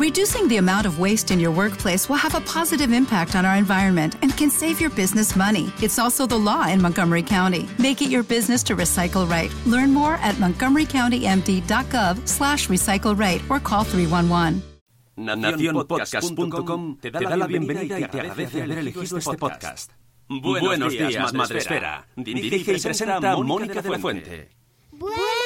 Reducing 0.00 0.48
the 0.48 0.56
amount 0.56 0.86
of 0.86 0.98
waste 0.98 1.30
in 1.30 1.38
your 1.38 1.50
workplace 1.50 2.08
will 2.08 2.16
have 2.16 2.34
a 2.34 2.40
positive 2.40 2.90
impact 2.90 3.36
on 3.36 3.44
our 3.44 3.56
environment 3.56 4.16
and 4.22 4.34
can 4.34 4.48
save 4.48 4.80
your 4.80 4.88
business 4.88 5.36
money. 5.36 5.70
It's 5.82 5.98
also 5.98 6.26
the 6.26 6.38
law 6.38 6.66
in 6.68 6.80
Montgomery 6.80 7.22
County. 7.22 7.68
Make 7.78 8.00
it 8.00 8.08
your 8.08 8.22
business 8.22 8.62
to 8.62 8.74
recycle 8.74 9.28
right. 9.28 9.52
Learn 9.66 9.92
more 9.92 10.14
at 10.22 10.36
montgomerycountymd.gov 10.36 12.26
slash 12.26 12.68
recycle 12.68 13.14
right 13.14 13.42
or 13.50 13.60
call 13.60 13.84
311. 13.84 14.62
Nacionpodcast.com 15.18 16.96
te 16.96 17.10
da 17.10 17.36
la 17.36 17.46
bienvenida 17.46 18.00
y 18.00 18.08
te 18.08 18.20
agradece 18.20 18.62
haber 18.62 18.78
elegido 18.78 19.18
este 19.18 19.36
podcast. 19.36 19.92
Buenos 20.30 20.92
días, 20.92 21.34
Madre 21.34 21.58
Esfera. 21.58 22.08
Dirige 22.16 22.56
y 22.56 22.80
presenta 22.80 23.36
Mónica 23.36 23.82
de 23.82 23.90
la 23.90 23.98
Fuente. 23.98 24.48
Buenos 24.92 25.39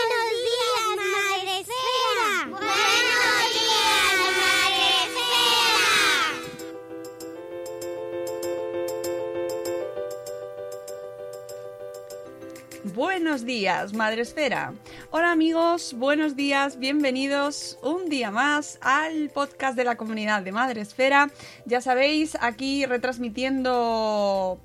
Buenos 12.92 13.46
días, 13.46 13.94
Madre 13.94 14.20
Esfera. 14.20 14.74
Hola 15.10 15.32
amigos, 15.32 15.94
buenos 15.96 16.36
días, 16.36 16.78
bienvenidos 16.78 17.78
un 17.82 18.10
día 18.10 18.30
más 18.30 18.78
al 18.82 19.30
podcast 19.30 19.74
de 19.74 19.84
la 19.84 19.96
comunidad 19.96 20.42
de 20.42 20.52
Madre 20.52 20.82
Esfera. 20.82 21.30
Ya 21.64 21.80
sabéis, 21.80 22.36
aquí 22.42 22.84
retransmitiendo... 22.84 24.60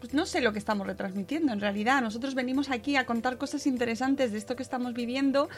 Pues 0.00 0.14
no 0.14 0.24
sé 0.24 0.40
lo 0.40 0.54
que 0.54 0.58
estamos 0.58 0.86
retransmitiendo 0.86 1.52
en 1.52 1.60
realidad. 1.60 2.00
Nosotros 2.00 2.34
venimos 2.34 2.70
aquí 2.70 2.96
a 2.96 3.04
contar 3.04 3.36
cosas 3.36 3.66
interesantes 3.66 4.32
de 4.32 4.38
esto 4.38 4.56
que 4.56 4.62
estamos 4.62 4.94
viviendo, 4.94 5.50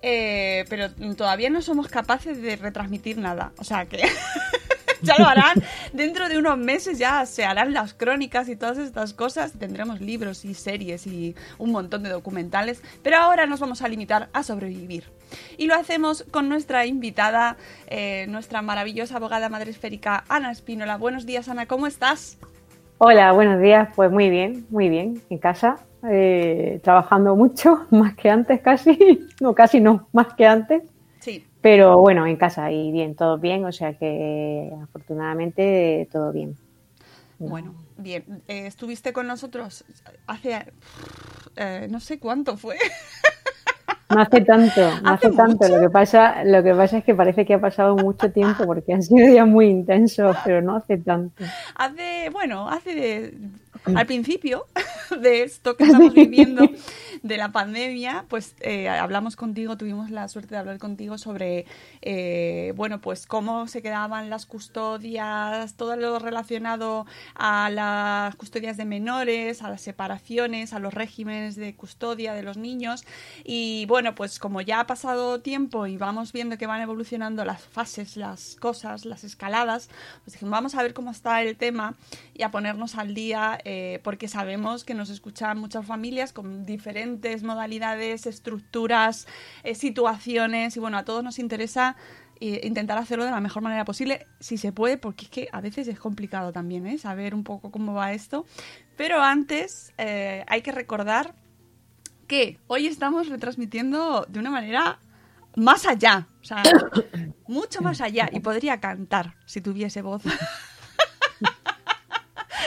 eh, 0.00 0.64
pero 0.70 0.90
todavía 1.16 1.50
no 1.50 1.60
somos 1.60 1.88
capaces 1.88 2.40
de 2.40 2.56
retransmitir 2.56 3.18
nada. 3.18 3.52
O 3.58 3.64
sea 3.64 3.84
que... 3.84 4.00
ya 5.02 5.16
lo 5.18 5.26
harán. 5.26 5.62
Dentro 5.92 6.28
de 6.28 6.38
unos 6.38 6.58
meses 6.58 6.98
ya 6.98 7.24
se 7.26 7.44
harán 7.44 7.72
las 7.72 7.94
crónicas 7.94 8.48
y 8.48 8.56
todas 8.56 8.78
estas 8.78 9.14
cosas. 9.14 9.52
Tendremos 9.52 10.00
libros 10.00 10.44
y 10.44 10.54
series 10.54 11.06
y 11.06 11.34
un 11.58 11.72
montón 11.72 12.02
de 12.02 12.10
documentales. 12.10 12.82
Pero 13.02 13.18
ahora 13.18 13.46
nos 13.46 13.60
vamos 13.60 13.82
a 13.82 13.88
limitar 13.88 14.28
a 14.32 14.42
sobrevivir. 14.42 15.04
Y 15.56 15.66
lo 15.66 15.74
hacemos 15.74 16.24
con 16.30 16.48
nuestra 16.48 16.86
invitada, 16.86 17.56
eh, 17.86 18.26
nuestra 18.28 18.62
maravillosa 18.62 19.16
abogada 19.16 19.48
madre 19.48 19.70
esférica, 19.70 20.24
Ana 20.28 20.50
Espínola. 20.50 20.96
Buenos 20.96 21.26
días, 21.26 21.48
Ana, 21.48 21.66
¿cómo 21.66 21.86
estás? 21.86 22.38
Hola, 22.98 23.32
buenos 23.32 23.60
días. 23.60 23.88
Pues 23.94 24.10
muy 24.10 24.28
bien, 24.28 24.66
muy 24.70 24.88
bien, 24.88 25.22
en 25.30 25.38
casa, 25.38 25.78
eh, 26.10 26.80
trabajando 26.82 27.34
mucho, 27.36 27.86
más 27.90 28.14
que 28.14 28.28
antes 28.28 28.60
casi, 28.60 29.26
no, 29.40 29.54
casi 29.54 29.80
no, 29.80 30.08
más 30.12 30.34
que 30.34 30.46
antes. 30.46 30.82
Pero 31.60 31.98
bueno, 31.98 32.26
en 32.26 32.36
casa 32.36 32.70
y 32.72 32.90
bien, 32.92 33.14
todo 33.14 33.38
bien, 33.38 33.64
o 33.64 33.72
sea 33.72 33.94
que 33.94 34.72
afortunadamente 34.82 36.08
todo 36.12 36.32
bien. 36.32 36.56
Bueno, 37.38 37.74
bien. 37.96 38.42
Eh, 38.48 38.66
estuviste 38.66 39.12
con 39.12 39.26
nosotros 39.26 39.84
hace... 40.26 40.66
eh, 41.56 41.86
no 41.90 42.00
sé 42.00 42.18
cuánto 42.18 42.56
fue. 42.56 42.76
No 44.10 44.20
hace 44.20 44.40
tanto, 44.42 45.00
no 45.00 45.12
Hace 45.12 45.26
hace, 45.28 45.36
tanto. 45.36 45.68
mucho. 45.68 45.68
Lo 45.68 45.80
que 45.80 45.88
pasa, 45.90 46.42
lo 46.44 46.62
que 46.62 46.74
pasa 46.74 46.98
es 46.98 47.04
que 47.04 47.14
parece 47.14 47.46
que 47.46 47.54
ha 47.54 47.60
pasado 47.60 47.96
mucho 47.96 48.32
tiempo 48.32 48.66
porque 48.66 48.92
han 48.92 49.02
sido 49.02 49.26
días 49.26 49.46
muy 49.46 49.66
intensos, 49.68 50.36
pero 50.44 50.60
no 50.62 50.76
hace 50.76 50.98
tanto. 50.98 51.44
Hace, 51.76 52.28
bueno, 52.30 52.68
hace 52.68 52.94
de- 52.94 53.34
al 53.84 54.06
principio 54.06 54.66
de 55.20 55.42
esto 55.42 55.76
que 55.76 55.84
estamos 55.84 56.14
viviendo 56.14 56.68
de 57.22 57.36
la 57.36 57.52
pandemia, 57.52 58.24
pues 58.28 58.54
eh, 58.60 58.88
hablamos 58.88 59.36
contigo, 59.36 59.76
tuvimos 59.76 60.10
la 60.10 60.28
suerte 60.28 60.54
de 60.54 60.58
hablar 60.58 60.78
contigo 60.78 61.18
sobre, 61.18 61.66
eh, 62.02 62.72
bueno, 62.76 63.00
pues 63.00 63.26
cómo 63.26 63.68
se 63.68 63.82
quedaban 63.82 64.30
las 64.30 64.46
custodias, 64.46 65.74
todo 65.74 65.96
lo 65.96 66.18
relacionado 66.18 67.06
a 67.34 67.70
las 67.70 68.36
custodias 68.36 68.76
de 68.76 68.84
menores, 68.84 69.62
a 69.62 69.68
las 69.68 69.82
separaciones, 69.82 70.72
a 70.72 70.78
los 70.78 70.94
regímenes 70.94 71.56
de 71.56 71.74
custodia 71.74 72.32
de 72.32 72.42
los 72.42 72.56
niños. 72.56 73.04
Y 73.44 73.84
bueno, 73.86 74.14
pues 74.14 74.38
como 74.38 74.60
ya 74.60 74.80
ha 74.80 74.86
pasado 74.86 75.40
tiempo 75.40 75.86
y 75.86 75.96
vamos 75.96 76.32
viendo 76.32 76.56
que 76.56 76.66
van 76.66 76.80
evolucionando 76.80 77.44
las 77.44 77.62
fases, 77.62 78.16
las 78.16 78.56
cosas, 78.56 79.04
las 79.04 79.24
escaladas, 79.24 79.88
pues 80.24 80.34
dijimos, 80.34 80.52
vamos 80.52 80.74
a 80.74 80.82
ver 80.82 80.94
cómo 80.94 81.10
está 81.10 81.42
el 81.42 81.56
tema 81.56 81.94
y 82.34 82.42
a 82.42 82.50
ponernos 82.50 82.96
al 82.96 83.14
día, 83.14 83.58
eh, 83.64 83.69
porque 84.02 84.28
sabemos 84.28 84.84
que 84.84 84.94
nos 84.94 85.10
escuchan 85.10 85.58
muchas 85.58 85.86
familias 85.86 86.32
con 86.32 86.64
diferentes 86.64 87.42
modalidades, 87.42 88.26
estructuras, 88.26 89.26
eh, 89.62 89.74
situaciones, 89.74 90.76
y 90.76 90.80
bueno, 90.80 90.98
a 90.98 91.04
todos 91.04 91.22
nos 91.22 91.38
interesa 91.38 91.96
eh, 92.42 92.62
intentar 92.64 92.96
hacerlo 92.96 93.26
de 93.26 93.30
la 93.30 93.40
mejor 93.40 93.62
manera 93.62 93.84
posible, 93.84 94.26
si 94.40 94.56
se 94.56 94.72
puede, 94.72 94.96
porque 94.96 95.26
es 95.26 95.30
que 95.30 95.48
a 95.52 95.60
veces 95.60 95.88
es 95.88 95.98
complicado 95.98 96.52
también, 96.52 96.86
¿eh? 96.86 96.96
Saber 96.96 97.34
un 97.34 97.44
poco 97.44 97.70
cómo 97.70 97.92
va 97.92 98.12
esto. 98.12 98.46
Pero 98.96 99.22
antes 99.22 99.92
eh, 99.98 100.44
hay 100.48 100.62
que 100.62 100.72
recordar 100.72 101.34
que 102.26 102.58
hoy 102.66 102.86
estamos 102.86 103.28
retransmitiendo 103.28 104.24
de 104.26 104.38
una 104.38 104.50
manera 104.50 105.00
más 105.54 105.84
allá, 105.86 106.28
o 106.40 106.44
sea, 106.44 106.62
mucho 107.46 107.82
más 107.82 108.00
allá, 108.00 108.30
y 108.32 108.40
podría 108.40 108.80
cantar 108.80 109.34
si 109.44 109.60
tuviese 109.60 110.00
voz. 110.00 110.22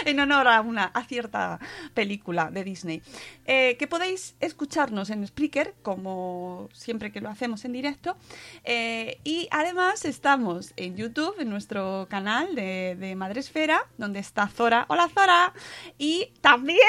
en 0.06 0.20
honor 0.20 0.48
a 0.48 0.62
una 0.62 0.92
cierta 1.08 1.60
película 1.94 2.50
de 2.52 2.64
Disney. 2.64 3.02
Eh, 3.46 3.76
que 3.78 3.88
podéis 3.88 4.36
escucharnos 4.40 5.10
en 5.10 5.26
Spreaker, 5.26 5.76
como 5.82 6.70
siempre 6.74 7.12
que 7.12 7.22
lo 7.22 7.30
hacemos 7.30 7.66
en 7.66 7.74
directo. 7.74 8.18
Eh, 8.64 9.20
y 9.24 9.48
además 9.52 10.06
estamos 10.06 10.74
en 10.76 10.96
YouTube, 10.96 11.36
en 11.40 11.50
nuestro 11.50 12.08
canal 12.10 12.56
de, 12.56 12.96
de 13.00 13.16
Madresfera, 13.16 13.88
donde 13.98 14.20
está 14.20 14.48
Zora. 14.48 14.86
Hola 14.90 15.10
Zora. 15.10 15.54
Y 15.98 16.32
también 16.42 16.80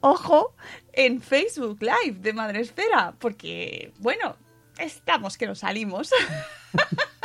ojo, 0.00 0.54
en 0.92 1.20
Facebook 1.20 1.78
Live 1.80 2.18
de 2.20 2.32
Madresfera, 2.32 3.14
porque, 3.18 3.92
bueno, 3.98 4.36
estamos 4.78 5.36
que 5.36 5.46
nos 5.46 5.60
salimos. 5.60 6.10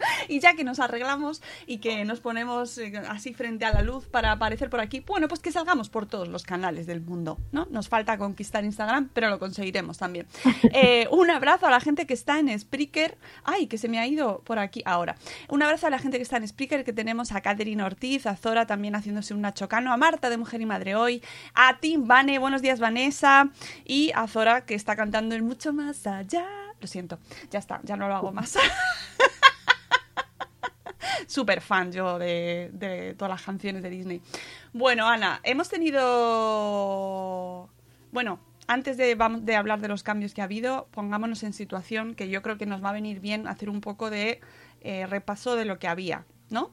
y 0.28 0.40
ya 0.40 0.54
que 0.54 0.64
nos 0.64 0.80
arreglamos 0.80 1.42
y 1.66 1.78
que 1.78 2.04
nos 2.04 2.20
ponemos 2.20 2.78
eh, 2.78 2.92
así 3.08 3.34
frente 3.34 3.64
a 3.64 3.72
la 3.72 3.82
luz 3.82 4.06
para 4.06 4.32
aparecer 4.32 4.70
por 4.70 4.80
aquí, 4.80 5.00
bueno, 5.00 5.28
pues 5.28 5.40
que 5.40 5.52
salgamos 5.52 5.88
por 5.88 6.06
todos 6.06 6.28
los 6.28 6.44
canales 6.44 6.86
del 6.86 7.00
mundo, 7.00 7.38
¿no? 7.52 7.66
Nos 7.70 7.88
falta 7.88 8.18
conquistar 8.18 8.64
Instagram, 8.64 9.10
pero 9.12 9.30
lo 9.30 9.38
conseguiremos 9.38 9.98
también. 9.98 10.26
Eh, 10.80 11.08
un 11.10 11.30
abrazo 11.30 11.66
a 11.66 11.70
la 11.70 11.80
gente 11.80 12.06
que 12.06 12.14
está 12.14 12.38
en 12.38 12.56
Spreaker. 12.56 13.16
Ay, 13.44 13.68
que 13.68 13.78
se 13.78 13.88
me 13.88 13.98
ha 13.98 14.06
ido 14.06 14.42
por 14.44 14.58
aquí 14.58 14.82
ahora. 14.84 15.16
Un 15.48 15.62
abrazo 15.62 15.86
a 15.86 15.90
la 15.90 15.98
gente 15.98 16.18
que 16.18 16.22
está 16.22 16.36
en 16.36 16.46
Spreaker, 16.46 16.84
que 16.84 16.92
tenemos 16.92 17.32
a 17.32 17.40
Catherine 17.40 17.82
Ortiz, 17.82 18.26
a 18.26 18.36
Zora 18.36 18.66
también 18.66 18.94
haciéndose 18.94 19.34
un 19.34 19.48
chocano, 19.52 19.92
a 19.92 19.96
Marta 19.96 20.30
de 20.30 20.36
Mujer 20.36 20.60
y 20.60 20.66
Madre 20.66 20.94
Hoy, 20.94 21.22
a 21.54 21.78
Tim 21.78 22.06
Vane, 22.06 22.38
buenos 22.38 22.62
días 22.62 22.80
Vanessa, 22.80 23.50
y 23.84 24.12
a 24.14 24.26
Zora 24.28 24.64
que 24.66 24.74
está 24.74 24.94
cantando 24.96 25.34
el 25.34 25.42
mucho 25.42 25.72
más 25.72 26.06
allá. 26.06 26.46
Lo 26.80 26.86
siento, 26.86 27.18
ya 27.50 27.58
está, 27.58 27.80
ya 27.82 27.96
no 27.96 28.08
lo 28.08 28.14
hago 28.14 28.32
más. 28.32 28.56
Súper 31.26 31.60
fan 31.60 31.92
yo 31.92 32.18
de, 32.18 33.14
todas 33.18 33.30
las 33.30 33.42
canciones 33.42 33.82
de 33.82 33.90
Disney. 33.90 34.20
Bueno, 34.72 35.08
Ana, 35.08 35.40
hemos 35.42 35.68
tenido... 35.68 37.68
Bueno, 38.12 38.38
antes 38.66 38.96
de 38.96 39.56
hablar 39.56 39.80
de 39.80 39.88
los 39.88 40.02
cambios 40.02 40.34
que 40.34 40.42
ha 40.42 40.44
habido, 40.44 40.88
pongámonos 40.90 41.42
en 41.42 41.52
situación 41.52 42.14
que 42.14 42.28
yo 42.28 42.42
creo 42.42 42.58
que 42.58 42.66
nos 42.66 42.84
va 42.84 42.90
a 42.90 42.92
venir 42.92 43.20
bien 43.20 43.48
hacer 43.48 43.70
un 43.70 43.80
poco 43.80 44.10
de 44.10 44.40
eh, 44.80 45.06
repaso 45.06 45.56
de 45.56 45.64
lo 45.64 45.78
que 45.78 45.88
había, 45.88 46.24
¿no? 46.50 46.70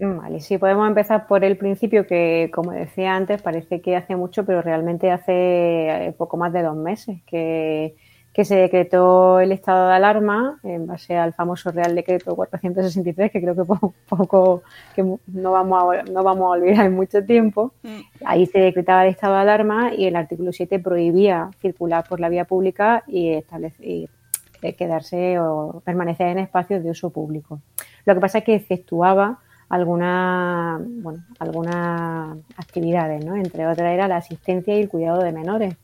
Vale, 0.00 0.40
sí, 0.40 0.58
podemos 0.58 0.86
empezar 0.86 1.26
por 1.26 1.44
el 1.44 1.56
principio 1.56 2.06
que, 2.06 2.52
como 2.54 2.70
decía 2.70 3.16
antes, 3.16 3.42
parece 3.42 3.80
que 3.80 3.96
hace 3.96 4.14
mucho, 4.14 4.44
pero 4.44 4.62
realmente 4.62 5.10
hace 5.10 6.06
eh, 6.06 6.14
poco 6.16 6.36
más 6.36 6.52
de 6.52 6.62
dos 6.62 6.76
meses 6.76 7.20
que, 7.26 7.96
que 8.38 8.44
se 8.44 8.54
decretó 8.54 9.40
el 9.40 9.50
estado 9.50 9.88
de 9.88 9.94
alarma 9.94 10.60
en 10.62 10.86
base 10.86 11.16
al 11.16 11.32
famoso 11.32 11.72
Real 11.72 11.96
Decreto 11.96 12.36
463, 12.36 13.32
que 13.32 13.40
creo 13.40 13.56
que 13.56 13.64
poco, 13.64 13.94
poco 14.08 14.62
que 14.94 15.02
no 15.02 15.50
vamos 15.50 15.82
a, 15.82 16.02
no 16.04 16.22
vamos 16.22 16.44
a 16.44 16.50
olvidar 16.50 16.86
en 16.86 16.94
mucho 16.94 17.24
tiempo. 17.24 17.72
Mm. 17.82 17.98
Ahí 18.24 18.46
se 18.46 18.60
decretaba 18.60 19.02
el 19.02 19.10
estado 19.10 19.34
de 19.34 19.40
alarma 19.40 19.92
y 19.92 20.06
el 20.06 20.14
artículo 20.14 20.52
7 20.52 20.78
prohibía 20.78 21.50
circular 21.60 22.04
por 22.08 22.20
la 22.20 22.28
vía 22.28 22.44
pública 22.44 23.02
y, 23.08 23.30
establece- 23.30 23.82
y, 23.82 24.08
quedarse 24.74 25.40
o 25.40 25.82
permanecer 25.84 26.28
en 26.28 26.38
espacios 26.38 26.84
de 26.84 26.92
uso 26.92 27.10
público. 27.10 27.60
Lo 28.04 28.14
que 28.14 28.20
pasa 28.20 28.38
es 28.38 28.44
que 28.44 28.54
efectuaba 28.54 29.40
algunas 29.68 30.80
bueno, 31.02 31.24
algunas 31.40 32.38
actividades, 32.56 33.24
¿no? 33.24 33.34
entre 33.34 33.66
otras 33.66 33.92
era 33.92 34.06
la 34.06 34.18
asistencia 34.18 34.76
y 34.78 34.82
el 34.82 34.88
cuidado 34.88 35.24
de 35.24 35.32
menores, 35.32 35.74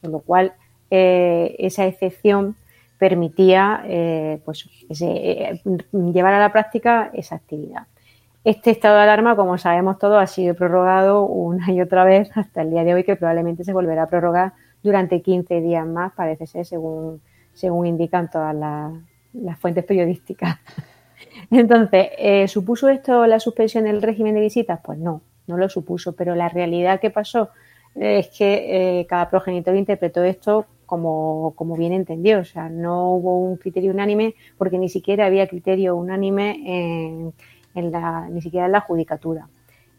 con 0.00 0.12
lo 0.12 0.20
cual 0.20 0.52
eh, 0.90 1.56
esa 1.58 1.86
excepción 1.86 2.56
permitía 2.98 3.82
eh, 3.86 4.40
pues, 4.44 4.68
eh, 4.88 5.60
llevar 5.92 6.34
a 6.34 6.38
la 6.38 6.52
práctica 6.52 7.10
esa 7.12 7.36
actividad. 7.36 7.86
Este 8.44 8.70
estado 8.70 8.96
de 8.96 9.02
alarma, 9.02 9.36
como 9.36 9.58
sabemos 9.58 9.98
todos, 9.98 10.22
ha 10.22 10.26
sido 10.26 10.54
prorrogado 10.54 11.24
una 11.24 11.72
y 11.72 11.80
otra 11.80 12.04
vez 12.04 12.30
hasta 12.36 12.62
el 12.62 12.70
día 12.70 12.84
de 12.84 12.94
hoy, 12.94 13.04
que 13.04 13.16
probablemente 13.16 13.64
se 13.64 13.72
volverá 13.72 14.04
a 14.04 14.08
prorrogar 14.08 14.52
durante 14.82 15.22
15 15.22 15.60
días 15.62 15.86
más, 15.86 16.12
parece 16.12 16.46
ser, 16.46 16.66
según, 16.66 17.22
según 17.54 17.86
indican 17.86 18.30
todas 18.30 18.54
las, 18.54 18.92
las 19.32 19.58
fuentes 19.58 19.84
periodísticas. 19.84 20.58
Entonces, 21.50 22.08
eh, 22.18 22.46
¿supuso 22.48 22.88
esto 22.88 23.26
la 23.26 23.40
suspensión 23.40 23.84
del 23.84 24.02
régimen 24.02 24.34
de 24.34 24.40
visitas? 24.40 24.80
Pues 24.84 24.98
no, 24.98 25.22
no 25.46 25.56
lo 25.56 25.68
supuso, 25.68 26.12
pero 26.12 26.34
la 26.34 26.48
realidad 26.48 27.00
que 27.00 27.10
pasó 27.10 27.50
es 27.94 28.28
que 28.28 29.00
eh, 29.00 29.06
cada 29.06 29.30
progenitor 29.30 29.74
interpretó 29.76 30.22
esto 30.24 30.66
como, 30.94 31.54
como 31.56 31.76
bien 31.76 31.92
entendió, 31.92 32.38
o 32.38 32.44
sea, 32.44 32.68
no 32.68 33.10
hubo 33.14 33.40
un 33.40 33.56
criterio 33.56 33.90
unánime 33.90 34.36
porque 34.56 34.78
ni 34.78 34.88
siquiera 34.88 35.26
había 35.26 35.48
criterio 35.48 35.96
unánime 35.96 37.32
en, 37.74 37.90
la, 37.90 38.28
ni 38.30 38.40
siquiera 38.40 38.66
en 38.66 38.72
la 38.72 38.80
judicatura. 38.80 39.48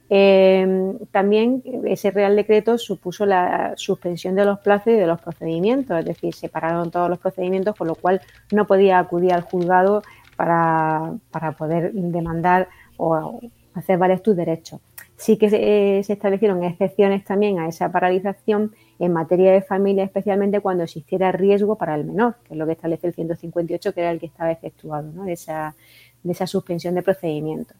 Eh, 0.09 0.93
también 1.11 1.61
ese 1.83 2.11
Real 2.11 2.37
Decreto 2.37 2.77
supuso 2.77 3.25
la 3.25 3.73
suspensión 3.75 4.35
de 4.35 4.45
los 4.45 4.59
plazos 4.59 4.93
y 4.93 4.95
de 4.95 5.05
los 5.05 5.19
procedimientos, 5.19 5.99
es 5.99 6.05
decir, 6.05 6.33
separaron 6.33 6.91
todos 6.91 7.09
los 7.09 7.19
procedimientos, 7.19 7.75
con 7.75 7.87
lo 7.87 7.95
cual 7.95 8.21
no 8.53 8.65
podía 8.65 8.97
acudir 8.97 9.33
al 9.33 9.41
juzgado 9.41 10.01
para, 10.37 11.11
para 11.29 11.51
poder 11.51 11.91
demandar 11.91 12.69
o 12.95 13.41
hacer 13.73 13.97
valer 13.97 14.21
tus 14.21 14.37
derechos. 14.37 14.79
Sí 15.17 15.35
que 15.35 15.49
se, 15.49 15.57
eh, 15.97 16.03
se 16.05 16.13
establecieron 16.13 16.63
excepciones 16.63 17.25
también 17.25 17.59
a 17.59 17.67
esa 17.67 17.91
paralización 17.91 18.71
en 18.99 19.13
materia 19.13 19.51
de 19.51 19.61
familia, 19.61 20.03
especialmente 20.03 20.59
cuando 20.59 20.83
existiera 20.83 21.31
riesgo 21.31 21.75
para 21.75 21.95
el 21.95 22.05
menor, 22.05 22.35
que 22.45 22.53
es 22.53 22.57
lo 22.57 22.65
que 22.65 22.73
establece 22.73 23.07
el 23.07 23.13
158, 23.13 23.93
que 23.93 24.01
era 24.01 24.11
el 24.11 24.19
que 24.19 24.27
estaba 24.27 24.51
efectuado, 24.51 25.11
¿no? 25.11 25.25
de, 25.25 25.33
esa, 25.33 25.75
de 26.23 26.31
esa 26.31 26.47
suspensión 26.47 26.95
de 26.95 27.01
procedimientos. 27.01 27.75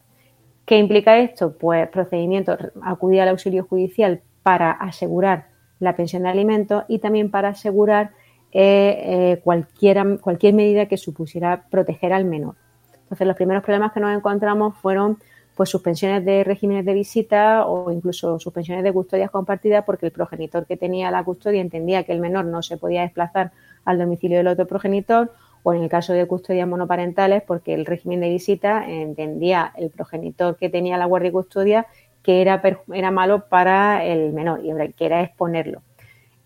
¿Qué 0.66 0.78
implica 0.78 1.18
esto? 1.18 1.56
Pues 1.56 1.88
procedimiento, 1.88 2.56
acudir 2.82 3.20
al 3.20 3.28
auxilio 3.28 3.64
judicial 3.64 4.20
para 4.42 4.72
asegurar 4.72 5.46
la 5.78 5.94
pensión 5.94 6.24
de 6.24 6.28
alimentos 6.28 6.84
y 6.88 6.98
también 6.98 7.30
para 7.30 7.50
asegurar 7.50 8.10
eh, 8.52 9.32
eh, 9.32 9.40
cualquiera, 9.44 10.04
cualquier 10.20 10.54
medida 10.54 10.86
que 10.86 10.96
supusiera 10.96 11.66
proteger 11.70 12.12
al 12.12 12.24
menor. 12.24 12.56
Entonces, 13.02 13.26
los 13.26 13.36
primeros 13.36 13.62
problemas 13.62 13.92
que 13.92 14.00
nos 14.00 14.16
encontramos 14.16 14.76
fueron 14.78 15.18
pues 15.56 15.70
suspensiones 15.70 16.24
de 16.24 16.44
regímenes 16.44 16.84
de 16.84 16.92
visita 16.92 17.66
o 17.66 17.90
incluso 17.90 18.38
suspensiones 18.38 18.84
de 18.84 18.92
custodias 18.92 19.30
compartidas 19.30 19.84
porque 19.84 20.06
el 20.06 20.12
progenitor 20.12 20.66
que 20.66 20.76
tenía 20.76 21.10
la 21.10 21.24
custodia 21.24 21.62
entendía 21.62 22.04
que 22.04 22.12
el 22.12 22.20
menor 22.20 22.44
no 22.44 22.62
se 22.62 22.76
podía 22.76 23.00
desplazar 23.00 23.52
al 23.86 23.98
domicilio 23.98 24.36
del 24.36 24.48
otro 24.48 24.66
progenitor 24.66 25.32
o 25.62 25.72
en 25.72 25.82
el 25.82 25.88
caso 25.88 26.12
de 26.12 26.26
custodias 26.26 26.68
monoparentales 26.68 27.42
porque 27.42 27.72
el 27.72 27.86
régimen 27.86 28.20
de 28.20 28.28
visita 28.28 28.86
entendía 28.86 29.72
el 29.76 29.88
progenitor 29.88 30.56
que 30.56 30.68
tenía 30.68 30.98
la 30.98 31.06
guardia 31.06 31.30
y 31.30 31.32
custodia 31.32 31.86
que 32.22 32.42
era, 32.42 32.60
era 32.92 33.10
malo 33.10 33.48
para 33.48 34.04
el 34.04 34.34
menor 34.34 34.60
y 34.62 34.92
que 34.92 35.06
era 35.06 35.22
exponerlo. 35.22 35.80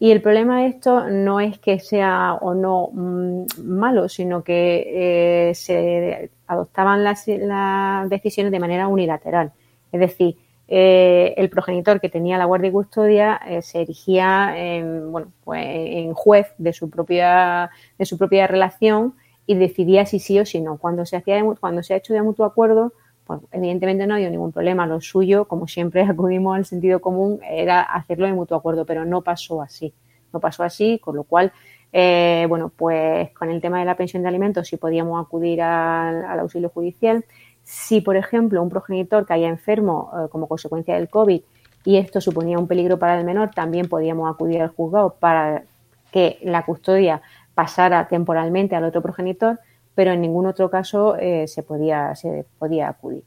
Y 0.03 0.13
el 0.13 0.23
problema 0.23 0.63
de 0.63 0.69
esto 0.69 1.11
no 1.11 1.41
es 1.41 1.59
que 1.59 1.79
sea 1.79 2.39
o 2.41 2.55
no 2.55 2.89
mmm, 2.91 3.45
malo, 3.63 4.09
sino 4.09 4.43
que 4.43 5.51
eh, 5.51 5.55
se 5.55 6.31
adoptaban 6.47 7.05
las, 7.05 7.29
las, 7.29 8.09
decisiones 8.09 8.51
de 8.51 8.61
manera 8.61 8.89
unilateral. 8.89 9.53
Es 9.93 10.01
decir, 10.01 10.39
eh, 10.69 11.35
el 11.37 11.51
progenitor 11.51 12.01
que 12.01 12.09
tenía 12.09 12.39
la 12.39 12.47
guardia 12.47 12.71
y 12.71 12.73
custodia 12.73 13.41
eh, 13.47 13.61
se 13.61 13.83
erigía 13.83 14.55
en, 14.57 15.13
bueno, 15.13 15.33
pues 15.45 15.67
en 15.67 16.15
juez 16.15 16.47
de 16.57 16.73
su 16.73 16.89
propia 16.89 17.71
de 17.99 18.07
su 18.07 18.17
propia 18.17 18.47
relación 18.47 19.17
y 19.45 19.55
decidía 19.57 20.07
si 20.07 20.19
sí 20.19 20.41
o 20.41 20.47
si 20.47 20.63
no. 20.63 20.79
Cuando 20.79 21.05
se 21.05 21.17
hacía 21.17 21.35
de, 21.35 21.57
cuando 21.61 21.83
se 21.83 21.93
ha 21.93 21.99
hecho 21.99 22.15
de 22.15 22.23
mutuo 22.23 22.47
acuerdo, 22.47 22.95
pues 23.31 23.43
evidentemente 23.53 24.09
no 24.09 24.15
ha 24.15 24.17
habido 24.17 24.33
ningún 24.33 24.51
problema. 24.51 24.89
Lo 24.89 25.01
suyo, 25.01 25.45
como 25.45 25.69
siempre 25.69 26.03
acudimos 26.09 26.57
al 26.57 26.65
sentido 26.65 27.01
común, 27.01 27.39
era 27.49 27.81
hacerlo 27.81 28.27
de 28.27 28.33
mutuo 28.33 28.57
acuerdo, 28.57 28.85
pero 28.85 29.05
no 29.05 29.23
pasó 29.23 29.63
así. 29.63 29.95
No 30.33 30.41
pasó 30.41 30.65
así, 30.65 30.99
con 30.99 31.15
lo 31.15 31.23
cual, 31.23 31.53
eh, 31.93 32.47
bueno, 32.49 32.73
pues 32.77 33.31
con 33.31 33.49
el 33.49 33.61
tema 33.61 33.79
de 33.79 33.85
la 33.85 33.97
pensión 33.97 34.25
de 34.25 34.29
alimentos 34.29 34.67
sí 34.67 34.77
podíamos 34.77 35.25
acudir 35.25 35.63
al, 35.63 36.41
auxilio 36.41 36.71
judicial. 36.71 37.25
Si, 37.63 38.01
por 38.01 38.17
ejemplo, 38.17 38.61
un 38.63 38.69
progenitor 38.69 39.27
caía 39.27 39.49
enfermo 39.49 40.11
eh, 40.13 40.29
como 40.29 40.49
consecuencia 40.49 40.97
del 40.97 41.09
COVID 41.09 41.41
y 41.85 41.97
esto 41.97 42.21
suponía 42.21 42.59
un 42.59 42.67
peligro 42.67 42.99
para 42.99 43.17
el 43.17 43.25
menor, 43.25 43.53
también 43.53 43.89
podíamos 43.89 44.29
acudir 44.29 44.61
al 44.61 44.71
juzgado 44.71 45.15
para 45.21 45.63
que 46.11 46.39
la 46.43 46.65
custodia 46.65 47.23
pasara 47.55 48.09
temporalmente 48.09 48.75
al 48.75 48.85
otro 48.85 49.03
progenitor, 49.03 49.61
pero 50.01 50.13
en 50.13 50.23
ningún 50.23 50.47
otro 50.47 50.71
caso 50.71 51.15
eh, 51.19 51.47
se, 51.47 51.63
podía, 51.63 52.15
se 52.15 52.47
podía 52.59 52.89
acudir. 52.89 53.23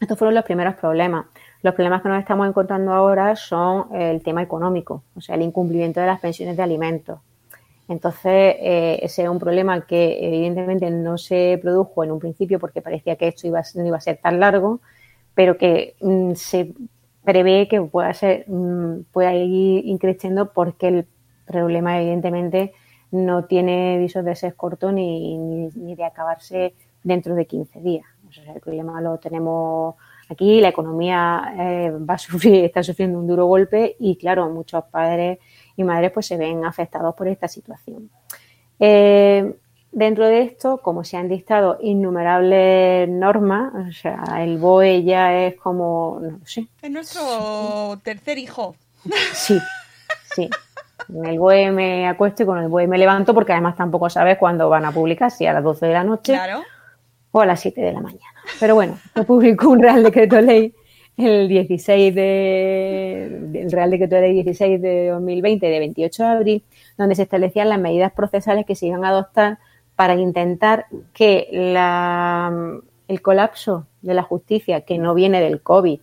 Estos 0.00 0.16
fueron 0.16 0.36
los 0.36 0.44
primeros 0.44 0.76
problemas. 0.76 1.26
Los 1.60 1.74
problemas 1.74 2.02
que 2.02 2.08
nos 2.08 2.20
estamos 2.20 2.48
encontrando 2.48 2.92
ahora 2.92 3.34
son 3.34 3.92
el 3.96 4.22
tema 4.22 4.40
económico, 4.40 5.02
o 5.16 5.20
sea, 5.20 5.34
el 5.34 5.42
incumplimiento 5.42 5.98
de 5.98 6.06
las 6.06 6.20
pensiones 6.20 6.56
de 6.56 6.62
alimentos. 6.62 7.18
Entonces, 7.88 8.54
eh, 8.60 9.00
ese 9.02 9.24
es 9.24 9.28
un 9.28 9.40
problema 9.40 9.84
que 9.88 10.24
evidentemente 10.24 10.88
no 10.88 11.18
se 11.18 11.58
produjo 11.60 12.04
en 12.04 12.12
un 12.12 12.20
principio 12.20 12.60
porque 12.60 12.80
parecía 12.80 13.16
que 13.16 13.26
esto 13.26 13.48
no 13.48 13.84
iba 13.84 13.96
a 13.96 14.00
ser 14.00 14.18
tan 14.18 14.38
largo, 14.38 14.78
pero 15.34 15.58
que 15.58 15.96
mm, 16.00 16.34
se 16.34 16.74
prevé 17.24 17.66
que 17.66 17.80
pueda, 17.80 18.14
ser, 18.14 18.44
mm, 18.46 19.00
pueda 19.10 19.34
ir 19.34 19.84
increciendo 19.84 20.52
porque 20.52 20.86
el 20.86 21.06
problema 21.44 22.00
evidentemente 22.00 22.72
no 23.10 23.44
tiene 23.44 23.98
visos 23.98 24.24
de 24.24 24.36
ser 24.36 24.54
corto 24.54 24.92
ni, 24.92 25.38
ni, 25.38 25.68
ni, 25.74 25.94
de 25.94 26.04
acabarse 26.04 26.74
dentro 27.02 27.34
de 27.34 27.46
15 27.46 27.80
días. 27.80 28.06
O 28.28 28.32
sea, 28.32 28.52
el 28.52 28.60
problema 28.60 29.00
lo 29.00 29.18
tenemos 29.18 29.94
aquí, 30.28 30.60
la 30.60 30.68
economía 30.68 31.54
eh, 31.58 31.90
va 31.90 32.14
a 32.14 32.18
sufrir, 32.18 32.64
está 32.64 32.82
sufriendo 32.82 33.18
un 33.18 33.26
duro 33.26 33.46
golpe 33.46 33.96
y 33.98 34.16
claro, 34.16 34.48
muchos 34.50 34.84
padres 34.84 35.38
y 35.76 35.84
madres 35.84 36.12
pues 36.12 36.26
se 36.26 36.36
ven 36.36 36.64
afectados 36.64 37.14
por 37.14 37.28
esta 37.28 37.48
situación. 37.48 38.10
Eh, 38.78 39.54
dentro 39.90 40.26
de 40.26 40.42
esto, 40.42 40.78
como 40.78 41.04
se 41.04 41.16
han 41.16 41.28
dictado 41.28 41.78
innumerables 41.80 43.08
normas, 43.08 43.72
o 43.88 43.92
sea, 43.92 44.22
el 44.42 44.58
BOE 44.58 45.02
ya 45.04 45.46
es 45.46 45.56
como, 45.56 46.20
no 46.20 46.40
sé. 46.44 46.68
Es 46.82 46.90
nuestro 46.90 47.98
tercer 48.02 48.38
hijo. 48.38 48.76
Sí, 49.32 49.58
sí. 50.34 50.48
En 51.08 51.24
el 51.24 51.38
BOE 51.38 51.70
me 51.72 52.06
acuesto 52.06 52.42
y 52.42 52.46
con 52.46 52.58
el 52.58 52.68
BOE 52.68 52.86
me 52.86 52.98
levanto 52.98 53.34
porque 53.34 53.52
además 53.52 53.76
tampoco 53.76 54.10
sabes 54.10 54.38
cuándo 54.38 54.68
van 54.68 54.84
a 54.84 54.92
publicar, 54.92 55.30
si 55.30 55.46
a 55.46 55.52
las 55.52 55.64
12 55.64 55.86
de 55.86 55.92
la 55.92 56.04
noche 56.04 56.32
claro. 56.34 56.62
o 57.30 57.40
a 57.40 57.46
las 57.46 57.60
7 57.60 57.80
de 57.80 57.92
la 57.92 58.00
mañana. 58.00 58.32
Pero 58.60 58.74
bueno, 58.74 58.98
se 59.14 59.22
publicó 59.24 59.70
un 59.70 59.82
Real 59.82 60.02
Decreto 60.02 60.40
Ley 60.40 60.74
el 61.16 61.48
16 61.48 62.14
de, 62.14 63.24
el 63.54 63.72
Real 63.72 63.90
Decreto 63.90 64.14
de 64.14 64.20
Ley 64.22 64.34
16 64.34 64.80
de 64.80 65.08
2020 65.08 65.66
de 65.66 65.78
28 65.78 66.22
de 66.22 66.28
abril, 66.28 66.64
donde 66.96 67.14
se 67.16 67.22
establecían 67.22 67.68
las 67.68 67.80
medidas 67.80 68.12
procesales 68.12 68.64
que 68.64 68.76
se 68.76 68.86
iban 68.86 69.04
a 69.04 69.08
adoptar 69.08 69.58
para 69.96 70.14
intentar 70.14 70.86
que 71.12 71.48
la, 71.50 72.80
el 73.08 73.20
colapso 73.20 73.86
de 74.00 74.14
la 74.14 74.22
justicia, 74.22 74.82
que 74.82 74.98
no 74.98 75.14
viene 75.14 75.40
del 75.40 75.60
COVID, 75.60 76.00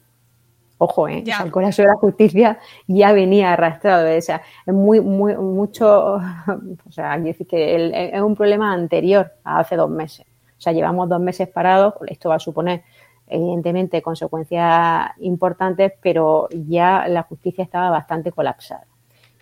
ojo, 0.77 1.07
¿eh? 1.07 1.21
O 1.23 1.25
sea, 1.25 1.43
el 1.43 1.51
colapso 1.51 1.81
de 1.81 1.87
la 1.87 1.95
justicia 1.95 2.59
ya 2.87 3.13
venía 3.13 3.53
arrastrado, 3.53 4.17
o 4.17 4.21
sea, 4.21 4.41
es 4.65 4.73
muy, 4.73 5.01
muy, 5.01 5.35
mucho, 5.35 6.15
o 6.87 6.91
sea, 6.91 7.17
decir 7.17 7.47
que 7.47 7.75
el, 7.75 7.93
es 7.93 8.21
un 8.21 8.35
problema 8.35 8.73
anterior 8.73 9.31
a 9.43 9.59
hace 9.59 9.75
dos 9.75 9.89
meses. 9.89 10.25
O 10.57 10.61
sea, 10.61 10.73
llevamos 10.73 11.09
dos 11.09 11.19
meses 11.19 11.47
parados, 11.47 11.95
esto 12.07 12.29
va 12.29 12.35
a 12.35 12.39
suponer 12.39 12.83
evidentemente 13.27 14.01
consecuencias 14.01 15.09
importantes, 15.19 15.93
pero 16.01 16.47
ya 16.51 17.07
la 17.07 17.23
justicia 17.23 17.63
estaba 17.63 17.89
bastante 17.89 18.31
colapsada. 18.31 18.85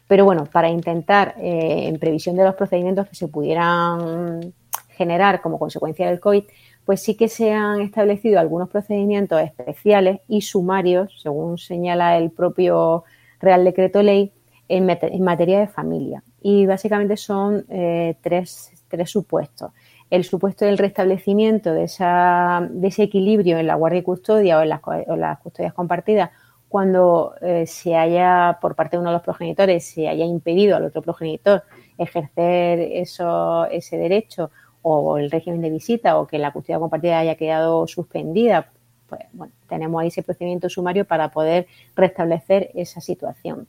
Pero 0.08 0.25
bueno, 0.25 0.46
para 0.46 0.70
intentar, 0.70 1.36
eh, 1.38 1.88
en 1.88 2.00
previsión 2.00 2.36
de 2.36 2.44
los 2.44 2.56
procedimientos 2.56 3.08
que 3.08 3.16
se 3.16 3.28
pudieran 3.28 4.54
generar 4.90 5.42
como 5.42 5.60
consecuencia 5.60 6.08
del 6.08 6.20
COVID, 6.20 6.44
pues 6.86 7.02
sí 7.02 7.16
que 7.16 7.30
se 7.30 7.52
han 7.52 7.82
establecido 7.82 8.40
algunos 8.40 8.70
procedimientos 8.70 9.42
especiales 9.42 10.20
y 10.28 10.42
sumarios, 10.42 11.22
según 11.22 11.58
señala 11.58 12.18
el 12.18 12.32
propio 12.32 13.04
Real 13.40 13.63
Decreto 13.63 14.04
Ley, 14.04 14.32
en, 14.68 14.86
materia 15.24 15.60
de 15.60 15.68
familia. 15.68 16.24
Y 16.42 16.66
básicamente 16.66 17.18
son 17.18 17.66
eh, 17.70 18.16
tres, 18.22 18.72
supuestos. 19.06 19.72
El 20.10 20.24
supuesto 20.24 20.66
del 20.66 20.78
restablecimiento 20.78 21.74
de, 21.74 21.86
esa, 21.86 22.68
de 22.70 22.88
ese 22.88 23.04
equilibrio 23.04 23.58
en 23.58 23.68
la 23.68 23.75
guardia 23.75 24.00
y 24.00 24.04
custodia 24.04 24.60
o 24.60 24.62
en 24.62 24.70
las, 24.70 25.40
custodias 25.40 25.74
compartidas 25.74 26.30
cuando 26.70 27.36
eh, 27.42 27.66
se 27.68 27.96
haya, 27.96 28.58
por 28.60 28.75
parte 28.75 28.98
de 28.98 29.02
uno 29.02 29.12
de 29.12 29.16
los 29.16 29.24
progenitores, 29.24 29.86
se 29.86 30.08
haya 30.08 30.25
impedido 30.25 30.75
al 30.75 30.86
otro 30.86 31.02
progenitor 31.02 31.63
ejercer 31.98 32.80
eso, 32.80 33.66
ese 33.66 33.98
derecho 33.98 34.50
o 34.84 35.18
el 35.18 35.32
régimen 35.32 35.62
de 35.62 35.72
visita 35.72 36.20
o 36.20 36.28
que 36.28 36.38
la 36.38 36.52
custodia 36.52 36.78
compartida 36.78 37.18
haya 37.18 37.36
quedado 37.36 37.88
suspendida, 37.88 38.70
pues 39.08 39.22
bueno, 39.34 39.54
tenemos 39.68 40.02
ahí 40.02 40.10
ese 40.10 40.22
procedimiento 40.24 40.70
sumario 40.70 41.06
para 41.06 41.30
poder 41.30 41.68
restablecer 41.96 42.70
esa 42.75 43.02
situación. 43.02 43.68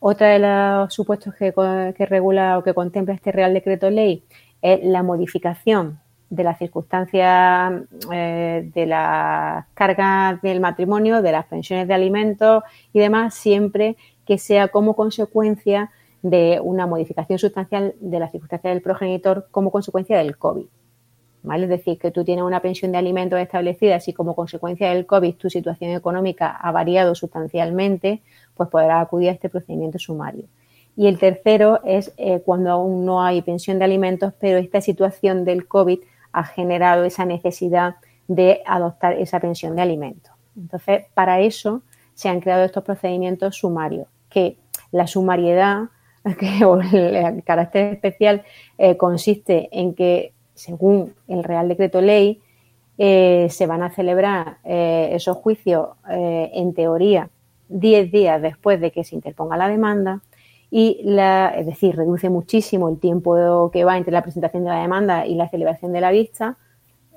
Otra 0.00 0.28
de 0.28 0.38
los 0.38 0.92
supuestos 0.92 1.34
que, 1.34 1.52
regula 2.06 2.58
o 2.58 2.62
que 2.62 2.74
contempla 2.74 3.14
este 3.14 3.32
Real 3.32 3.54
Decreto 3.54 3.90
Ley 3.90 4.24
es 4.60 4.82
la 4.82 5.02
modificación 5.02 6.00
de 6.30 6.44
las 6.44 6.58
circunstancias 6.58 7.72
eh, 8.12 8.70
de 8.74 8.86
las 8.86 9.66
cargas 9.74 10.42
del 10.42 10.60
matrimonio, 10.60 11.22
de 11.22 11.32
las 11.32 11.46
pensiones 11.46 11.86
de 11.86 11.94
alimentos 11.94 12.64
y 12.92 12.98
demás, 12.98 13.34
siempre 13.34 13.96
que 14.26 14.38
sea 14.38 14.68
como 14.68 14.94
consecuencia 14.94 15.90
de 16.24 16.58
una 16.62 16.86
modificación 16.86 17.38
sustancial 17.38 17.94
de 18.00 18.18
las 18.18 18.32
circunstancias 18.32 18.72
del 18.72 18.82
progenitor 18.82 19.46
como 19.50 19.70
consecuencia 19.70 20.16
del 20.16 20.38
COVID. 20.38 20.64
¿Vale? 21.42 21.64
Es 21.64 21.68
decir, 21.68 21.98
que 21.98 22.10
tú 22.10 22.24
tienes 22.24 22.42
una 22.42 22.62
pensión 22.62 22.92
de 22.92 22.96
alimentos 22.96 23.38
establecida 23.38 23.98
y 24.06 24.12
como 24.14 24.34
consecuencia 24.34 24.88
del 24.88 25.04
COVID 25.04 25.34
tu 25.34 25.50
situación 25.50 25.90
económica 25.90 26.48
ha 26.50 26.72
variado 26.72 27.14
sustancialmente, 27.14 28.22
pues 28.54 28.70
podrás 28.70 29.04
acudir 29.04 29.28
a 29.28 29.32
este 29.32 29.50
procedimiento 29.50 29.98
sumario. 29.98 30.44
Y 30.96 31.08
el 31.08 31.18
tercero 31.18 31.80
es 31.84 32.14
eh, 32.16 32.40
cuando 32.42 32.70
aún 32.70 33.04
no 33.04 33.22
hay 33.22 33.42
pensión 33.42 33.78
de 33.78 33.84
alimentos, 33.84 34.32
pero 34.40 34.56
esta 34.56 34.80
situación 34.80 35.44
del 35.44 35.68
COVID 35.68 35.98
ha 36.32 36.44
generado 36.44 37.04
esa 37.04 37.26
necesidad 37.26 37.96
de 38.28 38.62
adoptar 38.64 39.12
esa 39.18 39.40
pensión 39.40 39.76
de 39.76 39.82
alimentos. 39.82 40.32
Entonces, 40.56 41.04
para 41.12 41.40
eso 41.40 41.82
se 42.14 42.30
han 42.30 42.40
creado 42.40 42.64
estos 42.64 42.82
procedimientos 42.82 43.56
sumarios, 43.56 44.06
que 44.30 44.56
la 44.90 45.06
sumariedad 45.06 45.90
que, 46.38 46.58
el, 46.58 47.44
carácter 47.44 47.92
especial 47.92 48.44
eh, 48.78 48.96
consiste 48.96 49.68
en 49.72 49.94
que, 49.94 50.32
según 50.54 51.14
el 51.28 51.44
Real 51.44 51.68
Decreto 51.68 52.00
Ley, 52.00 52.40
eh, 52.96 53.48
se 53.50 53.66
van 53.66 53.82
a 53.82 53.90
celebrar 53.90 54.58
eh, 54.64 55.10
esos 55.12 55.36
juicios, 55.36 55.88
en 56.08 56.74
teoría, 56.74 57.28
10 57.68 58.12
días 58.12 58.40
después 58.40 58.80
de 58.80 58.90
que 58.92 59.04
se 59.04 59.16
interponga 59.16 59.56
la 59.56 59.68
demanda 59.68 60.22
y 60.70 61.00
la, 61.04 61.48
es 61.56 61.66
decir, 61.66 61.96
reduce 61.96 62.30
muchísimo 62.30 62.88
el 62.88 62.98
tiempo 62.98 63.70
que 63.72 63.84
va 63.84 63.96
entre 63.96 64.12
la 64.12 64.22
presentación 64.22 64.64
de 64.64 64.70
la 64.70 64.80
demanda 64.80 65.26
y 65.26 65.34
la 65.34 65.48
celebración 65.48 65.92
de 65.92 66.00
la 66.00 66.10
vista. 66.10 66.56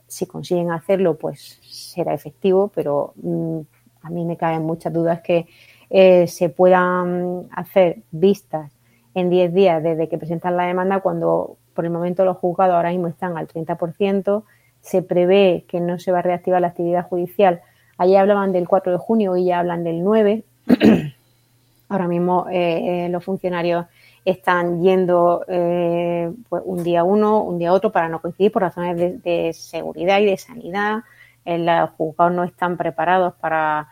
Si 0.08 0.26
consiguen 0.26 0.72
hacerlo, 0.72 1.18
pues 1.18 1.60
será 1.64 2.14
efectivo, 2.14 2.72
pero 2.74 3.14
mm, 3.16 3.60
a 4.04 4.10
mí 4.10 4.26
me 4.26 4.38
caen 4.38 4.64
muchas 4.64 4.92
dudas 4.94 5.22
que 5.22 5.48
se 6.28 6.50
puedan 6.50 7.48
hacer 7.52 8.00
vistas 8.12 8.77
en 9.18 9.32
10 9.32 9.52
días 9.52 9.82
desde 9.82 10.08
que 10.08 10.20
presentan 10.20 10.58
la 10.58 10.66
demanda, 10.66 11.00
cuando 11.00 11.58
por 11.74 11.86
el 11.86 11.92
momento 11.92 12.24
los 12.24 12.38
juzgados 12.38 12.76
ahora 12.76 12.92
mismo 12.92 13.08
están 13.08 13.36
al 13.36 13.48
30%, 13.48 14.44
se 14.80 15.02
prevé 15.02 15.66
que 15.68 15.80
no 15.80 15.98
se 15.98 16.12
va 16.12 16.20
a 16.20 16.22
reactivar 16.22 16.62
la 16.62 16.68
actividad 16.68 17.08
judicial. 17.08 17.62
Allí 17.98 18.16
hablaban 18.16 18.52
del 18.52 18.68
4 18.68 18.92
de 18.92 18.98
junio 19.00 19.36
y 19.36 19.46
ya 19.46 19.58
hablan 19.58 19.84
del 19.84 20.04
9. 20.04 20.44
ahora 21.90 22.08
mismo 22.08 22.46
eh, 22.52 23.06
eh, 23.06 23.10
los 23.10 23.24
funcionarios 23.24 23.88
están 24.24 24.84
yendo 24.84 25.44
eh, 25.48 26.32
pues 26.48 26.62
un 26.64 26.84
día 26.84 27.04
uno, 27.04 27.42
un 27.42 27.58
día 27.58 27.74
otro 27.74 27.92
para 27.92 28.10
no 28.10 28.22
coincidir 28.22 28.52
por 28.52 28.62
razones 28.62 28.98
de, 28.98 29.18
de 29.18 29.52
seguridad 29.54 30.20
y 30.20 30.26
de 30.26 30.38
sanidad. 30.38 31.00
los 31.44 31.90
juzgados 31.92 32.34
no 32.34 32.44
están 32.44 32.78
preparados 32.78 33.34
para 33.36 33.88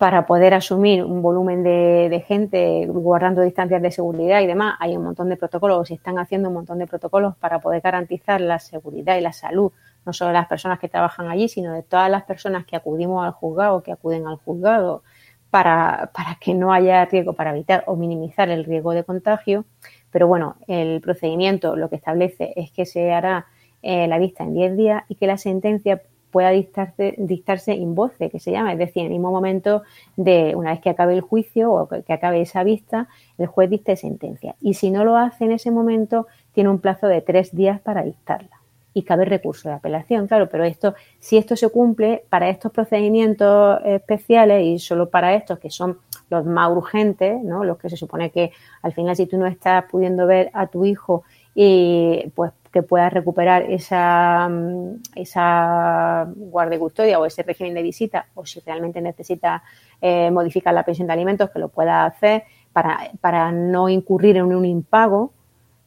para 0.00 0.24
poder 0.24 0.54
asumir 0.54 1.04
un 1.04 1.20
volumen 1.20 1.62
de, 1.62 2.24
gente 2.26 2.86
guardando 2.86 3.42
distancias 3.42 3.82
de 3.82 3.90
seguridad 3.90 4.40
y 4.40 4.46
demás, 4.46 4.76
hay 4.80 4.96
un 4.96 5.04
montón 5.04 5.28
de 5.28 5.36
protocolos, 5.36 5.88
se 5.88 5.92
están 5.92 6.18
haciendo 6.18 6.48
un 6.48 6.54
montón 6.54 6.78
de 6.78 6.86
protocolos 6.86 7.36
para 7.36 7.58
poder 7.58 7.82
garantizar 7.82 8.40
la 8.40 8.58
seguridad 8.60 9.18
y 9.18 9.20
la 9.20 9.34
salud, 9.34 9.72
no 10.06 10.14
solo 10.14 10.28
de 10.28 10.38
las 10.38 10.48
personas 10.48 10.78
que 10.78 10.88
trabajan 10.88 11.28
allí, 11.28 11.48
sino 11.48 11.74
de 11.74 11.82
todas 11.82 12.10
las 12.10 12.22
personas 12.22 12.64
que 12.64 12.76
acudimos 12.76 13.26
al 13.26 13.32
juzgado, 13.32 13.82
que 13.82 13.92
acuden 13.92 14.26
al 14.26 14.36
juzgado, 14.36 15.02
para, 15.50 16.10
para 16.14 16.38
que 16.40 16.54
no 16.54 16.72
haya 16.72 17.04
riesgo, 17.04 17.34
para 17.34 17.50
evitar 17.50 17.84
o 17.86 17.94
minimizar 17.94 18.48
el 18.48 18.64
riesgo 18.64 18.92
de 18.92 19.04
contagio. 19.04 19.66
Pero 20.10 20.26
bueno, 20.26 20.56
el 20.66 21.02
procedimiento 21.02 21.76
lo 21.76 21.90
que 21.90 21.96
establece 21.96 22.54
es 22.56 22.70
que 22.70 22.86
se 22.86 23.12
hará 23.12 23.48
eh, 23.82 24.08
la 24.08 24.18
vista 24.18 24.44
en 24.44 24.54
10 24.54 24.76
días 24.78 25.04
y 25.08 25.16
que 25.16 25.26
la 25.26 25.36
sentencia 25.36 26.00
pueda 26.30 26.50
dictarse, 26.50 27.14
dictarse 27.18 27.74
in 27.74 27.94
voce, 27.94 28.30
que 28.30 28.38
se 28.38 28.52
llama, 28.52 28.72
es 28.72 28.78
decir, 28.78 29.00
en 29.00 29.06
el 29.06 29.12
mismo 29.12 29.30
momento 29.30 29.82
de 30.16 30.54
una 30.56 30.70
vez 30.70 30.80
que 30.80 30.90
acabe 30.90 31.14
el 31.14 31.20
juicio 31.20 31.72
o 31.72 31.88
que 31.88 32.12
acabe 32.12 32.40
esa 32.40 32.64
vista, 32.64 33.08
el 33.38 33.46
juez 33.46 33.70
dicte 33.70 33.96
sentencia. 33.96 34.54
Y 34.60 34.74
si 34.74 34.90
no 34.90 35.04
lo 35.04 35.16
hace 35.16 35.44
en 35.44 35.52
ese 35.52 35.70
momento, 35.70 36.26
tiene 36.52 36.70
un 36.70 36.78
plazo 36.78 37.06
de 37.06 37.20
tres 37.20 37.54
días 37.54 37.80
para 37.80 38.02
dictarla. 38.02 38.60
Y 38.92 39.02
cabe 39.02 39.24
recurso 39.24 39.68
de 39.68 39.76
apelación, 39.76 40.26
claro, 40.26 40.48
pero 40.48 40.64
esto, 40.64 40.94
si 41.20 41.36
esto 41.36 41.54
se 41.54 41.68
cumple 41.68 42.24
para 42.28 42.48
estos 42.48 42.72
procedimientos 42.72 43.80
especiales 43.84 44.64
y 44.64 44.78
solo 44.80 45.10
para 45.10 45.34
estos 45.34 45.60
que 45.60 45.70
son 45.70 45.98
los 46.28 46.44
más 46.44 46.70
urgentes, 46.70 47.40
¿no? 47.42 47.64
los 47.64 47.78
que 47.78 47.88
se 47.88 47.96
supone 47.96 48.30
que 48.30 48.52
al 48.82 48.92
final 48.92 49.14
si 49.14 49.26
tú 49.26 49.36
no 49.36 49.46
estás 49.46 49.84
pudiendo 49.90 50.26
ver 50.26 50.50
a 50.54 50.66
tu 50.66 50.84
hijo 50.84 51.22
y 51.54 52.30
pues 52.34 52.52
que 52.72 52.82
pueda 52.82 53.10
recuperar 53.10 53.62
esa, 53.62 54.48
mm, 54.48 55.02
esa 55.16 56.26
guardia 56.34 56.78
custodia 56.78 57.18
o 57.18 57.26
ese 57.26 57.42
régimen 57.42 57.74
de 57.74 57.82
visita 57.82 58.26
o 58.34 58.46
si 58.46 58.60
realmente 58.60 59.00
necesita 59.00 59.62
eh, 60.00 60.30
modificar 60.30 60.72
la 60.72 60.84
pensión 60.84 61.08
de 61.08 61.12
alimentos, 61.12 61.50
que 61.50 61.58
lo 61.58 61.68
pueda 61.68 62.04
hacer 62.04 62.44
para, 62.72 63.10
para 63.20 63.50
no 63.50 63.88
incurrir 63.88 64.36
en 64.36 64.44
un 64.44 64.64
impago, 64.64 65.32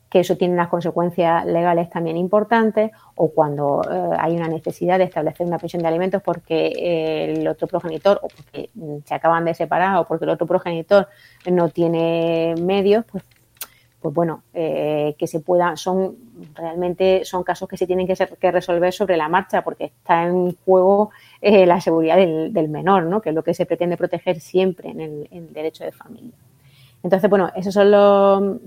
que 0.09 0.19
eso 0.19 0.37
tiene 0.37 0.53
unas 0.53 0.67
consecuencias 0.67 1.43
legales 1.45 1.89
también 1.89 2.17
importantes, 2.17 2.91
o 3.15 3.29
cuando 3.29 3.81
eh, 3.89 4.15
hay 4.19 4.35
una 4.35 4.47
necesidad 4.47 4.99
de 4.99 5.05
establecer 5.05 5.47
una 5.47 5.57
pensión 5.57 5.81
de 5.81 5.87
alimentos 5.87 6.21
porque 6.21 7.33
el 7.33 7.47
otro 7.47 7.67
progenitor, 7.67 8.19
o 8.21 8.27
porque 8.27 8.69
se 9.05 9.13
acaban 9.15 9.45
de 9.45 9.55
separar, 9.55 9.97
o 9.97 10.05
porque 10.05 10.25
el 10.25 10.29
otro 10.29 10.45
progenitor 10.45 11.07
no 11.49 11.69
tiene 11.69 12.53
medios, 12.59 13.05
pues 13.11 13.23
pues 14.03 14.13
bueno, 14.13 14.43
eh, 14.53 15.15
que 15.17 15.27
se 15.27 15.39
pueda, 15.39 15.77
son 15.77 16.17
realmente 16.55 17.23
son 17.23 17.41
casos 17.43 17.69
que 17.69 17.77
se 17.77 17.87
tienen 17.87 18.05
que, 18.05 18.51
resolver 18.51 18.91
sobre 18.91 19.15
la 19.15 19.29
marcha 19.29 19.63
porque 19.63 19.85
está 19.85 20.27
en 20.27 20.57
juego 20.65 21.11
eh, 21.41 21.65
la 21.65 21.79
seguridad 21.79 22.17
del, 22.17 22.67
menor, 22.67 23.03
¿no? 23.03 23.21
que 23.21 23.29
es 23.29 23.35
lo 23.35 23.45
que 23.45 23.53
se 23.53 23.65
pretende 23.65 23.95
proteger 23.95 24.41
siempre 24.41 24.89
en 24.89 24.99
el, 24.99 25.53
derecho 25.53 25.85
de 25.85 25.93
familia. 25.93 26.33
Entonces, 27.01 27.29
bueno, 27.29 27.49
esos 27.55 27.73
son 27.73 27.91
los, 27.91 28.57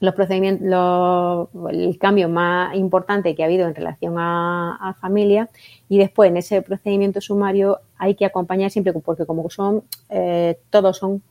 los 0.00 0.14
procedimientos, 0.14 1.50
el 1.70 1.98
cambio 1.98 2.30
más 2.30 2.74
importante 2.74 3.34
que 3.34 3.42
ha 3.42 3.46
habido 3.46 3.68
en 3.68 3.74
relación 3.74 4.14
a, 4.16 4.96
familia 5.02 5.50
y 5.90 5.98
después 5.98 6.30
en 6.30 6.38
ese 6.38 6.62
procedimiento 6.62 7.20
sumario 7.20 7.80
hay 7.98 8.14
que 8.14 8.24
acompañar 8.24 8.70
siempre 8.70 8.94
porque 8.94 9.26
como 9.26 9.50
son, 9.50 9.82
eh, 10.08 10.58
todos 10.70 10.96
son 10.96 11.22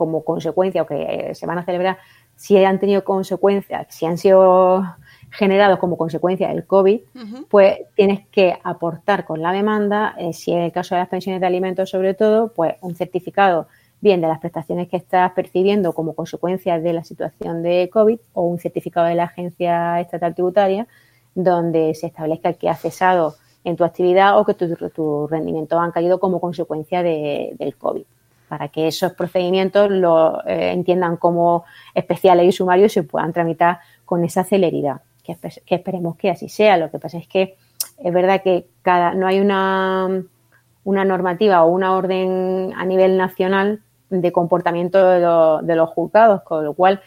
como 0.00 0.24
consecuencia 0.24 0.80
o 0.80 0.86
que 0.86 1.34
se 1.34 1.44
van 1.44 1.58
a 1.58 1.62
celebrar 1.62 1.98
si 2.40 2.56
han 2.64 2.78
tenido 2.78 3.04
consecuencias, 3.04 3.86
si 3.90 4.06
han 4.06 4.16
sido 4.16 4.82
generados 5.30 5.78
como 5.78 5.98
consecuencia 5.98 6.48
del 6.48 6.64
COVID, 6.64 7.00
pues 7.50 7.80
tienes 7.94 8.26
que 8.28 8.58
aportar 8.64 9.26
con 9.26 9.42
la 9.42 9.52
demanda, 9.52 10.14
eh, 10.18 10.32
si 10.32 10.52
en 10.52 10.60
el 10.62 10.72
caso 10.72 10.94
de 10.94 11.02
las 11.02 11.10
pensiones 11.10 11.42
de 11.42 11.46
alimentos 11.46 11.90
sobre 11.90 12.14
todo, 12.14 12.50
pues 12.54 12.76
un 12.80 12.94
certificado 12.96 13.68
bien 14.00 14.22
de 14.22 14.28
las 14.28 14.38
prestaciones 14.38 14.88
que 14.88 14.96
estás 14.96 15.32
percibiendo 15.32 15.92
como 15.92 16.14
consecuencia 16.14 16.80
de 16.80 16.94
la 16.94 17.04
situación 17.04 17.62
de 17.62 17.90
COVID 17.92 18.18
o 18.32 18.44
un 18.44 18.58
certificado 18.58 19.06
de 19.06 19.16
la 19.16 19.24
Agencia 19.24 20.00
Estatal 20.00 20.32
Tributaria 20.32 20.86
donde 21.34 21.94
se 21.94 22.06
establezca 22.06 22.54
que 22.54 22.70
has 22.70 22.80
cesado 22.80 23.34
en 23.64 23.76
tu 23.76 23.84
actividad 23.84 24.38
o 24.38 24.46
que 24.46 24.54
tus 24.54 24.78
tu 24.94 25.26
rendimientos 25.26 25.78
han 25.78 25.92
caído 25.92 26.18
como 26.18 26.40
consecuencia 26.40 27.02
del 27.02 27.76
COVID 27.76 28.04
para 28.50 28.66
que 28.66 28.88
esos 28.88 29.12
procedimientos 29.12 29.88
lo 29.92 30.44
eh, 30.44 30.72
entiendan 30.72 31.16
como 31.16 31.64
especiales 31.94 32.48
y 32.48 32.50
sumarios 32.50 32.90
y 32.90 32.94
se 32.94 33.02
puedan 33.04 33.32
tramitar 33.32 33.78
con 34.04 34.24
esa 34.24 34.42
celeridad, 34.42 35.02
que, 35.22 35.36
esperemos 35.68 36.16
que 36.16 36.30
así 36.30 36.48
sea. 36.48 36.76
Lo 36.76 36.90
que 36.90 36.98
pasa 36.98 37.16
es 37.16 37.28
que 37.28 37.54
es 37.96 38.12
verdad 38.12 38.42
que 38.42 38.66
cada 38.82 39.14
no 39.14 39.28
hay 39.28 39.38
una, 39.38 40.24
una 40.82 41.04
normativa 41.04 41.62
o 41.62 41.70
una 41.70 41.94
orden 41.94 42.72
a 42.76 42.84
nivel 42.84 43.16
nacional 43.16 43.82
de 44.08 44.32
comportamiento 44.32 44.98
de, 45.62 45.76
los 45.76 45.88
juzgados, 45.90 46.42
con 46.42 46.64
lo 46.64 46.74
cual 46.74 47.00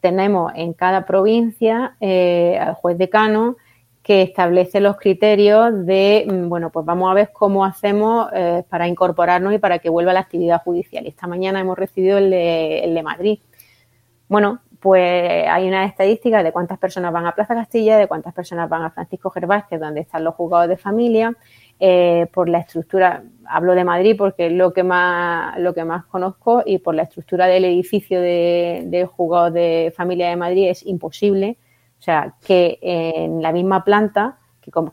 tenemos 0.00 0.50
en 0.56 0.72
cada 0.72 1.06
provincia 1.06 1.94
eh, 2.00 2.58
al 2.60 2.74
juez 2.74 2.98
decano 2.98 3.56
que 4.02 4.22
establece 4.22 4.80
los 4.80 4.96
criterios 4.96 5.84
de, 5.86 6.26
mm, 6.26 6.48
bueno, 6.48 6.70
pues 6.70 6.86
vamos 6.86 7.10
a 7.10 7.14
ver 7.14 7.30
cómo 7.32 7.64
hacemos 7.64 8.28
eh, 8.32 8.64
para 8.68 8.88
incorporarnos 8.88 9.52
y 9.54 9.58
para 9.58 9.78
que 9.78 9.90
vuelva 9.90 10.12
la 10.12 10.20
actividad 10.20 10.62
judicial. 10.62 11.06
Esta 11.06 11.26
mañana 11.26 11.60
hemos 11.60 11.78
recibido 11.78 12.18
el 12.18 12.30
de, 12.30 12.84
el 12.84 12.94
de 12.94 13.02
Madrid. 13.02 13.38
Bueno, 14.28 14.60
pues 14.80 15.46
hay 15.48 15.66
una 15.66 15.84
estadística 15.84 16.42
de 16.42 16.52
cuántas 16.52 16.78
personas 16.78 17.12
van 17.12 17.26
a 17.26 17.34
Plaza 17.34 17.54
Castilla, 17.54 17.98
de 17.98 18.06
cuántas 18.06 18.32
personas 18.32 18.68
van 18.68 18.82
a 18.82 18.90
Francisco 18.90 19.30
Gervás, 19.30 19.66
que 19.66 19.74
es 19.74 19.80
donde 19.80 20.00
están 20.00 20.24
los 20.24 20.34
juzgados 20.34 20.68
de 20.68 20.76
familia, 20.76 21.36
eh, 21.80 22.26
por 22.32 22.48
la 22.48 22.58
estructura, 22.58 23.22
hablo 23.46 23.74
de 23.74 23.84
Madrid 23.84 24.14
porque 24.16 24.46
es 24.46 24.52
lo 24.52 24.72
que 24.72 24.84
más, 24.84 25.58
lo 25.58 25.74
que 25.74 25.84
más 25.84 26.06
conozco, 26.06 26.62
y 26.64 26.78
por 26.78 26.94
la 26.94 27.02
estructura 27.02 27.46
del 27.46 27.64
edificio 27.64 28.20
de, 28.20 28.84
de 28.86 29.06
juzgados 29.06 29.52
de 29.52 29.92
familia 29.96 30.28
de 30.28 30.36
Madrid 30.36 30.68
es 30.68 30.86
imposible 30.86 31.58
o 31.98 32.02
sea, 32.02 32.34
que 32.44 32.78
en 32.82 33.42
la 33.42 33.52
misma 33.52 33.84
planta, 33.84 34.38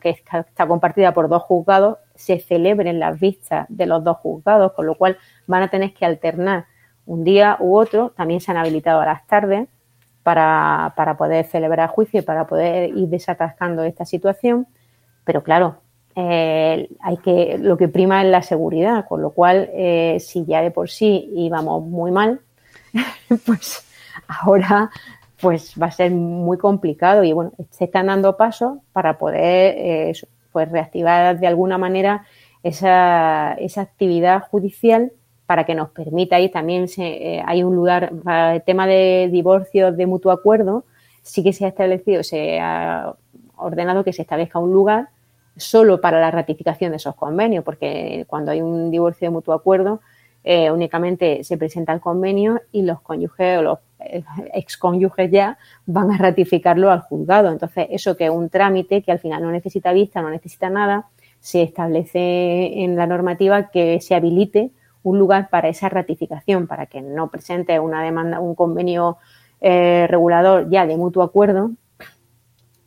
que, 0.00 0.10
está 0.10 0.66
compartida 0.66 1.12
por 1.12 1.28
dos 1.28 1.42
juzgados, 1.42 1.98
se 2.14 2.40
celebren 2.40 2.98
las 2.98 3.18
vistas 3.20 3.66
de 3.68 3.86
los 3.86 4.02
dos 4.02 4.16
juzgados, 4.18 4.72
con 4.72 4.86
lo 4.86 4.96
cual 4.96 5.18
van 5.46 5.62
a 5.62 5.68
tener 5.68 5.94
que 5.94 6.04
alternar 6.04 6.66
un 7.04 7.24
día 7.24 7.56
u 7.60 7.76
otro. 7.76 8.10
También 8.16 8.40
se 8.40 8.50
han 8.50 8.56
habilitado 8.56 9.00
a 9.00 9.06
las 9.06 9.26
tardes 9.26 9.68
para, 10.22 10.94
para 10.96 11.16
poder 11.16 11.46
celebrar 11.46 11.88
juicio 11.90 12.20
y 12.20 12.22
para 12.22 12.46
poder 12.46 12.90
ir 12.90 13.08
desatascando 13.08 13.84
esta 13.84 14.04
situación. 14.04 14.66
Pero 15.24 15.42
claro, 15.42 15.80
eh, 16.14 16.88
hay 17.00 17.16
que 17.18 17.58
lo 17.58 17.76
que 17.76 17.88
prima 17.88 18.22
es 18.22 18.30
la 18.30 18.42
seguridad, 18.42 19.06
con 19.06 19.20
lo 19.20 19.30
cual 19.30 19.68
eh, 19.72 20.16
si 20.18 20.44
ya 20.46 20.62
de 20.62 20.70
por 20.70 20.88
sí 20.88 21.30
íbamos 21.34 21.84
muy 21.84 22.10
mal, 22.10 22.40
pues 23.46 23.86
ahora 24.26 24.90
pues 25.40 25.74
va 25.80 25.86
a 25.86 25.90
ser 25.90 26.10
muy 26.10 26.58
complicado 26.58 27.24
y 27.24 27.32
bueno, 27.32 27.52
se 27.70 27.84
están 27.84 28.06
dando 28.06 28.36
pasos 28.36 28.78
para 28.92 29.18
poder 29.18 29.74
eh, 29.76 30.12
pues 30.52 30.70
reactivar 30.70 31.38
de 31.38 31.46
alguna 31.46 31.78
manera 31.78 32.24
esa, 32.62 33.54
esa 33.58 33.82
actividad 33.82 34.42
judicial 34.50 35.12
para 35.46 35.64
que 35.64 35.74
nos 35.74 35.90
permita 35.90 36.40
y 36.40 36.48
también 36.48 36.88
se, 36.88 37.36
eh, 37.36 37.42
hay 37.46 37.62
un 37.62 37.76
lugar 37.76 38.12
para 38.24 38.56
el 38.56 38.62
tema 38.62 38.86
de 38.86 39.28
divorcios 39.30 39.96
de 39.96 40.06
mutuo 40.06 40.32
acuerdo, 40.32 40.84
sí 41.22 41.42
que 41.42 41.52
se 41.52 41.64
ha 41.64 41.68
establecido, 41.68 42.22
se 42.22 42.58
ha 42.60 43.14
ordenado 43.56 44.04
que 44.04 44.12
se 44.12 44.22
establezca 44.22 44.58
un 44.58 44.72
lugar 44.72 45.08
solo 45.56 46.00
para 46.00 46.20
la 46.20 46.30
ratificación 46.30 46.90
de 46.90 46.96
esos 46.96 47.14
convenios, 47.14 47.64
porque 47.64 48.24
cuando 48.28 48.50
hay 48.50 48.60
un 48.60 48.90
divorcio 48.90 49.26
de 49.26 49.30
mutuo 49.30 49.54
acuerdo, 49.54 50.00
eh, 50.44 50.70
únicamente 50.70 51.42
se 51.44 51.56
presenta 51.56 51.92
el 51.92 52.00
convenio 52.00 52.60
y 52.72 52.82
los 52.82 53.00
cónyuges 53.00 53.58
o 53.58 53.62
los 53.62 53.78
excónyuges 54.54 55.30
ya 55.30 55.58
van 55.86 56.10
a 56.10 56.18
ratificarlo 56.18 56.90
al 56.90 57.00
juzgado. 57.00 57.50
Entonces, 57.50 57.86
eso 57.90 58.16
que 58.16 58.26
es 58.26 58.30
un 58.30 58.48
trámite 58.48 59.02
que 59.02 59.12
al 59.12 59.18
final 59.18 59.42
no 59.42 59.50
necesita 59.50 59.92
vista, 59.92 60.22
no 60.22 60.30
necesita 60.30 60.70
nada, 60.70 61.08
se 61.40 61.62
establece 61.62 62.82
en 62.82 62.96
la 62.96 63.06
normativa 63.06 63.70
que 63.70 64.00
se 64.00 64.14
habilite 64.14 64.70
un 65.02 65.18
lugar 65.18 65.48
para 65.50 65.68
esa 65.68 65.88
ratificación, 65.88 66.66
para 66.66 66.86
que 66.86 67.00
no 67.00 67.30
presente 67.30 67.78
una 67.78 68.02
demanda, 68.02 68.40
un 68.40 68.56
convenio 68.56 69.18
eh, 69.60 70.06
regulador 70.08 70.68
ya 70.68 70.86
de 70.86 70.96
mutuo 70.96 71.22
acuerdo 71.22 71.70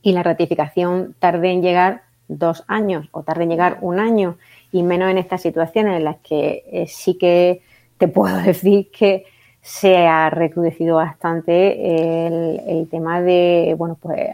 y 0.01 0.11
la 0.11 0.23
ratificación 0.23 1.15
tarde 1.19 1.51
en 1.51 1.61
llegar 1.61 2.03
dos 2.27 2.63
años 2.67 3.07
o 3.11 3.23
tarde 3.23 3.43
en 3.43 3.49
llegar 3.49 3.77
un 3.81 3.99
año 3.99 4.37
y 4.71 4.83
menos 4.83 5.09
en 5.09 5.17
estas 5.17 5.41
situaciones 5.41 5.97
en 5.97 6.03
las 6.03 6.17
que 6.17 6.63
eh, 6.71 6.87
sí 6.87 7.17
que 7.17 7.61
te 7.97 8.07
puedo 8.07 8.37
decir 8.45 8.91
que 8.91 9.25
se 9.69 10.07
ha 10.07 10.31
recrudecido 10.31 10.95
bastante 10.95 12.25
el, 12.25 12.87
tema 12.89 13.21
de, 13.21 13.75
bueno, 13.77 13.99
pues, 14.01 14.27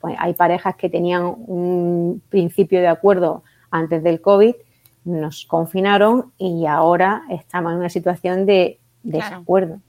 pues, 0.00 0.16
hay 0.18 0.32
parejas 0.32 0.74
que 0.76 0.88
tenían 0.88 1.26
un 1.26 2.22
principio 2.30 2.80
de 2.80 2.88
acuerdo 2.88 3.42
antes 3.70 4.02
del 4.02 4.22
COVID, 4.22 4.54
nos 5.04 5.44
confinaron 5.44 6.32
y 6.38 6.64
ahora 6.64 7.24
estamos 7.28 7.72
en 7.72 7.78
una 7.78 7.90
situación 7.90 8.46
de 8.46 8.78
desacuerdo. 9.02 9.80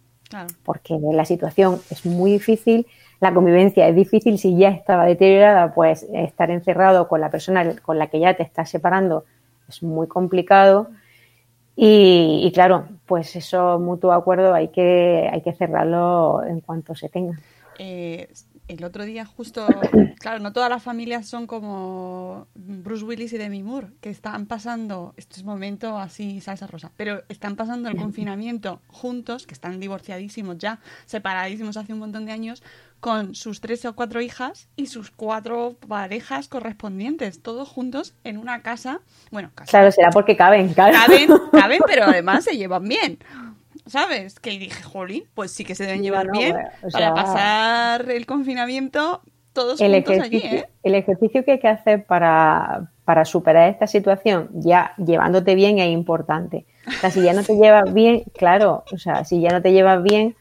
Porque 0.66 1.00
la 1.00 1.24
situación 1.24 1.80
es 1.90 2.06
muy 2.06 2.32
difícil, 2.34 2.86
la 3.22 3.34
convivencia 3.34 3.88
es 3.88 3.96
difícil, 3.96 4.38
si 4.38 4.58
ya 4.58 4.70
estaba 4.72 5.06
deteriorada, 5.06 5.74
pues 5.74 6.06
estar 6.14 6.52
encerrado 6.52 7.08
con 7.08 7.22
la 7.22 7.32
persona 7.32 7.78
con 7.82 7.98
la 7.98 8.08
que 8.08 8.20
ya 8.20 8.34
te 8.34 8.44
estás 8.44 8.70
separando 8.70 9.24
es 9.70 9.82
muy 9.82 10.08
complicado 10.08 10.90
y, 11.76 12.52
claro, 12.54 12.88
pues 13.06 13.36
eso 13.36 13.80
mutuo 13.80 14.14
acuerdo 14.14 14.54
hay 14.54 14.70
que, 14.70 15.30
hay 15.32 15.42
que 15.42 15.54
cerrarlo 15.54 16.44
en 16.44 16.62
cuanto 16.62 16.96
se 16.96 17.10
tenga. 17.10 17.38
Eh, 17.78 18.30
el 18.68 18.84
otro 18.84 19.06
día 19.06 19.26
justo, 19.26 19.68
claro, 20.20 20.40
no 20.40 20.54
todas 20.54 20.70
las 20.70 20.84
familias 20.84 21.28
son 21.28 21.48
como 21.48 22.48
Bruce 22.56 23.04
Willis 23.04 23.34
y 23.34 23.38
Demi 23.38 23.64
Moore, 23.64 23.88
que 24.02 24.10
están 24.10 24.46
pasando 24.46 25.14
estos 25.18 25.44
momentos 25.44 25.94
así 25.98 26.42
salsa 26.42 26.68
rosa, 26.68 26.92
pero 26.98 27.24
están 27.30 27.56
pasando 27.56 27.90
el 27.90 27.98
confinamiento 27.98 28.82
juntos, 28.88 29.46
que 29.48 29.54
están 29.54 29.80
divorciadísimos 29.80 30.58
ya, 30.58 30.80
separadísimos 31.06 31.78
hace 31.78 31.94
un 31.94 32.00
montón 32.00 32.26
de 32.26 32.32
años, 32.32 32.64
con 33.00 33.36
sus 33.36 33.62
tres 33.62 33.86
o 33.86 33.94
cuatro 33.94 34.20
hijas 34.20 34.68
y 34.76 34.88
sus 34.88 35.12
cuatro 35.12 35.76
parejas 35.88 36.48
correspondientes, 36.48 37.40
todos 37.40 37.70
juntos 37.70 38.16
en 38.24 38.38
una 38.38 38.64
casa. 38.64 39.02
Bueno, 39.32 39.52
casa. 39.54 39.70
Claro, 39.70 39.92
será 39.92 40.10
porque 40.10 40.36
caben, 40.36 40.74
claro. 40.74 40.98
Caben, 40.98 41.30
caben, 41.52 41.82
pero 41.86 42.06
además 42.06 42.46
se 42.46 42.58
llevan 42.58 42.88
bien. 42.88 43.20
¿Sabes? 43.86 44.40
Que 44.40 44.52
dije, 44.52 44.82
jolín, 44.84 45.26
pues 45.34 45.52
sí 45.52 45.64
que 45.64 45.76
se 45.76 45.86
deben 45.86 46.02
llevar 46.02 46.32
bien 46.32 46.56
para 46.92 47.14
pasar 47.14 48.10
el 48.10 48.26
confinamiento 48.26 49.22
todos 49.54 49.80
el 49.80 49.94
juntos 49.94 50.20
allí, 50.20 50.38
¿eh? 50.38 50.68
El 50.84 50.96
ejercicio 50.96 51.46
que 51.46 51.54
hay 51.54 51.60
que 51.60 51.68
hacer 51.68 52.06
para, 52.06 52.92
para 53.06 53.24
superar 53.26 53.70
esta 53.70 53.88
situación, 53.88 54.50
ya 54.54 54.94
llevándote 54.98 55.56
bien, 55.56 55.80
es 55.80 55.90
importante. 55.90 56.66
O 56.88 56.92
sea, 56.92 57.10
si 57.10 57.22
ya 57.22 57.34
no 57.34 57.44
te 57.44 57.56
llevas 57.58 57.94
bien, 57.94 58.24
claro, 58.36 58.84
o 58.92 58.98
sea, 58.98 59.24
si 59.24 59.40
ya 59.40 59.52
no 59.52 59.62
te 59.62 59.72
llevas 59.72 60.04
bien, 60.04 60.36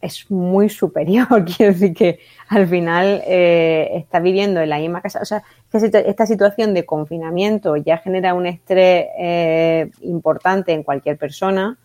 es 0.00 0.30
muy 0.30 0.68
superior. 0.68 1.26
Quiero 1.56 1.72
decir 1.72 1.94
que 1.94 2.20
al 2.48 2.68
final 2.68 3.22
eh, 3.26 3.90
estás 3.94 4.22
viviendo 4.22 4.60
en 4.60 4.70
la 4.70 4.78
misma 4.78 5.00
casa. 5.00 5.20
O 5.20 5.24
sea, 5.24 5.42
esta 5.72 6.26
situación 6.26 6.74
de 6.74 6.86
confinamiento 6.86 7.76
ya 7.76 7.98
genera 7.98 8.34
un 8.34 8.46
estrés 8.46 9.06
eh, 9.18 9.90
importante 10.02 10.72
en 10.72 10.82
cualquier 10.82 11.18
persona. 11.18 11.76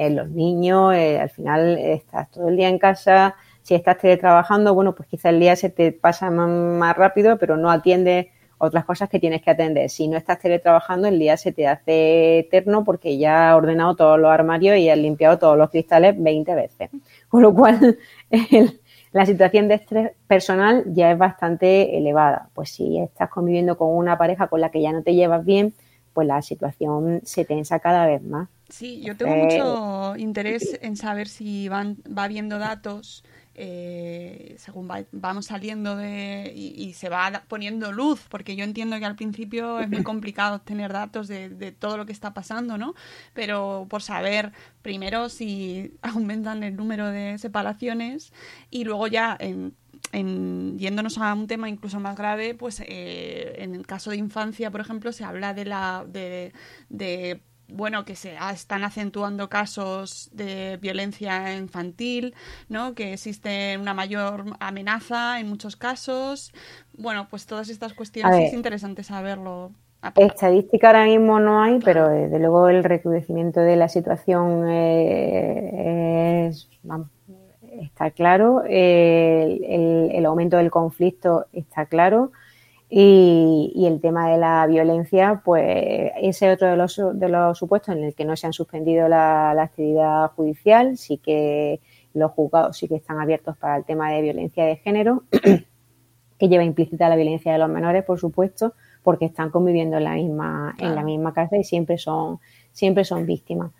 En 0.00 0.14
los 0.14 0.30
niños, 0.30 0.94
eh, 0.94 1.18
al 1.18 1.28
final 1.28 1.76
estás 1.76 2.30
todo 2.30 2.48
el 2.48 2.56
día 2.56 2.68
en 2.68 2.78
casa. 2.78 3.34
Si 3.62 3.74
estás 3.74 3.98
teletrabajando, 3.98 4.72
bueno, 4.72 4.94
pues 4.94 5.08
quizá 5.08 5.30
el 5.30 5.40
día 5.40 5.56
se 5.56 5.70
te 5.70 5.90
pasa 5.90 6.30
más, 6.30 6.48
más 6.48 6.96
rápido, 6.96 7.36
pero 7.36 7.56
no 7.56 7.68
atiendes 7.68 8.28
otras 8.58 8.84
cosas 8.84 9.08
que 9.08 9.18
tienes 9.18 9.42
que 9.42 9.50
atender. 9.50 9.90
Si 9.90 10.06
no 10.06 10.16
estás 10.16 10.38
teletrabajando, 10.38 11.08
el 11.08 11.18
día 11.18 11.36
se 11.36 11.50
te 11.50 11.66
hace 11.66 12.38
eterno 12.38 12.84
porque 12.84 13.18
ya 13.18 13.50
has 13.50 13.56
ordenado 13.56 13.96
todos 13.96 14.20
los 14.20 14.30
armarios 14.30 14.76
y 14.76 14.88
has 14.88 14.98
limpiado 14.98 15.36
todos 15.36 15.58
los 15.58 15.68
cristales 15.68 16.14
20 16.16 16.54
veces. 16.54 16.90
Con 17.28 17.42
lo 17.42 17.52
cual, 17.52 17.98
la 19.12 19.26
situación 19.26 19.66
de 19.66 19.74
estrés 19.74 20.12
personal 20.28 20.84
ya 20.86 21.10
es 21.10 21.18
bastante 21.18 21.98
elevada. 21.98 22.50
Pues 22.54 22.70
si 22.70 23.00
estás 23.00 23.30
conviviendo 23.30 23.76
con 23.76 23.88
una 23.96 24.16
pareja 24.16 24.46
con 24.46 24.60
la 24.60 24.70
que 24.70 24.80
ya 24.80 24.92
no 24.92 25.02
te 25.02 25.16
llevas 25.16 25.44
bien, 25.44 25.74
pues 26.14 26.28
la 26.28 26.40
situación 26.40 27.20
se 27.24 27.44
tensa 27.44 27.80
cada 27.80 28.06
vez 28.06 28.22
más. 28.22 28.48
Sí, 28.68 29.00
yo 29.02 29.16
tengo 29.16 29.34
mucho 29.34 30.16
interés 30.16 30.78
en 30.82 30.96
saber 30.96 31.28
si 31.28 31.68
van, 31.68 31.96
va 32.06 32.28
viendo 32.28 32.58
datos 32.58 33.24
eh, 33.60 34.54
según 34.56 34.88
vamos 35.10 35.46
saliendo 35.46 35.96
de 35.96 36.52
y, 36.54 36.92
se 36.92 37.08
va 37.08 37.42
poniendo 37.48 37.90
luz, 37.90 38.24
porque 38.28 38.54
yo 38.54 38.62
entiendo 38.62 39.00
que 39.00 39.04
al 39.04 39.16
principio 39.16 39.80
es 39.80 39.88
muy 39.88 40.04
complicado 40.04 40.60
tener 40.60 40.92
datos 40.92 41.26
de, 41.26 41.74
todo 41.76 41.96
lo 41.96 42.06
que 42.06 42.12
está 42.12 42.32
pasando, 42.32 42.78
¿no? 42.78 42.94
Pero 43.34 43.88
por 43.90 44.00
saber 44.00 44.52
primero 44.80 45.28
si 45.28 45.92
aumentan 46.02 46.62
el 46.62 46.76
número 46.76 47.08
de 47.08 47.36
separaciones 47.38 48.32
y 48.70 48.84
luego 48.84 49.08
ya 49.08 49.36
en, 49.40 49.74
yéndonos 50.78 51.18
a 51.18 51.34
un 51.34 51.48
tema 51.48 51.68
incluso 51.68 51.98
más 51.98 52.16
grave, 52.16 52.54
pues 52.54 52.80
eh, 52.86 53.56
en 53.58 53.74
el 53.74 53.88
caso 53.88 54.10
de 54.10 54.18
infancia, 54.18 54.70
por 54.70 54.80
ejemplo, 54.80 55.10
se 55.10 55.24
habla 55.24 55.52
de 55.52 55.64
la 55.64 56.04
de, 56.06 56.52
de 56.90 57.40
bueno, 57.68 58.04
que 58.04 58.16
se 58.16 58.34
están 58.52 58.82
acentuando 58.82 59.48
casos 59.48 60.30
de 60.32 60.78
violencia 60.80 61.54
infantil, 61.56 62.34
¿no? 62.68 62.94
Que 62.94 63.12
existe 63.12 63.76
una 63.78 63.94
mayor 63.94 64.44
amenaza 64.58 65.38
en 65.38 65.48
muchos 65.48 65.76
casos. 65.76 66.52
Bueno, 66.96 67.28
pues 67.28 67.46
todas 67.46 67.68
estas 67.68 67.92
cuestiones 67.92 68.48
es 68.48 68.54
interesante 68.54 69.02
saberlo. 69.04 69.72
Estadística 70.16 70.88
ahora 70.88 71.04
mismo 71.04 71.40
no 71.40 71.62
hay, 71.62 71.80
pero 71.80 72.08
desde 72.08 72.38
luego 72.38 72.68
el 72.68 72.84
recrudecimiento 72.84 73.60
de 73.60 73.76
la 73.76 73.88
situación 73.88 74.64
eh, 74.68 76.52
está 77.80 78.10
claro, 78.12 78.62
el, 78.64 80.10
el, 80.12 80.26
aumento 80.26 80.56
del 80.56 80.70
conflicto 80.70 81.46
está 81.52 81.86
claro 81.86 82.30
Y, 82.90 83.72
y, 83.74 83.86
el 83.86 84.00
tema 84.00 84.30
de 84.30 84.38
la 84.38 84.66
violencia, 84.66 85.42
pues 85.44 86.10
ese 86.22 86.50
otro 86.50 86.68
de 86.68 86.76
los, 86.76 86.98
de 87.14 87.28
los 87.28 87.58
supuestos 87.58 87.94
en 87.94 88.02
el 88.02 88.14
que 88.14 88.24
no 88.24 88.34
se 88.34 88.46
han 88.46 88.54
suspendido 88.54 89.08
la, 89.08 89.52
la 89.54 89.64
actividad 89.64 90.30
judicial, 90.32 90.96
sí 90.96 91.18
que 91.18 91.80
los 92.14 92.30
juzgados 92.32 92.76
sí 92.78 92.88
que 92.88 92.96
están 92.96 93.20
abiertos 93.20 93.56
para 93.58 93.76
el 93.76 93.84
tema 93.84 94.10
de 94.10 94.22
violencia 94.22 94.64
de 94.64 94.76
género, 94.76 95.24
que 96.38 96.48
lleva 96.48 96.64
implícita 96.64 97.08
la 97.08 97.16
violencia 97.16 97.52
de 97.52 97.58
los 97.58 97.68
menores, 97.68 98.04
por 98.04 98.18
supuesto, 98.18 98.74
porque 99.02 99.26
están 99.26 99.50
conviviendo 99.50 99.96
en 99.96 100.04
la 100.04 100.14
misma, 100.14 100.74
en 100.78 100.94
la 100.94 101.02
misma 101.02 101.32
casa 101.32 101.56
y 101.56 101.64
siempre 101.64 101.98
son, 101.98 102.38
siempre 102.72 103.04
son 103.04 103.26
víctimas. 103.26 103.72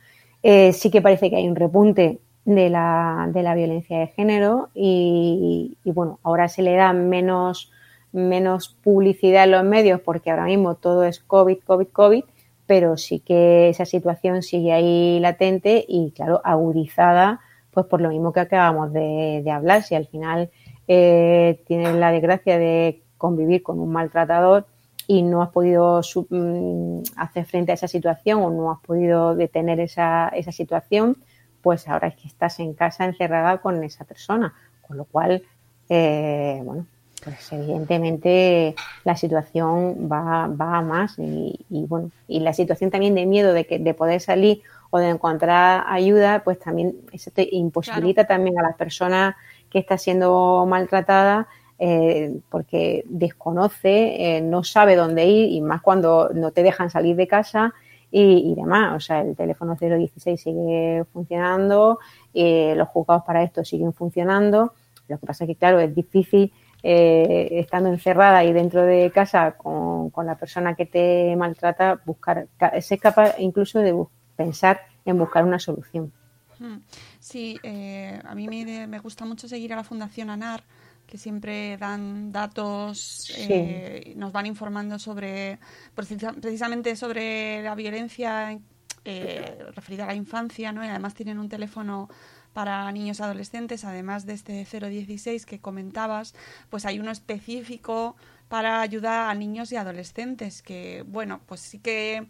Eh, 0.42 0.72
sí 0.72 0.90
que 0.90 1.02
parece 1.02 1.30
que 1.30 1.36
hay 1.36 1.48
un 1.48 1.56
repunte 1.56 2.20
de 2.44 2.70
la, 2.70 3.28
de 3.32 3.42
la 3.42 3.54
violencia 3.54 3.98
de 3.98 4.06
género 4.08 4.70
y, 4.74 5.76
y, 5.84 5.92
bueno, 5.92 6.18
ahora 6.22 6.48
se 6.48 6.62
le 6.62 6.74
da 6.74 6.92
menos 6.92 7.70
menos 8.12 8.76
publicidad 8.82 9.44
en 9.44 9.52
los 9.52 9.64
medios 9.64 10.00
porque 10.00 10.30
ahora 10.30 10.44
mismo 10.44 10.74
todo 10.74 11.04
es 11.04 11.20
COVID, 11.20 11.58
COVID, 11.64 11.88
COVID, 11.88 12.24
pero 12.66 12.96
sí 12.96 13.20
que 13.20 13.68
esa 13.70 13.84
situación 13.84 14.42
sigue 14.42 14.72
ahí 14.72 15.18
latente 15.20 15.84
y, 15.88 16.10
claro, 16.12 16.40
agudizada, 16.44 17.40
pues 17.70 17.86
por 17.86 18.00
lo 18.00 18.10
mismo 18.10 18.32
que 18.32 18.40
acabamos 18.40 18.92
de, 18.92 19.40
de 19.42 19.50
hablar. 19.50 19.82
Si 19.82 19.94
al 19.94 20.06
final 20.06 20.50
eh, 20.86 21.62
tienes 21.66 21.94
la 21.94 22.10
desgracia 22.12 22.58
de 22.58 23.02
convivir 23.18 23.62
con 23.62 23.78
un 23.78 23.90
maltratador 23.92 24.66
y 25.06 25.22
no 25.22 25.42
has 25.42 25.50
podido 25.50 26.00
mm, 26.30 27.00
hacer 27.16 27.46
frente 27.46 27.72
a 27.72 27.74
esa 27.74 27.88
situación 27.88 28.40
o 28.42 28.50
no 28.50 28.70
has 28.70 28.80
podido 28.80 29.34
detener 29.34 29.80
esa, 29.80 30.28
esa 30.28 30.52
situación, 30.52 31.16
pues 31.62 31.88
ahora 31.88 32.08
es 32.08 32.16
que 32.16 32.28
estás 32.28 32.60
en 32.60 32.74
casa 32.74 33.04
encerrada 33.04 33.58
con 33.58 33.82
esa 33.84 34.04
persona. 34.04 34.54
Con 34.86 34.96
lo 34.96 35.04
cual, 35.04 35.42
eh, 35.88 36.60
bueno, 36.64 36.86
pues 37.24 37.52
evidentemente 37.52 38.74
la 39.04 39.16
situación 39.16 40.08
va, 40.10 40.46
va 40.46 40.78
a 40.78 40.82
más 40.82 41.18
y, 41.18 41.58
y, 41.68 41.84
bueno, 41.86 42.10
y 42.26 42.40
la 42.40 42.52
situación 42.52 42.90
también 42.90 43.14
de 43.14 43.26
miedo 43.26 43.52
de, 43.52 43.66
que, 43.66 43.78
de 43.78 43.94
poder 43.94 44.20
salir 44.20 44.62
o 44.90 44.98
de 44.98 45.10
encontrar 45.10 45.84
ayuda, 45.88 46.42
pues 46.44 46.58
también 46.58 46.96
eso 47.12 47.30
te 47.30 47.48
imposibilita 47.52 48.24
claro. 48.24 48.38
también 48.38 48.58
a 48.58 48.62
las 48.62 48.76
personas 48.76 49.34
que 49.70 49.78
está 49.78 49.98
siendo 49.98 50.64
maltratada 50.66 51.48
eh, 51.80 52.40
porque 52.50 53.04
desconoce, 53.06 54.36
eh, 54.36 54.40
no 54.40 54.64
sabe 54.64 54.96
dónde 54.96 55.26
ir 55.26 55.52
y 55.52 55.60
más 55.60 55.80
cuando 55.80 56.30
no 56.34 56.50
te 56.50 56.64
dejan 56.64 56.90
salir 56.90 57.14
de 57.14 57.28
casa 57.28 57.72
y, 58.10 58.50
y 58.50 58.54
demás. 58.56 58.96
O 58.96 59.00
sea, 59.00 59.20
el 59.20 59.36
teléfono 59.36 59.76
016 59.78 60.40
sigue 60.40 61.04
funcionando, 61.12 62.00
eh, 62.34 62.74
los 62.76 62.88
juzgados 62.88 63.22
para 63.24 63.44
esto 63.44 63.64
siguen 63.64 63.92
funcionando. 63.92 64.72
Lo 65.06 65.18
que 65.18 65.26
pasa 65.26 65.44
es 65.44 65.48
que, 65.48 65.56
claro, 65.56 65.78
es 65.78 65.94
difícil 65.94 66.52
eh, 66.82 67.48
estando 67.52 67.88
encerrada 67.88 68.44
y 68.44 68.52
dentro 68.52 68.82
de 68.84 69.10
casa 69.10 69.52
con, 69.52 70.10
con, 70.10 70.26
la 70.26 70.36
persona 70.36 70.74
que 70.74 70.86
te 70.86 71.34
maltrata, 71.36 72.00
buscar, 72.04 72.48
ser 72.80 72.98
capaz 72.98 73.34
incluso 73.38 73.80
de 73.80 73.94
pensar 74.36 74.80
en 75.04 75.18
buscar 75.18 75.44
una 75.44 75.58
solución. 75.58 76.12
Hmm. 76.58 76.78
Sí, 77.20 77.58
eh, 77.62 78.20
a 78.24 78.34
mí 78.34 78.48
me, 78.48 78.86
me, 78.86 78.98
gusta 78.98 79.24
mucho 79.24 79.48
seguir 79.48 79.72
a 79.72 79.76
la 79.76 79.84
Fundación 79.84 80.30
ANAR, 80.30 80.64
que 81.06 81.18
siempre 81.18 81.76
dan 81.78 82.32
datos, 82.32 82.98
sí. 82.98 83.46
eh, 83.48 84.12
nos 84.16 84.32
van 84.32 84.46
informando 84.46 84.98
sobre, 84.98 85.58
precisamente 85.94 86.96
sobre 86.96 87.62
la 87.62 87.74
violencia 87.74 88.58
eh, 89.04 89.58
referida 89.74 90.04
a 90.04 90.08
la 90.08 90.14
infancia, 90.14 90.70
¿no? 90.70 90.84
Y 90.84 90.88
además 90.88 91.14
tienen 91.14 91.38
un 91.38 91.48
teléfono 91.48 92.10
para 92.58 92.90
niños 92.90 93.20
y 93.20 93.22
adolescentes, 93.22 93.84
además 93.84 94.26
de 94.26 94.32
este 94.32 94.64
016 94.64 95.46
que 95.46 95.60
comentabas, 95.60 96.34
pues 96.70 96.86
hay 96.86 96.98
uno 96.98 97.12
específico 97.12 98.16
para 98.48 98.80
ayudar 98.80 99.30
a 99.30 99.34
niños 99.34 99.70
y 99.70 99.76
adolescentes, 99.76 100.60
que 100.60 101.04
bueno, 101.06 101.40
pues 101.46 101.60
sí 101.60 101.78
que 101.78 102.26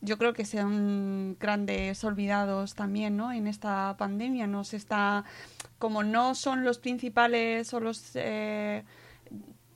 yo 0.00 0.18
creo 0.18 0.32
que 0.32 0.44
son 0.44 1.36
grandes 1.38 2.02
olvidados 2.02 2.74
también, 2.74 3.16
¿no? 3.16 3.30
En 3.30 3.46
esta 3.46 3.94
pandemia 3.96 4.48
no 4.48 4.64
se 4.64 4.76
está, 4.76 5.22
como 5.78 6.02
no 6.02 6.34
son 6.34 6.64
los 6.64 6.78
principales 6.78 7.72
o 7.74 7.78
los 7.78 8.10
eh, 8.16 8.82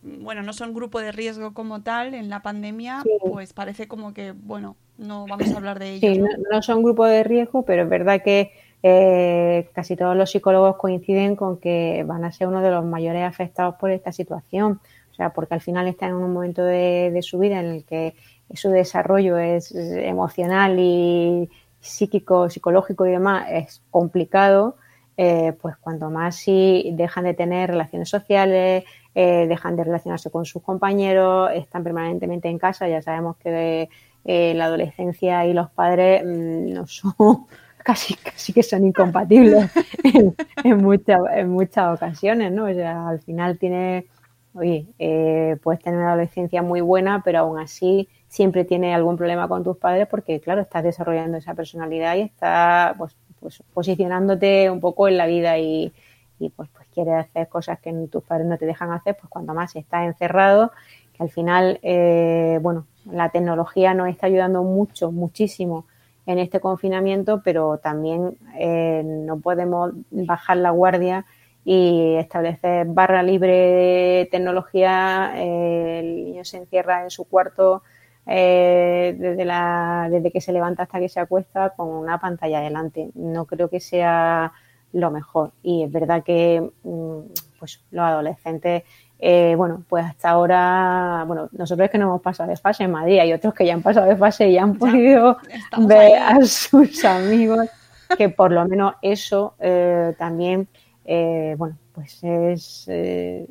bueno, 0.03 0.43
no 0.43 0.53
son 0.53 0.75
grupo 0.75 0.99
de 0.99 1.13
riesgo 1.13 1.55
como 1.55 1.83
tal 1.83 2.15
en 2.15 2.31
la 2.31 2.43
pandemia, 2.43 3.03
sí. 3.05 3.11
pues 3.21 3.53
parece 3.53 3.87
como 3.87 4.13
que, 4.13 4.33
bueno, 4.33 4.75
no 4.99 5.25
vamos 5.29 5.53
a 5.53 5.57
hablar 5.57 5.79
de 5.79 5.91
ellos. 5.91 6.17
Sí, 6.17 6.19
no, 6.19 6.27
no 6.51 6.63
son 6.63 6.83
grupo 6.83 7.07
de 7.07 7.23
riesgo, 7.23 7.63
pero 7.65 7.85
es 7.85 7.89
verdad 7.89 8.23
que 8.25 8.53
eh, 8.83 9.69
casi 9.73 9.97
todos 9.97 10.17
los 10.17 10.31
psicólogos 10.31 10.77
coinciden 10.77 11.37
con 11.37 11.59
que 11.59 12.05
van 12.07 12.25
a 12.25 12.33
ser 12.33 12.49
uno 12.49 12.63
de 12.63 12.71
los 12.71 12.85
mayores 12.85 13.25
afectados 13.25 13.77
por 13.77 13.91
esta 13.91 14.13
situación. 14.13 14.81
O 15.11 15.15
sea, 15.15 15.31
porque 15.31 15.55
al 15.55 15.61
final 15.61 15.87
están 15.87 16.11
en 16.11 16.17
un 16.17 16.33
momento 16.33 16.65
de, 16.65 17.19
su 17.23 17.39
vida 17.39 17.61
en 17.61 17.67
el 17.67 17.85
que 17.85 18.15
su 18.55 18.71
desarrollo 18.71 19.39
es 19.39 19.75
emocional 19.75 20.77
y 20.79 21.49
psíquico, 21.81 22.49
psicológico 22.49 23.07
y 23.07 23.11
demás 23.11 23.47
es 23.51 23.83
complicado, 23.91 24.77
eh, 25.17 25.53
pues 25.61 25.77
cuanto 25.77 26.11
más 26.11 26.37
si 26.37 26.91
dejan 26.95 27.25
de 27.25 27.35
tener 27.35 27.71
relaciones 27.71 28.09
sociales, 28.09 28.85
eh, 29.15 29.47
dejan 29.49 29.77
de 29.77 29.85
relacionarse 29.85 30.31
con 30.31 30.45
sus 30.45 30.63
compañeros, 30.63 31.51
están 31.55 31.83
permanentemente 31.83 32.49
en 32.49 32.59
casa, 32.59 32.89
ya 32.89 33.03
sabemos 33.03 33.37
que 33.39 33.89
eh, 34.25 34.55
la 34.55 34.67
adolescencia 34.67 35.47
y 35.47 35.53
los 35.53 35.71
padres 35.71 36.23
mmm, 36.25 36.73
no 36.73 36.87
son 36.87 37.47
casi, 37.83 38.15
casi 38.17 38.53
que 38.53 38.63
son 38.63 38.85
incompatibles 38.85 39.71
en, 40.05 40.35
en, 40.65 40.77
mucha, 40.79 41.19
en 41.35 41.51
muchas 41.51 41.97
ocasiones, 41.97 42.53
¿no? 42.53 42.65
O 42.65 42.75
sea, 42.75 43.09
al 43.09 43.21
final 43.21 43.59
tiene, 43.59 44.07
oye, 44.55 44.87
eh, 44.99 45.57
puedes 45.63 45.83
tener 45.83 45.99
una 45.99 46.13
adolescencia 46.13 46.63
muy 46.63 46.81
buena, 46.81 47.23
pero 47.25 47.41
aún 47.41 47.59
así 47.59 48.09
siempre 48.29 48.65
tiene 48.65 48.95
algún 48.95 49.17
problema 49.17 49.49
con 49.49 49.65
tus 49.65 49.77
padres 49.77 50.07
porque, 50.09 50.41
claro, 50.41 50.61
estás 50.61 50.85
desarrollando 50.85 51.39
esa 51.39 51.55
personalidad 51.55 52.17
y 52.17 52.23
estás 52.23 52.97
pues, 52.97 53.17
pues, 53.41 53.63
posicionándote 53.73 54.71
un 54.71 54.81
poco 54.81 55.09
en 55.09 55.17
la 55.17 55.27
vida 55.27 55.59
y, 55.59 55.93
y 56.39 56.51
pues, 56.51 56.69
pues 56.73 56.87
quieres 56.95 57.15
hacer 57.15 57.49
cosas 57.49 57.79
que 57.81 57.93
tus 58.11 58.23
padres 58.23 58.47
no 58.47 58.59
te 58.59 58.67
dejan 58.67 58.93
hacer, 58.93 59.17
pues 59.17 59.29
cuando 59.29 59.55
más 59.55 59.75
estás 59.77 60.07
encerrado, 60.07 60.73
que 61.17 61.23
al 61.23 61.31
final, 61.31 61.79
eh, 61.83 62.59
bueno, 62.63 62.87
la 63.05 63.31
tecnología 63.31 63.95
nos 63.95 64.09
está 64.09 64.27
ayudando 64.27 64.63
mucho, 64.63 65.11
muchísimo 65.11 65.87
en 66.31 66.39
este 66.39 66.61
confinamiento, 66.61 67.43
pero 67.43 67.79
también 67.79 68.39
eh, 68.57 69.03
no 69.05 69.41
podemos 69.41 69.91
bajar 70.13 70.59
la 70.59 70.71
guardia 70.71 71.27
y 71.65 72.15
establecer 72.15 72.87
barra 72.87 73.25
libre 73.25 73.53
de 73.53 74.29
tecnología. 74.31 75.33
Eh, 75.35 75.99
el 75.99 76.25
niño 76.25 76.45
se 76.45 76.59
encierra 76.59 77.03
en 77.03 77.11
su 77.11 77.25
cuarto 77.25 77.83
eh, 78.27 79.17
desde, 79.19 79.45
la, 79.45 80.07
desde 80.09 80.31
que 80.31 80.41
se 80.41 80.53
levanta 80.53 80.85
hasta 80.85 81.01
que 81.01 81.09
se 81.09 81.19
acuesta 81.19 81.71
con 81.71 81.89
una 81.89 82.21
pantalla 82.21 82.61
delante. 82.61 83.11
No 83.15 83.45
creo 83.47 83.69
que 83.69 83.81
sea 83.81 84.53
lo 84.93 85.11
mejor. 85.11 85.51
Y 85.65 85.83
es 85.83 85.91
verdad 85.91 86.23
que 86.23 86.71
mm, 86.85 87.21
pues 87.61 87.81
los 87.91 88.05
adolescentes 88.05 88.83
eh, 89.23 89.55
bueno, 89.55 89.85
pues 89.87 90.05
hasta 90.05 90.31
ahora, 90.31 91.25
bueno, 91.27 91.51
nosotros 91.53 91.85
es 91.85 91.91
que 91.91 91.99
no 91.99 92.07
hemos 92.07 92.23
pasado 92.23 92.49
de 92.49 92.57
fase 92.57 92.85
en 92.85 92.91
Madrid, 92.91 93.19
hay 93.19 93.33
otros 93.35 93.53
que 93.53 93.67
ya 93.67 93.75
han 93.75 93.83
pasado 93.83 94.07
de 94.07 94.17
fase 94.17 94.49
y 94.49 94.57
han 94.57 94.79
podido 94.79 95.37
ver 95.77 95.99
ahí. 95.99 96.13
a 96.15 96.47
sus 96.47 97.05
amigos, 97.05 97.69
que 98.17 98.31
por 98.31 98.51
lo 98.51 98.67
menos 98.67 98.95
eso 99.03 99.55
eh, 99.59 100.15
también, 100.19 100.69
eh, 101.05 101.55
bueno, 101.59 101.77
pues 101.95 102.19
es, 102.25 102.87
eh, 102.89 103.47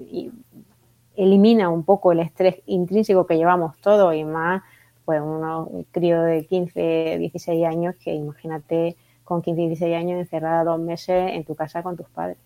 elimina 1.15 1.69
un 1.69 1.84
poco 1.84 2.13
el 2.13 2.19
estrés 2.19 2.56
intrínseco 2.65 3.28
que 3.28 3.38
llevamos 3.38 3.78
todos 3.80 4.15
y 4.15 4.24
más, 4.24 4.63
pues 5.06 5.22
uno, 5.22 5.65
un 5.65 5.84
crío 5.84 6.24
de 6.24 6.45
15, 6.48 7.17
16 7.19 7.65
años 7.65 7.95
que 8.04 8.15
imagínate 8.15 8.95
con 9.24 9.43
15, 9.43 9.62
16 9.67 9.95
años 9.95 10.19
encerrada 10.19 10.63
dos 10.63 10.80
meses 10.80 11.32
en 11.34 11.43
tu 11.43 11.54
casa 11.54 11.84
con 11.84 11.95
tus 11.95 12.10
padres. 12.10 12.38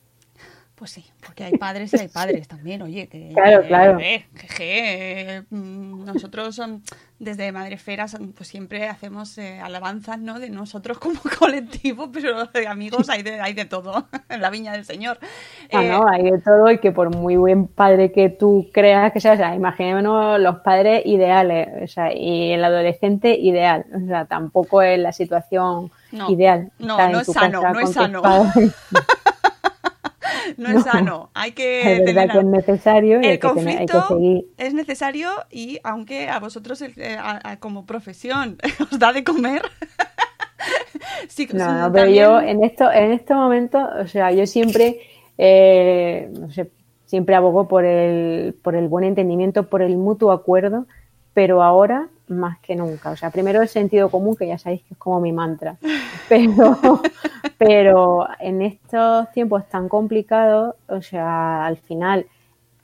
Pues 0.83 0.91
sí, 0.91 1.05
porque 1.25 1.45
hay 1.45 1.53
padres 1.53 1.93
y 1.93 1.97
hay 1.97 2.09
padres 2.09 2.45
también, 2.49 2.81
oye, 2.81 3.07
que 3.07 3.29
claro, 3.33 3.61
eh, 3.61 3.67
claro. 3.69 3.99
Eh, 4.01 4.25
que, 4.37 4.47
que, 4.47 5.43
nosotros 5.49 6.61
desde 7.19 7.53
Madrefera 7.53 8.05
pues 8.35 8.49
siempre 8.49 8.89
hacemos 8.89 9.37
eh, 9.37 9.61
alabanzas 9.61 10.19
¿no? 10.19 10.41
de 10.41 10.49
nosotros 10.49 10.97
como 10.97 11.21
colectivo, 11.39 12.11
pero 12.11 12.47
de 12.47 12.67
amigos 12.67 13.09
hay 13.09 13.23
de, 13.23 13.39
hay 13.39 13.53
de 13.53 13.63
todo 13.63 14.09
en 14.27 14.41
la 14.41 14.49
viña 14.49 14.73
del 14.73 14.83
Señor. 14.83 15.19
Ah, 15.71 15.83
no, 15.83 16.05
hay 16.05 16.23
de 16.23 16.41
todo 16.41 16.69
y 16.69 16.79
que 16.79 16.91
por 16.91 17.15
muy 17.15 17.37
buen 17.37 17.67
padre 17.67 18.11
que 18.11 18.27
tú 18.27 18.67
creas 18.73 19.13
que 19.13 19.21
seas, 19.21 19.35
o 19.35 19.37
sea, 19.37 19.55
imaginémonos 19.55 20.37
los 20.41 20.57
padres 20.57 21.05
ideales, 21.05 21.69
o 21.81 21.87
sea, 21.87 22.13
y 22.13 22.51
el 22.51 22.61
adolescente 22.61 23.39
ideal, 23.39 23.85
o 23.95 24.05
sea, 24.05 24.25
tampoco 24.25 24.81
es 24.81 24.99
la 24.99 25.13
situación 25.13 25.91
no, 26.11 26.29
ideal. 26.29 26.73
No, 26.77 26.97
no 27.09 27.21
es 27.21 27.27
sano, 27.27 27.61
no 27.71 27.79
es 27.79 27.93
sano. 27.93 28.21
no 28.21 28.51
es 28.61 28.73
no, 30.57 30.81
sano. 30.81 31.29
Hay 31.33 31.51
que. 31.51 31.81
Es 32.03 32.05
verdad 32.05 32.31
que 32.31 32.39
es 32.39 32.45
necesario. 32.45 33.19
El 33.19 33.25
hay 33.25 33.39
conflicto 33.39 33.53
que 33.55 33.63
tener, 33.63 33.79
hay 33.79 33.85
que 33.85 34.07
seguir. 34.07 34.45
es 34.57 34.73
necesario 34.73 35.29
y 35.49 35.79
aunque 35.83 36.29
a 36.29 36.39
vosotros 36.39 36.81
eh, 36.81 37.17
a, 37.19 37.51
a, 37.51 37.57
como 37.57 37.85
profesión 37.85 38.57
os 38.91 38.99
da 38.99 39.13
de 39.13 39.23
comer. 39.23 39.63
sí, 41.27 41.47
no, 41.53 41.79
no, 41.79 41.91
pero 41.91 42.09
yo 42.09 42.39
en 42.39 42.63
esto, 42.63 42.91
en 42.91 43.11
este 43.11 43.33
momento, 43.33 43.79
o 43.99 44.07
sea, 44.07 44.31
yo 44.31 44.45
siempre, 44.45 45.01
eh, 45.37 46.29
no 46.39 46.51
sé, 46.51 46.71
siempre 47.05 47.35
abogo 47.35 47.67
por 47.67 47.85
el, 47.85 48.55
por 48.61 48.75
el 48.75 48.87
buen 48.87 49.03
entendimiento, 49.03 49.69
por 49.69 49.81
el 49.81 49.97
mutuo 49.97 50.31
acuerdo, 50.31 50.87
pero 51.33 51.61
ahora 51.61 52.09
más 52.33 52.59
que 52.59 52.75
nunca. 52.75 53.11
O 53.11 53.15
sea, 53.15 53.29
primero 53.29 53.61
el 53.61 53.67
sentido 53.67 54.09
común, 54.09 54.35
que 54.35 54.47
ya 54.47 54.57
sabéis 54.57 54.83
que 54.83 54.93
es 54.93 54.97
como 54.97 55.19
mi 55.19 55.31
mantra, 55.31 55.77
pero, 56.29 57.01
pero 57.57 58.27
en 58.39 58.61
estos 58.61 59.31
tiempos 59.31 59.67
tan 59.69 59.89
complicados, 59.89 60.75
o 60.87 61.01
sea, 61.01 61.65
al 61.65 61.77
final 61.77 62.25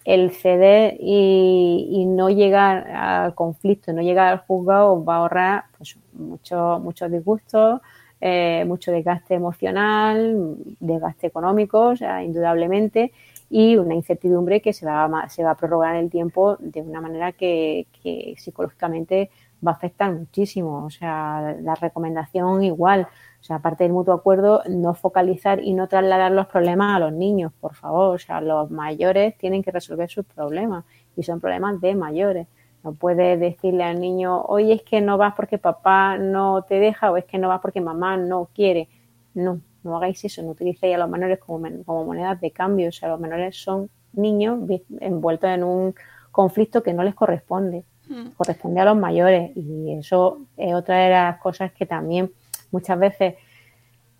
el 0.05 0.31
ceder 0.31 0.97
y, 0.99 2.05
no 2.07 2.29
llegar 2.29 2.89
al 2.89 3.35
conflicto, 3.35 3.93
no 3.93 4.01
llegar 4.01 4.27
al 4.27 4.39
juzgado, 4.39 5.03
va 5.03 5.15
a 5.15 5.17
ahorrar 5.19 5.63
pues, 5.77 5.97
muchos 6.13 6.81
mucho 6.81 7.07
disgustos, 7.09 7.81
eh, 8.21 8.63
mucho 8.65 8.91
desgaste 8.91 9.35
emocional, 9.35 10.55
desgaste 10.79 11.27
económico, 11.27 11.89
o 11.89 11.95
sea, 11.95 12.23
indudablemente, 12.23 13.13
y 13.49 13.77
una 13.77 13.95
incertidumbre 13.95 14.61
que 14.61 14.73
se 14.73 14.85
va, 14.85 15.27
se 15.29 15.43
va 15.43 15.51
a 15.51 15.55
prorrogar 15.55 15.95
en 15.95 16.05
el 16.05 16.09
tiempo 16.09 16.57
de 16.59 16.81
una 16.81 17.01
manera 17.01 17.31
que, 17.31 17.87
que 18.03 18.35
psicológicamente 18.37 19.31
va 19.65 19.71
a 19.71 19.75
afectar 19.75 20.11
muchísimo. 20.11 20.85
O 20.85 20.89
sea, 20.89 21.55
la 21.61 21.75
recomendación 21.75 22.63
igual. 22.63 23.07
O 23.41 23.43
sea, 23.43 23.57
aparte 23.57 23.83
del 23.85 23.93
mutuo 23.93 24.13
acuerdo, 24.13 24.63
no 24.69 24.93
focalizar 24.93 25.61
y 25.63 25.73
no 25.73 25.87
trasladar 25.87 26.31
los 26.31 26.47
problemas 26.47 26.95
a 26.95 26.99
los 26.99 27.13
niños, 27.13 27.53
por 27.59 27.75
favor. 27.75 28.15
O 28.15 28.19
sea, 28.19 28.41
los 28.41 28.69
mayores 28.69 29.37
tienen 29.37 29.63
que 29.63 29.71
resolver 29.71 30.09
sus 30.09 30.25
problemas 30.25 30.85
y 31.15 31.23
son 31.23 31.39
problemas 31.39 31.79
de 31.81 31.95
mayores. 31.95 32.47
No 32.83 32.93
puedes 32.93 33.39
decirle 33.39 33.83
al 33.83 33.99
niño, 33.99 34.41
oye, 34.43 34.73
es 34.73 34.83
que 34.83 35.01
no 35.01 35.17
vas 35.17 35.33
porque 35.35 35.57
papá 35.57 36.17
no 36.17 36.63
te 36.63 36.75
deja 36.75 37.11
o 37.11 37.17
es 37.17 37.25
que 37.25 37.37
no 37.37 37.49
vas 37.49 37.61
porque 37.61 37.81
mamá 37.81 38.17
no 38.17 38.49
quiere. 38.53 38.87
No, 39.33 39.59
no 39.83 39.97
hagáis 39.97 40.23
eso, 40.25 40.41
no 40.43 40.49
utilicéis 40.49 40.95
a 40.95 40.97
los 40.97 41.09
menores 41.09 41.39
como, 41.39 41.67
como 41.85 42.05
monedas 42.05 42.39
de 42.41 42.51
cambio. 42.51 42.89
O 42.89 42.91
sea, 42.91 43.09
los 43.09 43.19
menores 43.19 43.61
son 43.61 43.89
niños 44.13 44.59
envueltos 44.99 45.49
en 45.49 45.63
un 45.63 45.95
conflicto 46.31 46.83
que 46.83 46.93
no 46.93 47.03
les 47.03 47.15
corresponde, 47.15 47.83
mm. 48.07 48.29
corresponde 48.37 48.79
a 48.81 48.85
los 48.85 48.97
mayores. 48.97 49.51
Y 49.55 49.93
eso 49.93 50.39
es 50.57 50.73
otra 50.73 50.97
de 50.97 51.09
las 51.09 51.37
cosas 51.39 51.71
que 51.71 51.85
también 51.85 52.31
muchas 52.71 52.99
veces 52.99 53.35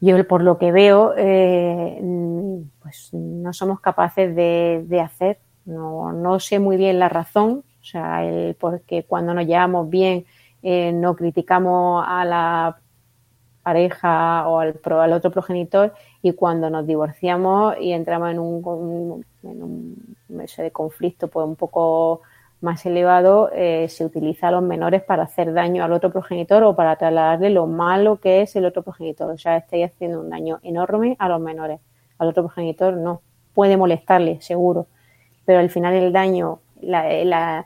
yo 0.01 0.27
por 0.27 0.41
lo 0.41 0.57
que 0.57 0.71
veo 0.71 1.13
eh, 1.17 1.99
pues 2.81 3.09
no 3.13 3.53
somos 3.53 3.81
capaces 3.81 4.35
de, 4.35 5.01
hacer. 5.01 5.39
No, 5.65 6.13
no, 6.13 6.39
sé 6.39 6.57
muy 6.57 6.77
bien 6.77 6.97
la 6.97 7.09
razón, 7.09 7.63
o 7.81 7.83
sea, 7.83 8.25
el, 8.25 8.55
porque 8.55 9.03
cuando 9.03 9.33
nos 9.35 9.45
llevamos 9.45 9.87
bien 9.89 10.25
eh, 10.63 10.91
no 10.91 11.15
criticamos 11.15 12.03
a 12.07 12.25
la 12.25 12.79
pareja 13.63 14.47
o 14.47 14.59
al, 14.59 14.79
al, 14.83 15.13
otro 15.13 15.31
progenitor 15.31 15.93
y 16.21 16.33
cuando 16.33 16.69
nos 16.69 16.87
divorciamos 16.87 17.75
y 17.79 17.91
entramos 17.91 18.31
en 18.31 18.39
un, 18.39 19.25
en 19.43 20.45
de 20.57 20.71
conflicto 20.71 21.27
pues 21.27 21.45
un 21.45 21.55
poco 21.55 22.21
más 22.61 22.85
elevado 22.85 23.49
eh, 23.53 23.87
se 23.89 24.05
utiliza 24.05 24.49
a 24.49 24.51
los 24.51 24.63
menores 24.63 25.01
para 25.01 25.23
hacer 25.23 25.53
daño 25.53 25.83
al 25.83 25.93
otro 25.93 26.11
progenitor 26.11 26.63
o 26.63 26.75
para 26.75 26.95
trasladarle 26.97 27.49
lo 27.49 27.67
malo 27.67 28.17
que 28.17 28.41
es 28.41 28.55
el 28.55 28.65
otro 28.65 28.83
progenitor. 28.83 29.31
O 29.31 29.37
sea, 29.37 29.57
estáis 29.57 29.85
haciendo 29.85 30.19
un 30.19 30.29
daño 30.29 30.59
enorme 30.63 31.15
a 31.19 31.29
los 31.29 31.39
menores. 31.39 31.79
Al 32.17 32.27
otro 32.27 32.43
progenitor 32.43 32.95
no. 32.95 33.21
Puede 33.53 33.77
molestarle, 33.77 34.41
seguro. 34.41 34.87
Pero 35.45 35.59
al 35.59 35.69
final 35.69 35.93
el 35.93 36.11
daño, 36.11 36.59
la, 36.81 37.65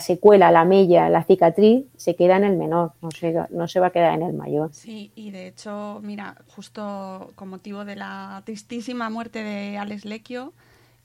secuela, 0.00 0.50
la 0.50 0.64
mella, 0.64 1.08
la 1.08 1.22
cicatriz, 1.24 1.84
se 1.96 2.16
queda 2.16 2.36
en 2.36 2.44
el 2.44 2.56
menor, 2.56 2.92
no 3.02 3.10
se, 3.10 3.34
no 3.50 3.68
se 3.68 3.80
va 3.80 3.88
a 3.88 3.90
quedar 3.90 4.14
en 4.14 4.22
el 4.22 4.32
mayor. 4.32 4.70
Sí, 4.72 5.10
y 5.14 5.30
de 5.30 5.48
hecho, 5.48 6.00
mira, 6.02 6.36
justo 6.48 7.30
con 7.34 7.48
motivo 7.48 7.84
de 7.84 7.96
la 7.96 8.42
tristísima 8.44 9.10
muerte 9.10 9.42
de 9.42 9.78
Alex 9.78 10.04
Lecchio, 10.04 10.52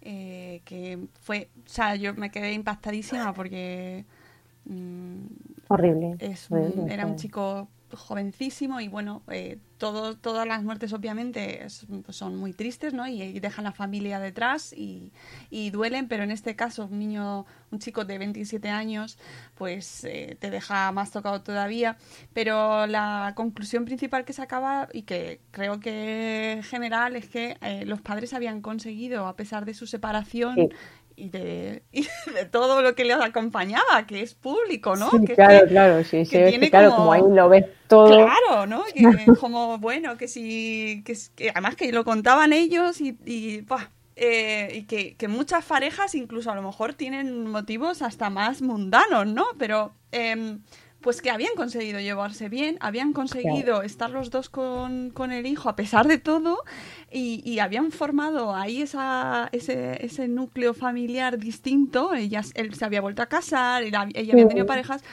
eh, 0.01 0.61
que 0.65 0.99
fue, 1.21 1.49
o 1.65 1.69
sea, 1.69 1.95
yo 1.95 2.13
me 2.13 2.29
quedé 2.29 2.53
impactadísima 2.53 3.33
porque... 3.33 4.05
Mm, 4.65 5.25
horrible. 5.67 6.17
Era 6.89 7.05
un 7.05 7.15
chico 7.15 7.67
jovencísimo 7.97 8.79
y 8.79 8.87
bueno, 8.87 9.21
eh, 9.29 9.57
todas 9.77 10.47
las 10.47 10.63
muertes 10.63 10.93
obviamente 10.93 11.65
pues 12.05 12.15
son 12.15 12.37
muy 12.37 12.53
tristes, 12.53 12.93
¿no? 12.93 13.07
Y, 13.07 13.39
dejan 13.39 13.65
la 13.65 13.73
familia 13.73 14.19
detrás 14.19 14.73
y, 14.73 15.11
duelen, 15.71 16.07
pero 16.07 16.23
en 16.23 16.31
este 16.31 16.55
caso 16.55 16.85
un 16.85 16.99
niño, 16.99 17.45
un 17.71 17.79
chico 17.79 18.05
de 18.05 18.17
27 18.17 18.69
años, 18.69 19.17
pues 19.55 20.03
eh, 20.05 20.37
te 20.39 20.49
deja 20.49 20.91
más 20.91 21.11
tocado 21.11 21.41
todavía. 21.41 21.97
Pero 22.33 22.87
la 22.87 23.33
conclusión 23.35 23.85
principal 23.85 24.23
que 24.23 24.33
se 24.33 24.41
acaba 24.41 24.87
y 24.93 25.01
que 25.03 25.41
creo 25.51 25.79
que 25.79 26.61
general 26.63 27.15
es 27.15 27.27
que 27.27 27.57
eh, 27.61 27.85
los 27.85 28.01
padres 28.01 28.33
habían 28.33 28.61
conseguido, 28.61 29.27
a 29.27 29.35
pesar 29.35 29.65
de 29.65 29.73
su 29.73 29.87
separación, 29.87 30.69
y 31.15 31.29
de, 31.29 31.83
de, 31.91 32.45
todo 32.51 32.81
lo 32.81 32.95
que 32.95 33.05
les 33.05 33.17
acompañaba, 33.17 34.05
que 34.07 34.21
es 34.21 34.33
público, 34.33 34.95
¿no? 34.95 35.09
claro, 35.35 35.67
claro, 35.67 36.03
sí, 36.03 36.25
sí, 36.25 36.69
claro, 36.69 36.95
como, 36.95 37.13
ahí 37.13 37.21
lo 37.27 37.49
ves 37.49 37.65
todo. 37.87 38.07
Claro, 38.07 38.65
¿no? 38.65 38.83
Que, 38.93 39.33
como, 39.39 39.77
bueno, 39.77 40.17
que 40.17 40.27
si, 40.27 41.03
que, 41.05 41.49
además 41.49 41.75
que 41.75 41.91
lo 41.91 42.03
contaban 42.03 42.53
ellos 42.53 43.01
y, 43.01 43.17
y, 43.25 43.65
eh, 44.15 44.69
y 44.73 44.83
que, 44.83 45.15
que, 45.15 45.27
muchas 45.27 45.65
parejas 45.65 46.15
incluso 46.15 46.51
a 46.51 46.55
lo 46.55 46.61
mejor 46.61 46.93
tienen 46.93 47.47
motivos 47.47 48.01
hasta 48.01 48.29
más 48.29 48.61
mundanos, 48.61 49.27
¿no? 49.27 49.45
Pero... 49.57 49.93
Eh, 50.11 50.57
pues 51.03 51.21
que 51.21 51.29
habían 51.29 51.53
conseguido 51.55 51.99
llevarse 51.99 52.49
bien, 52.49 52.77
habían 52.79 53.13
conseguido 53.13 53.83
estar 53.83 54.09
los 54.09 54.31
dos 54.31 54.49
con, 54.49 55.11
el 55.31 55.45
hijo 55.45 55.69
a 55.69 55.75
pesar 55.75 56.07
de 56.07 56.17
todo 56.17 56.59
y, 57.11 57.59
habían 57.59 57.91
formado 57.91 58.55
ahí 58.55 58.81
esa, 58.81 59.49
ese, 59.51 60.03
ese, 60.03 60.27
núcleo 60.27 60.73
familiar 60.73 61.37
distinto. 61.37 62.13
Ella, 62.13 62.41
él 62.55 62.73
se 62.73 62.85
había 62.85 63.01
vuelto 63.01 63.21
a 63.21 63.27
casar, 63.27 63.83
ella, 63.83 64.01
había 64.01 64.47
tenido 64.47 64.65
parejas 64.65 65.03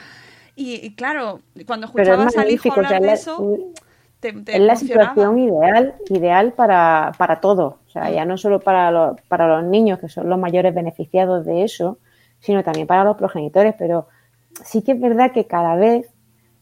y, 0.55 0.93
claro, 0.95 1.41
cuando 1.65 1.87
escuchabas 1.87 2.37
al 2.37 2.49
hijo 2.49 2.71
hablar 2.73 3.01
de 3.01 3.13
eso... 3.13 3.57
es 4.21 4.59
la 4.59 4.75
situación 4.75 5.39
ideal, 5.39 5.95
ideal 6.09 6.53
para, 6.53 7.11
para 7.17 7.41
todo. 7.41 7.79
O 7.87 7.89
sea, 7.89 8.09
ya 8.11 8.25
no 8.25 8.37
solo 8.37 8.59
para, 8.59 9.15
para 9.27 9.47
los 9.47 9.63
niños, 9.65 9.99
que 9.99 10.07
son 10.07 10.29
los 10.29 10.39
mayores 10.39 10.73
beneficiados 10.73 11.45
de 11.45 11.63
eso, 11.63 11.97
sino 12.39 12.63
también 12.63 12.87
para 12.87 13.03
los 13.03 13.17
progenitores. 13.17 13.75
Pero 13.77 14.07
sí 14.63 14.81
que 14.81 14.93
es 14.93 14.99
verdad 14.99 15.31
que 15.31 15.47
cada 15.47 15.75
vez, 15.75 16.07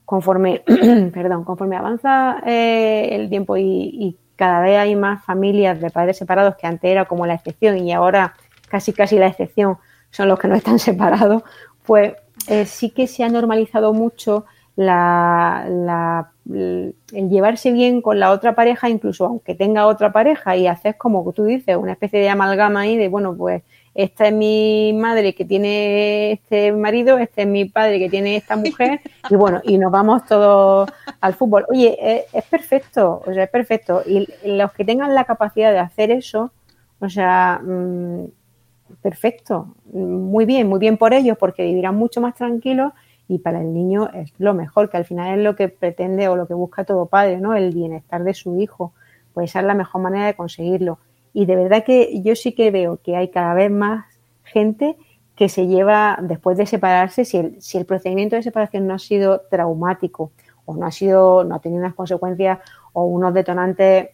conforme, 0.05 0.63
perdón, 1.13 1.43
conforme 1.43 1.75
avanza 1.75 2.41
eh, 2.45 3.09
el 3.11 3.29
tiempo 3.29 3.57
y, 3.57 4.17
cada 4.35 4.61
vez 4.61 4.77
hay 4.77 4.95
más 4.95 5.25
familias 5.25 5.81
de 5.81 5.89
padres 5.89 6.17
separados, 6.17 6.55
que 6.55 6.65
antes 6.65 6.89
era 6.89 7.03
como 7.03 7.25
la 7.25 7.33
excepción 7.33 7.77
y 7.77 7.91
ahora 7.91 8.35
casi 8.69 8.93
casi 8.93 9.19
la 9.19 9.27
excepción 9.27 9.77
son 10.11 10.29
los 10.29 10.39
que 10.39 10.47
no 10.47 10.55
están 10.55 10.79
separados, 10.79 11.43
pues 11.85 12.13
eh, 12.47 12.65
sí 12.65 12.91
que 12.91 13.05
se 13.05 13.25
ha 13.25 13.29
normalizado 13.29 13.91
mucho 13.91 14.45
la, 14.77 16.31
el 16.45 17.29
llevarse 17.29 17.73
bien 17.73 18.01
con 18.01 18.17
la 18.17 18.31
otra 18.31 18.55
pareja, 18.55 18.89
incluso 18.89 19.25
aunque 19.25 19.53
tenga 19.55 19.85
otra 19.87 20.13
pareja, 20.13 20.55
y 20.55 20.67
hacer 20.67 20.95
como 20.97 21.29
tú 21.33 21.43
dices, 21.43 21.75
una 21.75 21.91
especie 21.91 22.19
de 22.19 22.29
amalgama 22.29 22.81
ahí 22.81 22.95
de, 22.95 23.09
bueno, 23.09 23.35
pues 23.35 23.63
esta 24.03 24.27
es 24.27 24.33
mi 24.33 24.93
madre 24.93 25.35
que 25.35 25.43
tiene 25.43 26.31
este 26.31 26.71
marido, 26.71 27.17
este 27.17 27.41
es 27.41 27.47
mi 27.49 27.65
padre 27.65 27.99
que 27.99 28.09
tiene 28.09 28.37
esta 28.37 28.55
mujer, 28.55 29.01
y 29.29 29.35
bueno, 29.35 29.59
y 29.65 29.77
nos 29.77 29.91
vamos 29.91 30.25
todos 30.25 30.89
al 31.19 31.33
fútbol. 31.33 31.65
Oye, 31.67 32.25
es, 32.31 32.45
perfecto, 32.45 33.21
o 33.25 33.33
sea, 33.33 33.43
es 33.43 33.49
perfecto. 33.49 34.01
Y 34.05 34.25
los 34.45 34.71
que 34.71 34.85
tengan 34.85 35.13
la 35.13 35.25
capacidad 35.25 35.73
de 35.73 35.79
hacer 35.79 36.11
eso, 36.11 36.53
o 36.99 37.09
sea, 37.09 37.59
mm, 37.61 38.27
perfecto, 39.01 39.75
muy 39.91 40.45
bien, 40.45 40.69
muy 40.69 40.79
bien 40.79 40.95
por 40.97 41.13
ellos, 41.13 41.37
porque 41.37 41.63
vivirán 41.63 41.97
mucho 41.97 42.21
más 42.21 42.35
tranquilos 42.35 42.93
y 43.27 43.39
para 43.39 43.59
el 43.59 43.73
niño 43.73 44.09
es 44.13 44.31
lo 44.37 44.53
mejor, 44.53 44.89
que 44.89 44.95
al 44.95 45.03
final 45.03 45.37
es 45.37 45.43
lo 45.43 45.57
que 45.57 45.67
pretende 45.67 46.29
o 46.29 46.37
lo 46.37 46.47
que 46.47 46.53
busca 46.53 46.85
todo 46.85 47.07
padre, 47.07 47.41
¿no? 47.41 47.53
El 47.53 47.73
bienestar 47.73 48.23
de 48.23 48.33
su 48.33 48.61
hijo. 48.61 48.93
Pues 49.33 49.49
esa 49.49 49.59
es 49.59 49.65
la 49.65 49.73
mejor 49.73 50.01
manera 50.01 50.25
de 50.25 50.35
conseguirlo 50.35 50.99
y 51.33 51.45
de 51.45 51.55
verdad 51.55 51.83
que 51.83 52.21
yo 52.21 52.35
sí 52.35 52.53
que 52.53 52.71
veo 52.71 52.99
que 53.03 53.15
hay 53.15 53.29
cada 53.29 53.53
vez 53.53 53.71
más 53.71 54.05
gente 54.43 54.97
que 55.35 55.47
se 55.47 55.67
lleva 55.67 56.19
después 56.21 56.57
de 56.57 56.65
separarse, 56.65 57.23
si 57.23 57.37
el, 57.37 57.61
si 57.61 57.77
el 57.77 57.85
procedimiento 57.85 58.35
de 58.35 58.43
separación 58.43 58.87
no 58.87 58.93
ha 58.93 58.99
sido 58.99 59.41
traumático 59.49 60.31
o 60.65 60.75
no 60.75 60.85
ha 60.85 60.91
sido, 60.91 61.43
no 61.43 61.55
ha 61.55 61.59
tenido 61.59 61.81
unas 61.81 61.95
consecuencias 61.95 62.59
o 62.93 63.05
unos 63.05 63.33
detonantes 63.33 64.09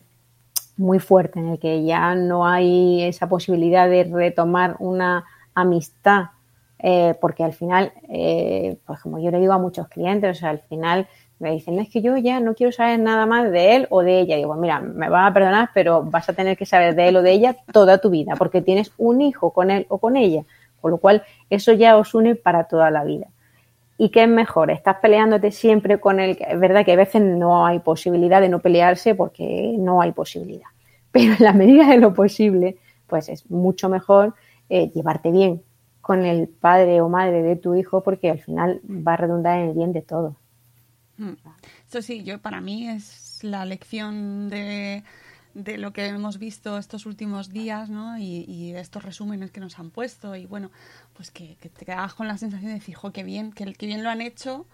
muy 0.77 0.99
fuertes 0.99 1.37
en 1.37 1.49
el 1.49 1.59
que 1.59 1.83
ya 1.83 2.15
no 2.15 2.45
hay 2.45 3.03
esa 3.03 3.27
posibilidad 3.27 3.89
de 3.89 4.03
retomar 4.03 4.75
una 4.79 5.25
amistad, 5.53 6.25
eh, 6.79 7.15
porque 7.19 7.43
al 7.43 7.53
final, 7.53 7.93
eh, 8.09 8.77
pues 8.85 8.99
como 8.99 9.19
yo 9.19 9.31
le 9.31 9.39
digo 9.39 9.53
a 9.53 9.57
muchos 9.57 9.87
clientes, 9.87 10.37
o 10.37 10.39
sea, 10.39 10.49
al 10.49 10.59
final 10.59 11.07
me 11.39 11.51
dicen, 11.51 11.79
es 11.79 11.89
que 11.89 12.01
yo 12.01 12.15
ya 12.17 12.39
no 12.39 12.55
quiero 12.55 12.71
saber 12.71 12.99
nada 12.99 13.25
más 13.25 13.51
de 13.51 13.75
él 13.75 13.87
o 13.89 14.01
de 14.01 14.19
ella. 14.19 14.35
Y 14.35 14.39
digo, 14.39 14.55
mira, 14.55 14.79
me 14.79 15.09
van 15.09 15.25
a 15.25 15.33
perdonar, 15.33 15.69
pero 15.73 16.03
vas 16.03 16.29
a 16.29 16.33
tener 16.33 16.57
que 16.57 16.65
saber 16.65 16.95
de 16.95 17.09
él 17.09 17.17
o 17.17 17.21
de 17.21 17.31
ella 17.31 17.57
toda 17.71 17.97
tu 17.99 18.09
vida, 18.09 18.35
porque 18.37 18.61
tienes 18.61 18.91
un 18.97 19.21
hijo 19.21 19.51
con 19.51 19.71
él 19.71 19.85
o 19.89 19.97
con 19.97 20.15
ella. 20.17 20.43
Con 20.79 20.91
lo 20.91 20.97
cual, 20.97 21.23
eso 21.49 21.73
ya 21.73 21.97
os 21.97 22.13
une 22.13 22.35
para 22.35 22.65
toda 22.65 22.89
la 22.91 23.03
vida. 23.03 23.27
¿Y 23.97 24.09
qué 24.09 24.23
es 24.23 24.29
mejor? 24.29 24.71
Estás 24.71 24.97
peleándote 25.01 25.51
siempre 25.51 25.99
con 25.99 26.19
él. 26.19 26.37
Es 26.39 26.59
verdad 26.59 26.85
que 26.85 26.93
a 26.93 26.97
veces 26.97 27.21
no 27.21 27.65
hay 27.65 27.79
posibilidad 27.79 28.41
de 28.41 28.49
no 28.49 28.59
pelearse 28.59 29.15
porque 29.15 29.75
no 29.77 30.01
hay 30.01 30.11
posibilidad. 30.11 30.67
Pero 31.11 31.33
en 31.33 31.43
la 31.43 31.53
medida 31.53 31.87
de 31.87 31.97
lo 31.97 32.13
posible, 32.13 32.77
pues 33.07 33.29
es 33.29 33.49
mucho 33.49 33.89
mejor 33.89 34.35
eh, 34.69 34.89
llevarte 34.89 35.31
bien 35.31 35.61
con 36.01 36.23
el 36.23 36.47
padre 36.47 37.01
o 37.01 37.09
madre 37.09 37.41
de 37.41 37.55
tu 37.55 37.73
hijo 37.73 38.03
porque 38.03 38.29
al 38.29 38.39
final 38.39 38.79
va 38.85 39.13
a 39.13 39.17
redundar 39.17 39.59
en 39.59 39.69
el 39.69 39.73
bien 39.73 39.91
de 39.91 40.01
todos. 40.01 40.35
Mm. 41.17 41.33
Eso 41.87 42.01
sí, 42.01 42.23
yo 42.23 42.39
para 42.39 42.61
mí 42.61 42.89
es 42.89 43.39
la 43.43 43.65
lección 43.65 44.49
de, 44.49 45.03
de 45.53 45.77
lo 45.77 45.93
que 45.93 46.05
hemos 46.07 46.39
visto 46.39 46.77
estos 46.77 47.05
últimos 47.05 47.49
días, 47.49 47.89
¿no? 47.89 48.17
Y, 48.17 48.45
y 48.47 48.73
estos 48.75 49.03
resúmenes 49.03 49.51
que 49.51 49.59
nos 49.59 49.79
han 49.79 49.91
puesto 49.91 50.35
y 50.35 50.45
bueno, 50.45 50.71
pues 51.13 51.31
que, 51.31 51.55
que 51.61 51.69
te 51.69 51.85
quedas 51.85 52.13
con 52.13 52.27
la 52.27 52.37
sensación 52.37 52.69
de 52.69 52.75
decir, 52.75 52.95
jo, 52.95 53.11
qué 53.11 53.23
bien, 53.23 53.51
que, 53.51 53.73
qué 53.73 53.85
bien 53.85 54.03
lo 54.03 54.09
han 54.09 54.21
hecho, 54.21 54.65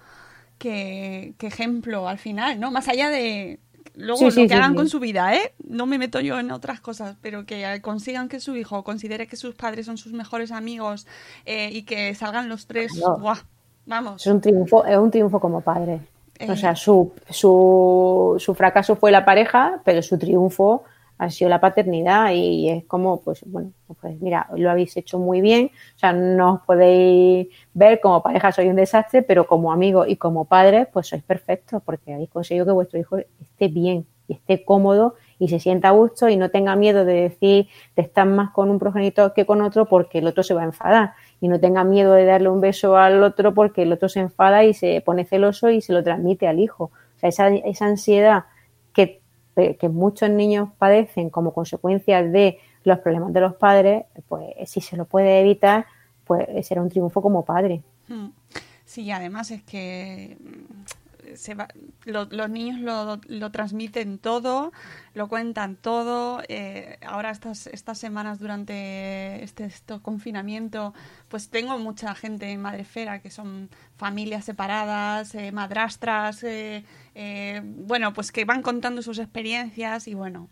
qué, 0.58 1.36
qué 1.38 1.47
ejemplo 1.47 2.08
al 2.08 2.17
final, 2.17 2.60
¿no? 2.60 2.71
Más 2.71 2.88
allá 2.88 3.10
de 3.10 3.60
luego 3.95 4.19
Sí, 4.19 4.25
lo 4.25 4.32
sí, 4.32 4.41
que 4.43 4.49
sí, 4.49 4.54
hagan 4.54 4.75
con 4.75 4.89
su 4.89 4.99
vida, 4.99 5.36
¿eh? 5.36 5.54
No 5.63 5.86
me 5.86 5.97
meto 5.97 6.19
yo 6.21 6.39
en 6.39 6.51
otras 6.51 6.80
cosas, 6.82 7.17
pero 7.21 7.45
que 7.45 7.80
consigan 7.82 8.30
que 8.30 8.39
su 8.39 8.56
hijo 8.56 8.84
considere 8.84 9.27
que 9.27 9.36
sus 9.36 9.56
padres 9.56 9.86
son 9.86 9.97
sus 9.97 10.13
mejores 10.13 10.51
amigos 10.51 11.08
eh, 11.45 11.69
y 11.71 11.84
que 11.84 12.15
salgan 12.15 12.49
los 12.49 12.67
tres. 12.67 12.91
Vamos. 13.86 14.21
Es 14.21 14.27
un 14.27 14.41
triunfo, 14.41 14.86
es 14.86 14.97
un 14.97 15.12
triunfo 15.12 15.39
como 15.39 15.62
padre. 15.62 16.01
Eh. 16.41 16.51
O 16.51 16.56
sea, 16.56 16.75
su, 16.75 17.13
su, 17.30 18.36
su 18.39 18.56
fracaso 18.56 18.95
fue 18.95 19.12
la 19.12 19.25
pareja, 19.25 19.82
pero 19.86 20.01
su 20.01 20.17
triunfo 20.17 20.84
ha 21.17 21.30
sido 21.30 21.49
la 21.49 21.62
paternidad 21.62 22.32
y 22.34 22.67
es 22.69 22.86
como, 22.86 23.21
pues, 23.21 23.43
bueno, 23.45 23.71
pues 23.99 24.19
mira, 24.19 24.47
lo 24.56 24.71
habéis 24.71 24.97
hecho 24.97 25.19
muy 25.19 25.39
bien. 25.39 25.69
O 25.95 25.99
sea, 25.99 26.13
no 26.13 26.56
os 26.56 26.62
podéis 26.62 27.47
ver 27.75 27.99
como 28.01 28.23
pareja 28.23 28.51
soy 28.51 28.69
un 28.69 28.75
desastre, 28.75 29.21
pero 29.21 29.45
como 29.45 29.71
amigos 29.71 30.08
y 30.10 30.15
como 30.15 30.45
padres, 30.45 30.88
pues 30.91 31.08
sois 31.08 31.21
perfectos 31.21 31.84
porque 31.86 32.15
habéis 32.15 32.32
conseguido 32.32 32.65
que 32.65 32.71
vuestro 32.71 32.99
hijo 32.99 33.17
esté 33.17 33.67
bien 33.67 34.08
esté 34.34 34.63
cómodo 34.63 35.15
y 35.39 35.50
se 35.50 35.60
sienta 35.60 35.89
a 35.89 35.91
gusto 35.91 36.30
y 36.30 36.38
no 36.38 36.50
tenga 36.50 36.76
miedo 36.76 37.04
de 37.04 37.13
decir 37.13 37.67
te 37.96 38.02
estás 38.02 38.28
más 38.28 38.52
con 38.52 38.70
un 38.70 38.80
progenitor 38.80 39.34
que 39.34 39.46
con 39.46 39.62
otro 39.62 39.86
porque 39.86 40.20
el 40.20 40.28
otro 40.28 40.44
se 40.44 40.54
va 40.54 40.62
a 40.62 40.65
enfadar 40.65 41.13
y 41.39 41.48
no 41.48 41.60
tenga 41.60 41.84
miedo 41.84 42.13
de 42.13 42.26
darle 42.26 42.50
un 42.50 42.62
beso 42.62 42.96
al 42.98 43.24
otro 43.24 43.54
porque 43.54 43.82
el 43.82 43.91
otro 43.91 44.08
se 44.08 44.20
enfada 44.20 44.63
y 44.63 44.74
se 44.74 45.02
pone 45.02 45.26
celoso 45.26 45.70
y 45.70 45.82
se 45.82 45.94
lo 45.94 46.04
transmite 46.04 46.48
al 46.48 46.60
hijo. 46.60 46.86
O 46.86 47.20
sea, 47.20 47.30
esa, 47.30 47.48
esa 47.50 47.86
ansiedad 47.86 48.46
que, 48.94 49.22
que 49.56 49.89
muchos 49.89 50.30
niños 50.30 50.70
padecen 50.78 51.30
como 51.30 51.54
consecuencia 51.54 52.22
de 52.22 52.60
los 52.84 53.00
problemas 53.00 53.34
de 53.34 53.41
los 53.41 53.56
padres, 53.56 54.06
pues 54.28 54.46
si 54.65 54.82
se 54.82 54.98
lo 54.98 55.06
puede 55.06 55.39
evitar, 55.39 55.86
pues 56.26 56.67
será 56.67 56.82
un 56.82 56.89
triunfo 56.89 57.22
como 57.22 57.44
padre. 57.44 57.82
Mm. 58.08 58.28
Sí, 58.86 59.10
además 59.10 59.52
es 59.52 59.63
que 59.63 60.38
se 61.36 61.56
va- 61.56 61.67
lo- 62.06 62.26
los 62.26 62.50
niños 62.50 62.80
lo, 62.80 63.20
lo 63.28 63.52
transmiten 63.52 64.17
todo, 64.20 64.72
lo 65.13 65.28
cuentan 65.28 65.76
todo. 65.76 66.41
eh, 66.48 66.98
ahora 67.06 67.32
estas, 67.32 67.67
estas 67.67 67.98
semanas 67.98 68.39
durante 68.39 69.44
este, 69.44 69.65
este 69.65 70.00
confinamiento, 70.02 70.94
pues 71.30 71.50
tengo 71.50 71.78
mucha 71.80 72.13
gente 72.15 72.50
en 72.52 72.62
Madrefera 72.62 73.20
que 73.22 73.30
son 73.30 73.70
familias 73.98 74.46
separadas, 74.46 75.34
eh, 75.36 75.52
madrastras, 75.52 76.44
eh, 76.44 76.84
bueno, 77.63 78.13
pues 78.13 78.32
que 78.32 78.46
van 78.46 78.62
contando 78.62 79.02
sus 79.02 79.20
experiencias 79.20 80.08
y 80.08 80.13
bueno. 80.13 80.50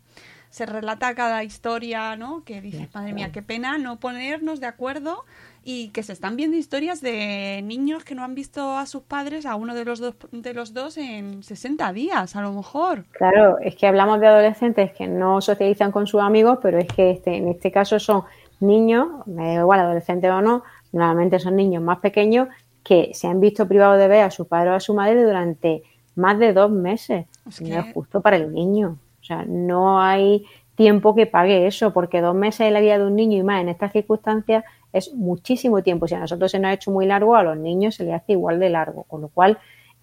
Se 0.50 0.66
relata 0.66 1.14
cada 1.14 1.44
historia, 1.44 2.16
¿no? 2.16 2.42
Que 2.42 2.60
dices, 2.60 2.92
madre 2.92 3.12
mía, 3.12 3.30
qué 3.30 3.40
pena 3.40 3.78
no 3.78 4.00
ponernos 4.00 4.58
de 4.58 4.66
acuerdo 4.66 5.24
y 5.62 5.88
que 5.90 6.02
se 6.02 6.12
están 6.12 6.36
viendo 6.36 6.56
historias 6.56 7.00
de 7.02 7.60
niños 7.64 8.04
que 8.04 8.14
no 8.14 8.24
han 8.24 8.34
visto 8.34 8.76
a 8.78 8.86
sus 8.86 9.02
padres, 9.02 9.44
a 9.46 9.56
uno 9.56 9.74
de 9.74 9.84
los 9.84 9.98
dos, 9.98 10.14
de 10.32 10.54
los 10.54 10.72
dos 10.72 10.96
en 10.96 11.42
60 11.42 11.92
días, 11.92 12.34
a 12.36 12.42
lo 12.42 12.52
mejor. 12.52 13.04
Claro, 13.12 13.58
es 13.58 13.76
que 13.76 13.86
hablamos 13.86 14.20
de 14.20 14.26
adolescentes 14.28 14.92
que 14.92 15.06
no 15.06 15.40
socializan 15.40 15.92
con 15.92 16.06
sus 16.06 16.20
amigos, 16.22 16.58
pero 16.62 16.78
es 16.78 16.86
que 16.88 17.10
este, 17.10 17.36
en 17.36 17.48
este 17.48 17.70
caso 17.70 17.98
son 17.98 18.22
niños, 18.60 19.08
me 19.26 19.54
da 19.54 19.60
igual 19.60 19.80
adolescentes 19.80 20.30
o 20.30 20.40
no, 20.40 20.62
normalmente 20.92 21.38
son 21.38 21.56
niños 21.56 21.82
más 21.82 21.98
pequeños 21.98 22.48
que 22.82 23.10
se 23.12 23.26
han 23.26 23.40
visto 23.40 23.68
privados 23.68 23.98
de 23.98 24.08
ver 24.08 24.22
a 24.22 24.30
su 24.30 24.46
padre 24.48 24.70
o 24.70 24.74
a 24.74 24.80
su 24.80 24.94
madre 24.94 25.22
durante 25.22 25.82
más 26.16 26.38
de 26.38 26.52
dos 26.54 26.70
meses. 26.70 27.26
Es 27.46 27.60
No 27.60 27.68
que- 27.68 27.78
es 27.88 27.94
justo 27.94 28.20
para 28.22 28.36
el 28.36 28.52
niño. 28.52 28.96
O 29.20 29.24
sea, 29.24 29.44
no 29.46 30.00
hay 30.00 30.44
tiempo 30.74 31.14
que 31.14 31.26
pague 31.26 31.66
eso, 31.66 31.92
porque 31.92 32.22
dos 32.22 32.34
meses 32.34 32.62
en 32.66 32.72
la 32.72 32.80
vida 32.80 32.96
de 32.98 33.04
un 33.06 33.14
niño 33.14 33.36
y 33.36 33.42
más 33.42 33.60
en 33.60 33.68
estas 33.68 33.92
circunstancias 33.92 34.64
es 34.92 35.14
muchísimo 35.14 35.82
tiempo. 35.82 36.06
Si 36.06 36.14
a 36.14 36.20
nosotros 36.20 36.50
se 36.50 36.58
nos 36.58 36.70
ha 36.70 36.74
hecho 36.74 36.90
muy 36.90 37.06
largo, 37.06 37.36
a 37.36 37.42
los 37.42 37.56
niños 37.56 37.94
se 37.94 38.04
les 38.04 38.14
hace 38.14 38.32
igual 38.32 38.58
de 38.58 38.70
largo. 38.70 39.04
Con 39.04 39.20
lo 39.22 39.28
cual, 39.28 39.58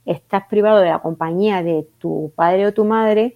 estás 0.06 0.48
privado 0.48 0.80
de 0.80 0.90
la 0.90 1.00
compañía 1.00 1.62
de 1.62 1.88
tu 2.00 2.32
padre 2.36 2.66
o 2.66 2.74
tu 2.74 2.86
madre, 2.86 3.36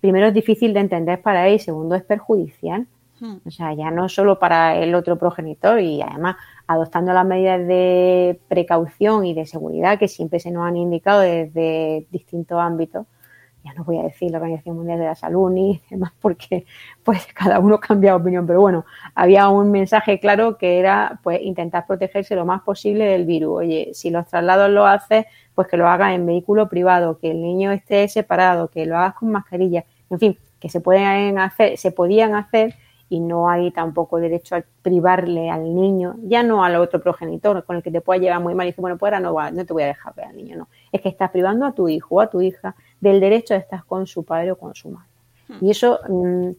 primero 0.00 0.26
es 0.26 0.34
difícil 0.34 0.72
de 0.74 0.80
entender 0.80 1.20
para 1.22 1.48
él 1.48 1.54
y 1.54 1.58
segundo 1.58 1.94
es 1.94 2.02
perjudicial. 2.02 2.86
Hmm. 3.18 3.36
O 3.46 3.50
sea, 3.50 3.74
ya 3.74 3.90
no 3.90 4.08
solo 4.08 4.38
para 4.38 4.76
el 4.76 4.94
otro 4.94 5.18
progenitor 5.18 5.80
y 5.80 6.00
además 6.00 6.36
adoptando 6.66 7.12
las 7.12 7.26
medidas 7.26 7.66
de 7.66 8.40
precaución 8.48 9.26
y 9.26 9.34
de 9.34 9.46
seguridad 9.46 9.98
que 9.98 10.08
siempre 10.08 10.40
se 10.40 10.50
nos 10.50 10.66
han 10.66 10.76
indicado 10.76 11.20
desde 11.20 12.06
distintos 12.10 12.58
ámbitos. 12.58 13.06
Ya 13.64 13.74
no 13.74 13.84
voy 13.84 13.98
a 13.98 14.02
decir 14.04 14.30
la 14.30 14.38
Organización 14.38 14.76
Mundial 14.76 14.98
de 14.98 15.04
la 15.04 15.14
Salud 15.14 15.50
ni 15.50 15.80
demás 15.90 16.12
porque 16.20 16.64
pues 17.02 17.26
cada 17.34 17.58
uno 17.58 17.78
cambia 17.78 18.16
opinión, 18.16 18.46
pero 18.46 18.60
bueno, 18.60 18.84
había 19.14 19.48
un 19.48 19.70
mensaje 19.70 20.18
claro 20.18 20.56
que 20.56 20.78
era 20.78 21.20
pues 21.22 21.40
intentar 21.42 21.86
protegerse 21.86 22.34
lo 22.34 22.46
más 22.46 22.62
posible 22.62 23.04
del 23.04 23.26
virus. 23.26 23.58
Oye, 23.58 23.90
si 23.92 24.10
los 24.10 24.26
traslados 24.26 24.70
lo 24.70 24.86
haces, 24.86 25.26
pues 25.54 25.68
que 25.68 25.76
lo 25.76 25.88
hagas 25.88 26.14
en 26.14 26.24
vehículo 26.24 26.68
privado, 26.68 27.18
que 27.18 27.30
el 27.30 27.42
niño 27.42 27.70
esté 27.72 28.08
separado, 28.08 28.68
que 28.68 28.86
lo 28.86 28.96
hagas 28.96 29.14
con 29.14 29.30
mascarilla, 29.30 29.84
en 30.08 30.18
fin, 30.18 30.38
que 30.58 30.68
se 30.68 30.80
pueden 30.80 31.38
hacer, 31.38 31.76
se 31.76 31.90
podían 31.90 32.34
hacer 32.34 32.74
y 33.10 33.18
no 33.18 33.50
hay 33.50 33.72
tampoco 33.72 34.18
derecho 34.20 34.54
a 34.54 34.62
privarle 34.82 35.50
al 35.50 35.74
niño, 35.74 36.14
ya 36.22 36.44
no 36.44 36.62
al 36.62 36.76
otro 36.76 37.00
progenitor 37.00 37.64
con 37.64 37.76
el 37.76 37.82
que 37.82 37.90
te 37.90 38.00
pueda 38.00 38.20
llevar 38.20 38.40
muy 38.40 38.54
mal 38.54 38.66
y 38.66 38.70
dice, 38.70 38.80
bueno, 38.80 38.96
pues 38.96 39.12
ahora 39.12 39.20
no, 39.20 39.34
va, 39.34 39.50
no 39.50 39.66
te 39.66 39.72
voy 39.72 39.82
a 39.82 39.86
dejar 39.86 40.14
ver 40.14 40.26
al 40.26 40.36
niño, 40.36 40.56
no. 40.56 40.68
Es 40.92 41.00
que 41.00 41.08
estás 41.08 41.30
privando 41.30 41.66
a 41.66 41.72
tu 41.72 41.88
hijo 41.88 42.14
o 42.14 42.20
a 42.20 42.30
tu 42.30 42.40
hija 42.40 42.76
del 43.00 43.20
derecho 43.20 43.54
de 43.54 43.60
estar 43.60 43.84
con 43.84 44.06
su 44.06 44.24
padre 44.24 44.52
o 44.52 44.58
con 44.58 44.74
su 44.74 44.90
madre. 44.90 45.08
Y 45.60 45.70
eso 45.70 45.98
mm, 46.08 46.50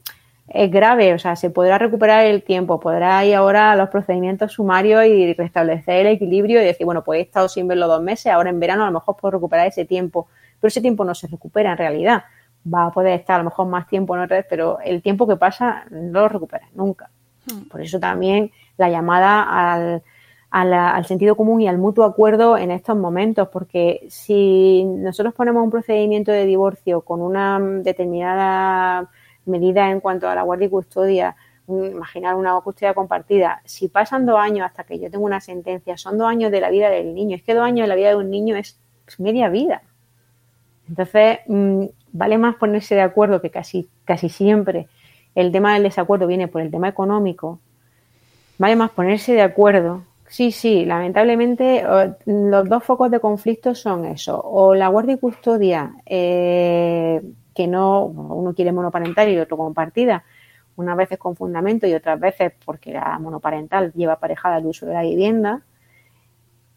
es 0.50 0.72
grave, 0.72 1.14
o 1.14 1.20
sea, 1.20 1.36
se 1.36 1.50
podrá 1.50 1.78
recuperar 1.78 2.26
el 2.26 2.44
tiempo, 2.44 2.80
podrá 2.80 3.24
ir 3.26 3.36
ahora 3.36 3.72
a 3.72 3.76
los 3.76 3.90
procedimientos 3.90 4.54
sumarios 4.54 5.06
y 5.06 5.34
restablecer 5.34 6.06
el 6.06 6.14
equilibrio 6.14 6.62
y 6.62 6.66
decir, 6.66 6.86
bueno, 6.86 7.04
pues 7.04 7.20
he 7.20 7.22
estado 7.22 7.48
sin 7.48 7.68
verlo 7.68 7.88
dos 7.88 8.02
meses, 8.02 8.28
ahora 8.28 8.50
en 8.50 8.60
verano 8.60 8.84
a 8.84 8.88
lo 8.88 8.94
mejor 8.94 9.16
puedo 9.16 9.32
recuperar 9.32 9.68
ese 9.68 9.86
tiempo, 9.86 10.28
pero 10.60 10.68
ese 10.68 10.82
tiempo 10.82 11.06
no 11.06 11.16
se 11.16 11.28
recupera 11.28 11.72
en 11.72 11.78
realidad. 11.78 12.24
Va 12.72 12.88
a 12.88 12.92
poder 12.92 13.20
estar 13.20 13.36
a 13.36 13.38
lo 13.40 13.46
mejor 13.46 13.68
más 13.68 13.88
tiempo 13.88 14.16
en 14.16 14.22
otra 14.24 14.38
vez, 14.38 14.46
pero 14.50 14.80
el 14.84 15.02
tiempo 15.02 15.28
que 15.28 15.36
pasa 15.36 15.86
no 15.90 16.22
lo 16.22 16.30
recuperas 16.30 16.70
nunca. 16.74 17.10
Por 17.72 17.82
eso 17.82 18.00
también 18.00 18.52
la 18.78 18.90
llamada 18.90 19.42
al, 19.42 20.04
a 20.52 20.66
la- 20.66 20.92
al 20.94 21.06
sentido 21.06 21.36
común 21.36 21.62
y 21.62 21.68
al 21.68 21.78
mutuo 21.78 22.04
acuerdo 22.04 22.58
en 22.58 22.72
estos 22.72 22.98
momentos, 22.98 23.48
porque 23.50 24.06
si 24.10 24.84
nosotros 24.84 25.34
ponemos 25.34 25.64
un 25.64 25.72
procedimiento 25.72 26.32
de 26.32 26.46
divorcio 26.46 27.02
con 27.02 27.22
una 27.22 27.60
determinada 27.60 29.10
medida 29.46 29.90
en 29.90 30.02
cuanto 30.02 30.30
a 30.30 30.36
la 30.36 30.44
guardia 30.44 30.68
y 30.68 30.70
custodia, 30.70 31.36
un- 31.68 31.86
imaginar 31.92 32.36
una 32.36 32.60
custodia 32.62 32.94
compartida, 32.94 33.62
si 33.66 33.88
pasan 33.88 34.26
dos 34.26 34.38
años 34.38 34.66
hasta 34.66 34.84
que 34.84 35.00
yo 35.00 35.10
tengo 35.10 35.26
una 35.26 35.40
sentencia, 35.40 35.96
son 35.98 36.18
dos 36.18 36.28
años 36.28 36.52
de 36.52 36.60
la 36.60 36.70
vida 36.70 36.90
del 36.90 37.16
niño, 37.16 37.38
es 37.38 37.44
que 37.44 37.54
dos 37.54 37.64
años 37.64 37.86
de 37.86 37.88
la 37.88 37.96
vida 37.96 38.10
de 38.10 38.18
un 38.18 38.30
niño 38.30 38.56
es, 38.58 38.78
es 39.08 39.20
media 39.22 39.48
vida. 39.48 39.84
Entonces, 40.90 41.40
mm, 41.48 41.86
vale 42.12 42.38
más 42.38 42.56
ponerse 42.56 42.96
de 42.96 43.02
acuerdo 43.02 43.42
que 43.42 43.50
casi, 43.50 43.88
casi 44.04 44.28
siempre 44.28 44.88
el 45.34 45.54
tema 45.54 45.74
del 45.76 45.84
desacuerdo 45.84 46.28
viene 46.28 46.50
por 46.50 46.62
el 46.62 46.70
tema 46.72 46.90
económico. 46.90 47.60
Vale 48.58 48.76
más 48.76 48.92
ponerse 48.92 49.32
de 49.34 49.42
acuerdo. 49.42 50.04
Sí, 50.32 50.54
sí, 50.54 50.86
lamentablemente 50.86 51.84
los 52.26 52.70
dos 52.70 52.84
focos 52.86 53.12
de 53.12 53.20
conflicto 53.20 53.76
son 53.76 54.06
eso. 54.06 54.40
O 54.42 54.74
la 54.74 54.88
guardia 54.88 55.16
y 55.16 55.18
custodia, 55.18 55.94
eh, 56.06 57.22
que 57.54 57.68
no, 57.68 58.06
uno 58.06 58.54
quiere 58.54 58.72
monoparental 58.72 59.28
y 59.28 59.38
otro 59.38 59.58
compartida, 59.58 60.24
unas 60.78 60.96
veces 60.96 61.18
con 61.18 61.36
fundamento 61.36 61.86
y 61.86 61.94
otras 61.94 62.18
veces 62.18 62.54
porque 62.64 62.94
la 62.94 63.20
monoparental 63.20 63.92
lleva 63.92 64.14
aparejada 64.14 64.60
el 64.60 64.68
uso 64.68 64.86
de 64.86 64.94
la 64.94 65.02
vivienda. 65.02 65.64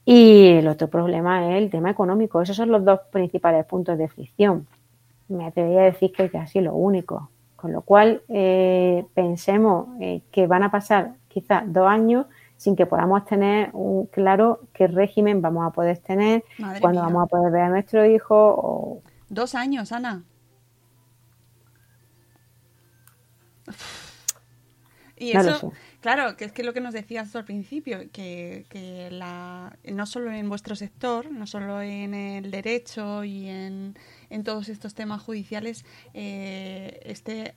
Y 0.05 0.49
el 0.49 0.67
otro 0.67 0.89
problema 0.89 1.49
es 1.53 1.63
el 1.63 1.71
tema 1.71 1.91
económico. 1.91 2.43
Esos 2.43 2.57
son 2.57 2.73
los 2.73 2.85
dos 2.85 3.03
principales 3.13 3.65
puntos 3.67 3.97
de 3.97 4.09
fricción. 4.09 4.67
Me 5.29 5.47
atrevería 5.47 5.83
a 5.83 5.85
decir 5.85 6.11
que 6.11 6.25
es 6.25 6.33
casi 6.33 6.61
lo 6.61 6.75
único. 6.75 7.31
Con 7.55 7.73
lo 7.73 7.83
cual, 7.83 8.23
eh, 8.29 9.05
pensemos 9.15 9.91
eh, 10.01 10.23
que 10.33 10.49
van 10.49 10.65
a 10.65 10.73
pasar 10.73 11.13
quizás 11.29 11.73
dos 11.73 11.87
años 11.87 12.27
sin 12.57 12.77
que 12.77 12.87
podamos 12.87 13.25
tener 13.25 13.71
un 13.73 14.07
claro 14.07 14.61
qué 14.73 14.87
régimen 14.87 15.43
vamos 15.43 15.67
a 15.67 15.71
poder 15.71 15.99
tener, 15.99 16.45
Madre 16.59 16.81
cuándo 16.81 17.01
mía. 17.03 17.03
vamos 17.03 17.25
a 17.25 17.27
poder 17.27 17.53
ver 17.53 17.63
a 17.63 17.69
nuestro 17.69 18.07
hijo. 18.07 18.35
O... 18.37 19.03
Dos 19.29 19.55
años, 19.55 19.93
Ana. 19.93 20.25
Y 25.17 25.33
No 25.33 25.41
eso, 25.41 25.73
claro, 26.01 26.37
que 26.37 26.45
es 26.45 26.53
que 26.53 26.65
lo 26.65 26.73
que 26.73 26.81
nos 26.81 26.93
decías 26.93 27.31
tú 27.31 27.39
al 27.39 27.45
principio, 27.45 27.99
que, 28.13 28.67
que 28.69 29.11
la, 29.11 29.79
no 29.85 30.07
solo 30.07 30.33
en 30.33 30.49
vuestro 30.49 30.75
sector, 30.75 31.31
no 31.31 31.47
solo 31.47 31.81
en 31.81 32.15
el 32.15 32.51
derecho 32.51 33.23
y 33.23 33.49
en, 33.49 33.97
en 34.35 34.45
todos 34.45 34.69
estos 34.69 34.95
temas 34.95 35.23
judiciales, 35.23 35.85
eh, 36.13 37.01
este 37.05 37.55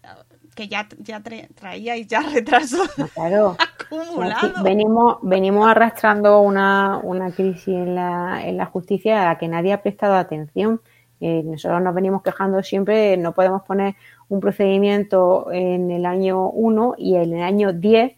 que 0.56 0.68
ya, 0.68 0.88
ya 1.00 1.20
tra- 1.22 1.48
traíais 1.56 2.08
ya 2.08 2.22
retraso 2.22 2.78
No, 2.98 3.08
Claro. 3.16 3.56
Acumulado. 3.60 4.64
venimos, 4.64 5.18
venimos 5.22 5.68
arrastrando 5.68 6.40
una, 6.42 7.00
una 7.04 7.32
crisis 7.32 7.68
en 7.70 7.96
la, 7.96 8.42
en 8.46 8.58
la 8.58 8.66
justicia 8.66 9.22
a 9.22 9.26
la 9.26 9.38
que 9.38 9.48
nadie 9.48 9.74
ha 9.74 9.82
prestado 9.82 10.16
atención. 10.16 10.82
Eh, 11.20 11.42
nosotros 11.44 11.82
nos 11.82 11.96
venimos 11.96 12.22
quejando 12.22 12.62
siempre, 12.62 13.18
no 13.18 13.34
podemos 13.34 13.64
poner 13.64 13.96
un 14.30 14.40
procedimiento 14.40 15.52
en 15.52 15.90
el 15.90 16.06
año 16.06 16.50
1 16.50 16.96
y 16.98 17.16
en 17.16 17.34
el 17.38 17.42
año 17.44 17.74
10 17.74 18.14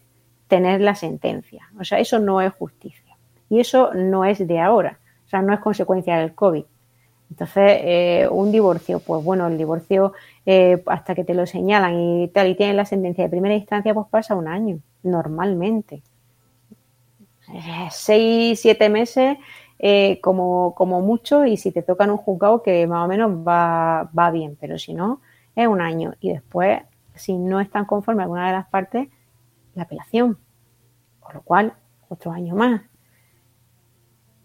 tener 0.48 0.80
la 0.80 0.94
sentencia. 0.94 1.68
O 1.78 1.84
sea, 1.84 1.98
eso 1.98 2.18
no 2.18 2.40
es 2.42 2.52
justicia. 2.52 3.16
Y 3.48 3.60
eso 3.60 3.92
no 3.94 4.24
es 4.24 4.46
de 4.46 4.60
ahora. 4.60 4.98
O 5.26 5.28
sea, 5.30 5.40
no 5.42 5.54
es 5.54 5.60
consecuencia 5.60 6.16
del 6.18 6.34
COVID. 6.34 6.64
Entonces, 7.30 7.78
eh, 7.82 8.28
un 8.30 8.50
divorcio, 8.50 9.00
pues 9.00 9.24
bueno, 9.24 9.46
el 9.46 9.56
divorcio 9.56 10.12
eh, 10.44 10.82
hasta 10.86 11.14
que 11.14 11.24
te 11.24 11.34
lo 11.34 11.46
señalan 11.46 11.98
y 11.98 12.28
tal 12.28 12.48
y 12.48 12.56
tienes 12.56 12.74
la 12.74 12.84
sentencia 12.84 13.24
de 13.24 13.30
primera 13.30 13.54
instancia, 13.54 13.94
pues 13.94 14.08
pasa 14.10 14.34
un 14.34 14.48
año, 14.48 14.80
normalmente. 15.04 16.02
Eh, 17.54 17.88
seis, 17.90 18.60
siete 18.60 18.88
meses 18.88 19.38
eh, 19.78 20.20
como, 20.20 20.74
como 20.74 21.00
mucho 21.00 21.44
y 21.46 21.56
si 21.56 21.72
te 21.72 21.82
toca 21.82 22.04
en 22.04 22.10
un 22.10 22.16
juzgado 22.16 22.62
que 22.62 22.86
más 22.86 23.04
o 23.04 23.08
menos 23.08 23.30
va, 23.46 24.10
va 24.16 24.30
bien, 24.30 24.56
pero 24.60 24.78
si 24.78 24.92
no, 24.92 25.20
es 25.54 25.68
un 25.68 25.80
año. 25.80 26.14
Y 26.20 26.32
después, 26.32 26.82
si 27.14 27.38
no 27.38 27.60
están 27.60 27.84
conforme 27.84 28.24
alguna 28.24 28.48
de 28.48 28.52
las 28.52 28.68
partes, 28.68 29.08
la 29.74 29.84
apelación. 29.84 30.36
Con 31.20 31.34
lo 31.34 31.42
cual, 31.42 31.74
otro 32.08 32.32
año 32.32 32.56
más 32.56 32.89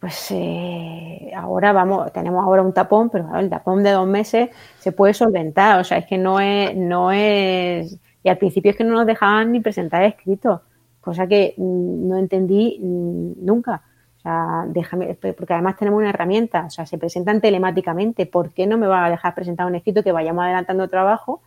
pues 0.05 0.27
eh, 0.29 1.31
ahora 1.35 1.73
vamos, 1.73 2.13
tenemos 2.13 2.43
ahora 2.43 2.61
un 2.61 2.73
tapón, 2.73 3.09
pero 3.09 3.35
el 3.39 3.49
tapón 3.49 3.81
de 3.81 3.89
dos 3.89 4.05
meses 4.05 4.51
se 4.77 4.91
puede 4.91 5.15
solventar, 5.15 5.79
o 5.79 5.83
sea, 5.83 5.97
es 5.97 6.05
que 6.05 6.19
no 6.19 6.39
es, 6.39 6.77
no 6.77 7.11
es, 7.11 7.99
y 8.21 8.29
al 8.29 8.37
principio 8.37 8.69
es 8.69 8.77
que 8.77 8.83
no 8.83 8.93
nos 8.93 9.07
dejaban 9.07 9.51
ni 9.51 9.61
presentar 9.61 10.03
escritos, 10.03 10.61
cosa 11.01 11.25
que 11.25 11.55
mm, 11.57 12.07
no 12.07 12.17
entendí 12.19 12.77
mm, 12.79 13.43
nunca. 13.43 13.81
O 14.17 14.21
sea, 14.21 14.65
déjame, 14.67 15.15
porque 15.15 15.53
además 15.53 15.75
tenemos 15.75 15.97
una 15.97 16.11
herramienta, 16.11 16.65
o 16.67 16.69
sea, 16.69 16.85
se 16.85 16.99
presentan 16.99 17.41
telemáticamente, 17.41 18.27
¿por 18.27 18.51
qué 18.53 18.67
no 18.67 18.77
me 18.77 18.85
va 18.85 19.05
a 19.05 19.09
dejar 19.09 19.33
presentar 19.33 19.65
un 19.65 19.73
escrito 19.73 20.03
que 20.03 20.11
vayamos 20.11 20.43
adelantando 20.43 20.87
trabajo? 20.87 21.41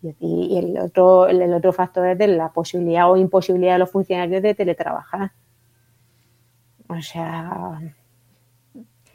Y, 0.00 0.14
y 0.20 0.58
el 0.58 0.78
otro, 0.78 1.26
el 1.26 1.52
otro 1.52 1.72
factor 1.72 2.06
es 2.06 2.18
de 2.18 2.28
la 2.28 2.52
posibilidad 2.52 3.10
o 3.10 3.16
imposibilidad 3.16 3.72
de 3.72 3.78
los 3.80 3.90
funcionarios 3.90 4.42
de 4.42 4.54
teletrabajar. 4.54 5.32
O 6.88 7.00
sea, 7.02 7.80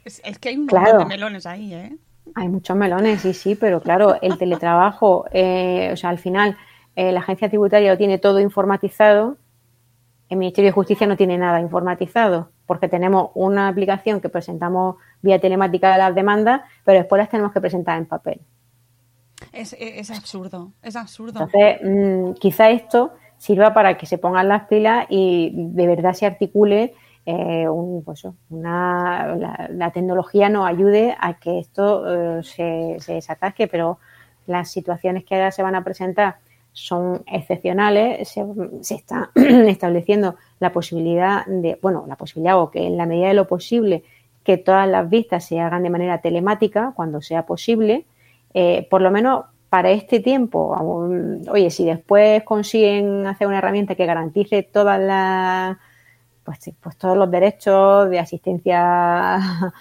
Es, 0.04 0.20
es 0.24 0.38
que 0.38 0.50
hay 0.50 0.56
un 0.56 0.66
Claro. 0.66 0.84
montón 0.86 1.08
de 1.08 1.14
melones 1.16 1.46
ahí, 1.46 1.72
¿eh? 1.74 1.96
hay 2.34 2.48
muchos 2.48 2.76
melones, 2.76 3.20
sí, 3.20 3.34
sí, 3.34 3.54
pero 3.54 3.80
claro, 3.80 4.16
el 4.22 4.38
teletrabajo, 4.38 5.26
eh, 5.32 5.90
o 5.92 5.96
sea, 5.96 6.10
al 6.10 6.18
final 6.18 6.56
eh, 6.96 7.12
la 7.12 7.20
agencia 7.20 7.48
tributaria 7.48 7.90
lo 7.92 7.98
tiene 7.98 8.18
todo 8.18 8.40
informatizado, 8.40 9.36
el 10.28 10.38
Ministerio 10.38 10.68
de 10.70 10.72
Justicia 10.74 11.06
no 11.06 11.16
tiene 11.16 11.36
nada 11.38 11.60
informatizado, 11.60 12.50
porque 12.66 12.88
tenemos 12.88 13.30
una 13.34 13.68
aplicación 13.68 14.20
que 14.20 14.28
presentamos 14.28 14.96
vía 15.20 15.40
telemática 15.40 15.92
de 15.92 15.98
las 15.98 16.14
demandas, 16.14 16.62
pero 16.84 16.98
después 16.98 17.18
las 17.18 17.28
tenemos 17.28 17.52
que 17.52 17.60
presentar 17.60 17.98
en 17.98 18.06
papel. 18.06 18.40
Es, 19.52 19.76
es 19.78 20.10
absurdo, 20.10 20.72
es 20.82 20.96
absurdo. 20.96 21.40
Entonces, 21.42 21.78
mm, 21.82 22.32
quizá 22.40 22.70
esto 22.70 23.12
sirva 23.36 23.74
para 23.74 23.98
que 23.98 24.06
se 24.06 24.18
pongan 24.18 24.48
las 24.48 24.68
pilas 24.68 25.06
y 25.10 25.50
de 25.54 25.86
verdad 25.86 26.12
se 26.14 26.26
articule 26.26 26.94
eh, 27.26 27.66
pues, 28.04 28.26
una, 28.50 29.68
la, 29.70 29.90
tecnología 29.92 30.48
nos 30.48 30.66
ayude 30.66 31.14
a 31.18 31.34
que 31.34 31.58
esto 31.58 32.38
eh, 32.38 32.42
se, 32.42 32.96
se 32.98 33.14
desatasque, 33.14 33.68
pero 33.68 33.98
las 34.46 34.70
situaciones 34.70 35.24
que 35.24 35.36
ahora 35.36 35.52
se 35.52 35.62
van 35.62 35.74
a 35.74 35.84
presentar 35.84 36.36
son 36.72 37.22
excepcionales, 37.26 38.28
se, 38.28 38.44
se 38.80 38.94
está 38.94 39.30
estableciendo 39.34 40.36
la 40.58 40.72
posibilidad 40.72 41.44
de, 41.46 41.78
bueno, 41.80 42.04
la 42.08 42.16
posibilidad 42.16 42.58
o 42.58 42.70
que 42.70 42.86
en 42.86 42.96
la 42.96 43.06
medida 43.06 43.28
de 43.28 43.34
lo 43.34 43.46
posible 43.46 44.04
que 44.42 44.56
todas 44.56 44.88
las 44.88 45.08
vistas 45.08 45.44
se 45.44 45.60
hagan 45.60 45.82
de 45.82 45.90
manera 45.90 46.20
telemática 46.20 46.92
cuando 46.96 47.20
sea 47.20 47.46
posible, 47.46 48.06
eh, 48.54 48.86
por 48.90 49.00
lo 49.02 49.10
menos 49.10 49.44
para 49.68 49.90
este 49.90 50.20
tiempo, 50.20 50.76
oye, 51.50 51.70
si 51.70 51.86
después 51.86 52.42
consiguen 52.42 53.26
hacer 53.26 53.46
una 53.46 53.58
herramienta 53.58 53.94
que 53.94 54.04
garantice 54.04 54.62
todas 54.62 55.00
las 55.00 55.78
pues, 56.44 56.58
pues 56.80 56.96
todos 56.96 57.16
los 57.16 57.30
derechos 57.30 58.08
de 58.10 58.18
asistencia 58.18 59.34
a 59.36 59.72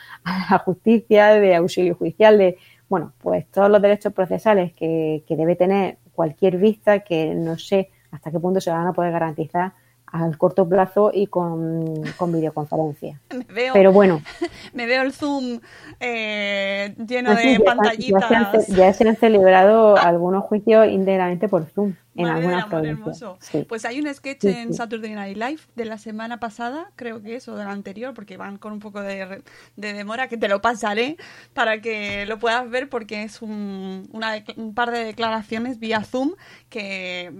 la 0.51 0.57
justicia, 0.59 1.28
de 1.34 1.55
auxilio 1.55 1.95
judicial, 1.95 2.38
de 2.38 2.57
bueno, 2.89 3.14
pues 3.20 3.47
todos 3.49 3.70
los 3.70 3.82
derechos 3.82 4.12
procesales 4.14 4.74
que, 4.74 5.24
que 5.28 5.36
debe 5.36 5.55
tener 5.55 5.97
cualquier 6.14 6.57
vista, 6.57 6.99
que 6.99 7.34
no 7.34 7.57
sé 7.57 7.89
hasta 8.12 8.32
qué 8.32 8.39
punto 8.39 8.59
se 8.59 8.70
van 8.70 8.88
a 8.88 8.93
poder 8.93 9.14
garantizar 9.14 9.74
al 10.12 10.38
corto 10.38 10.68
plazo 10.68 11.12
y 11.14 11.28
con, 11.28 12.03
con 12.18 12.32
videoconferencia. 12.34 13.20
Me 13.32 13.43
veo, 13.45 13.74
Pero 13.74 13.91
bueno, 13.93 14.22
me 14.74 14.86
veo 14.86 15.03
el 15.03 15.14
Zoom 15.14 15.59
eh, 15.99 16.93
lleno 17.07 17.32
así 17.32 17.47
de 17.47 17.53
ya, 17.53 17.59
ya 17.59 17.66
pantallitas. 17.66 18.28
se 18.28 18.36
han, 18.36 18.51
ce- 18.51 18.74
ya 18.76 18.93
se 18.93 19.07
han 19.07 19.16
celebrado 19.16 19.95
algunos 19.97 20.43
juicios 20.43 20.88
íntegramente 20.89 21.47
por 21.47 21.66
Zoom 21.66 21.95
en 22.16 22.24
Madre 22.26 22.39
algunas 22.39 22.66
provincias. 22.66 23.24
Sí. 23.39 23.66
Pues 23.70 23.86
hay 23.86 24.01
un 24.01 24.14
sketch 24.14 24.41
Sí, 24.41 24.49
en. 24.49 24.74
Saturday 24.74 25.14
Night 25.14 25.38
Live 25.38 25.62
de 25.76 25.86
la 25.86 25.97
semana 25.97 26.41
pasada, 26.41 26.91
creo 26.97 27.22
que 27.22 27.36
es, 27.36 27.47
o 27.47 27.55
de 27.55 27.64
la 27.64 27.72
anterior, 27.72 28.14
porque 28.14 28.36
van 28.36 28.57
con 28.57 28.74
un 28.74 28.80
poco 28.80 29.01
de, 29.01 29.41
de 29.78 29.93
demora, 29.93 30.28
que 30.28 30.36
te 30.38 30.49
lo 30.49 30.62
pasaré 30.62 31.16
para 31.53 31.80
que 31.80 32.26
lo 32.26 32.38
puedas 32.38 32.70
ver, 32.70 32.89
porque 32.89 33.24
es 33.24 33.41
un, 33.41 34.09
una 34.12 34.34
un 34.57 34.74
par 34.76 34.91
de 34.91 35.05
declaraciones 35.05 35.80
vía 35.80 36.03
Zoom 36.03 36.34
que 36.70 37.32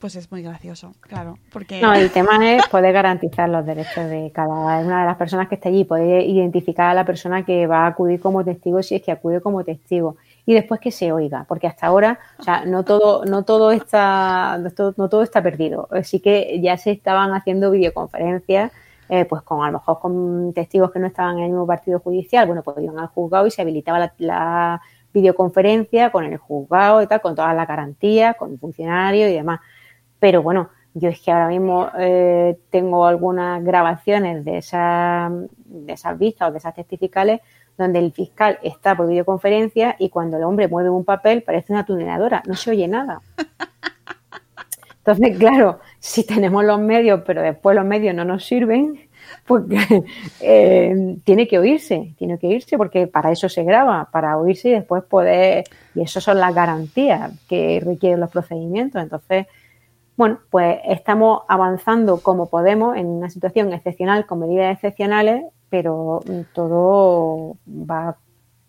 pues 0.00 0.16
es 0.16 0.32
muy 0.32 0.42
gracioso, 0.42 0.92
claro, 1.00 1.38
porque 1.52 1.80
No, 1.80 1.92
el 1.92 2.10
tema 2.10 2.54
es 2.54 2.66
poder 2.68 2.92
garantizar 2.92 3.48
los 3.48 3.64
derechos 3.66 4.08
de 4.08 4.30
cada 4.34 4.48
una 4.48 5.00
de 5.00 5.06
las 5.06 5.16
personas 5.16 5.48
que 5.48 5.56
esté 5.56 5.68
allí, 5.68 5.84
poder 5.84 6.22
identificar 6.22 6.88
a 6.90 6.94
la 6.94 7.04
persona 7.04 7.44
que 7.44 7.66
va 7.66 7.84
a 7.84 7.88
acudir 7.88 8.18
como 8.20 8.42
testigo 8.42 8.82
si 8.82 8.96
es 8.96 9.02
que 9.02 9.12
acude 9.12 9.40
como 9.40 9.62
testigo 9.62 10.16
y 10.46 10.54
después 10.54 10.80
que 10.80 10.90
se 10.90 11.12
oiga, 11.12 11.44
porque 11.46 11.66
hasta 11.66 11.86
ahora, 11.86 12.18
o 12.38 12.42
sea, 12.42 12.64
no 12.64 12.82
todo, 12.84 13.24
no 13.26 13.44
todo 13.44 13.70
está, 13.72 14.58
no 14.58 15.08
todo, 15.08 15.22
está 15.22 15.42
perdido. 15.42 15.88
Sí 16.02 16.20
que 16.20 16.58
ya 16.62 16.76
se 16.76 16.92
estaban 16.92 17.32
haciendo 17.34 17.70
videoconferencias, 17.70 18.72
eh, 19.08 19.26
pues 19.26 19.42
con 19.42 19.62
a 19.62 19.66
lo 19.66 19.78
mejor 19.78 20.00
con 20.00 20.52
testigos 20.54 20.90
que 20.92 20.98
no 20.98 21.06
estaban 21.06 21.38
en 21.38 21.44
el 21.44 21.50
mismo 21.50 21.66
partido 21.66 22.00
judicial, 22.00 22.46
bueno, 22.46 22.62
pues 22.62 22.78
iban 22.80 22.98
al 22.98 23.08
juzgado 23.08 23.46
y 23.46 23.50
se 23.50 23.62
habilitaba 23.62 23.98
la, 23.98 24.14
la 24.18 24.82
videoconferencia 25.12 26.10
con 26.10 26.24
el 26.24 26.38
juzgado 26.38 27.02
y 27.02 27.06
tal, 27.06 27.20
con 27.20 27.34
todas 27.34 27.54
las 27.54 27.68
garantías, 27.68 28.34
con 28.36 28.52
el 28.52 28.58
funcionario 28.58 29.28
y 29.28 29.34
demás. 29.34 29.60
Pero 30.20 30.42
bueno, 30.42 30.70
yo 30.94 31.08
es 31.08 31.20
que 31.20 31.32
ahora 31.32 31.48
mismo 31.48 31.88
eh, 31.98 32.58
tengo 32.70 33.06
algunas 33.06 33.64
grabaciones 33.64 34.44
de, 34.44 34.58
esa, 34.58 35.30
de 35.64 35.92
esas 35.92 36.18
vistas 36.18 36.48
o 36.48 36.52
de 36.52 36.58
esas 36.58 36.74
testificales 36.74 37.40
donde 37.78 37.98
el 37.98 38.12
fiscal 38.12 38.58
está 38.62 38.94
por 38.94 39.08
videoconferencia 39.08 39.96
y 39.98 40.10
cuando 40.10 40.36
el 40.36 40.44
hombre 40.44 40.68
mueve 40.68 40.90
un 40.90 41.04
papel 41.04 41.42
parece 41.42 41.72
una 41.72 41.86
tuneladora, 41.86 42.42
no 42.46 42.54
se 42.54 42.70
oye 42.70 42.86
nada. 42.86 43.22
Entonces, 44.98 45.38
claro, 45.38 45.80
si 45.98 46.26
tenemos 46.26 46.62
los 46.64 46.78
medios, 46.78 47.22
pero 47.26 47.40
después 47.40 47.74
los 47.74 47.86
medios 47.86 48.14
no 48.14 48.24
nos 48.24 48.44
sirven, 48.44 49.08
pues 49.46 49.64
eh, 50.40 51.16
tiene 51.24 51.48
que 51.48 51.58
oírse, 51.58 52.14
tiene 52.18 52.38
que 52.38 52.48
oírse 52.48 52.76
porque 52.76 53.06
para 53.06 53.32
eso 53.32 53.48
se 53.48 53.64
graba, 53.64 54.08
para 54.12 54.36
oírse 54.36 54.68
y 54.68 54.72
después 54.72 55.02
poder, 55.04 55.64
y 55.94 56.02
eso 56.02 56.20
son 56.20 56.38
las 56.38 56.54
garantías 56.54 57.32
que 57.48 57.80
requieren 57.82 58.20
los 58.20 58.30
procedimientos. 58.30 59.02
Entonces, 59.02 59.46
bueno, 60.20 60.38
pues 60.50 60.80
estamos 60.84 61.44
avanzando 61.48 62.18
como 62.18 62.50
podemos 62.50 62.94
en 62.94 63.06
una 63.06 63.30
situación 63.30 63.72
excepcional 63.72 64.26
con 64.26 64.40
medidas 64.40 64.74
excepcionales, 64.74 65.44
pero 65.70 66.20
todo 66.52 67.56
va 67.66 68.18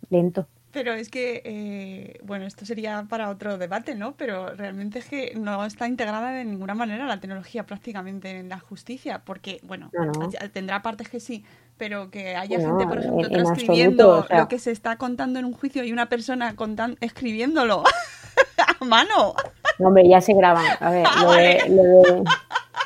lento. 0.10 0.48
Pero 0.72 0.94
es 0.94 1.10
que, 1.10 1.42
eh, 1.44 2.20
bueno, 2.24 2.46
esto 2.46 2.66
sería 2.66 3.06
para 3.10 3.30
otro 3.30 3.58
debate, 3.58 3.96
¿no? 3.96 4.14
Pero 4.16 4.56
realmente 4.56 5.00
es 5.00 5.10
que 5.10 5.34
no 5.36 5.66
está 5.66 5.90
integrada 5.90 6.32
de 6.32 6.46
ninguna 6.46 6.74
manera 6.74 7.06
la 7.06 7.20
tecnología 7.20 7.66
prácticamente 7.66 8.30
en 8.40 8.48
la 8.48 8.60
justicia, 8.60 9.24
porque, 9.26 9.60
bueno, 9.64 9.90
No, 9.92 10.06
no. 10.06 10.30
tendrá 10.54 10.82
partes 10.82 11.10
que 11.10 11.20
sí, 11.20 11.44
pero 11.82 12.12
que 12.12 12.36
haya 12.36 12.60
No, 12.60 12.68
gente, 12.78 12.86
por 12.86 13.00
ejemplo, 13.00 13.28
en- 13.28 13.36
en 13.36 13.44
transcribiendo 13.44 14.04
absoluto, 14.04 14.26
o 14.26 14.28
sea. 14.28 14.40
lo 14.42 14.48
que 14.48 14.60
se 14.60 14.70
está 14.70 14.98
contando 14.98 15.40
en 15.40 15.46
un 15.46 15.54
juicio 15.54 15.84
y 15.84 15.92
una 15.92 16.10
persona 16.10 16.56
contan- 16.56 16.96
escribiéndolo 17.02 17.82
a 18.80 18.86
mano. 18.86 19.34
No, 19.80 19.88
hombre, 19.88 20.08
ya 20.08 20.22
se 20.22 20.36
graban. 20.36 20.64
A 20.80 20.92
ver, 20.92 21.06
Ah, 21.10 21.24
lo, 21.24 21.32
de, 21.32 21.38
vale. 21.58 21.70
lo, 21.70 21.84
de, 21.84 22.24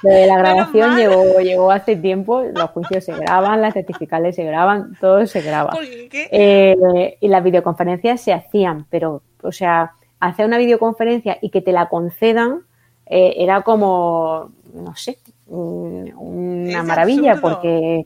lo 0.04 0.10
de 0.12 0.28
la 0.28 0.38
grabación 0.38 0.96
llegó, 0.96 1.40
llegó 1.42 1.72
hace 1.72 1.98
tiempo, 1.98 2.42
los 2.42 2.70
juicios 2.70 3.04
se 3.04 3.14
graban, 3.16 3.62
las 3.62 3.74
testificales 3.74 4.38
se 4.38 4.46
graban, 4.46 4.96
todo 5.02 5.26
se 5.28 5.42
graba. 5.42 5.74
Eh, 6.32 7.18
y 7.20 7.28
las 7.28 7.44
videoconferencias 7.44 8.22
se 8.22 8.32
hacían, 8.32 8.86
pero, 8.90 9.24
o 9.44 9.52
sea, 9.52 9.92
hacer 10.22 10.46
una 10.46 10.58
videoconferencia 10.58 11.38
y 11.42 11.50
que 11.50 11.60
te 11.62 11.74
la 11.74 11.90
concedan 11.90 12.62
eh, 13.08 13.34
era 13.40 13.62
como, 13.62 14.52
no 14.74 14.96
sé, 14.96 15.18
un- 15.48 16.14
una 16.16 16.80
Es 16.80 16.86
maravilla 16.86 17.34
absurdo. 17.34 17.56
porque 17.56 18.06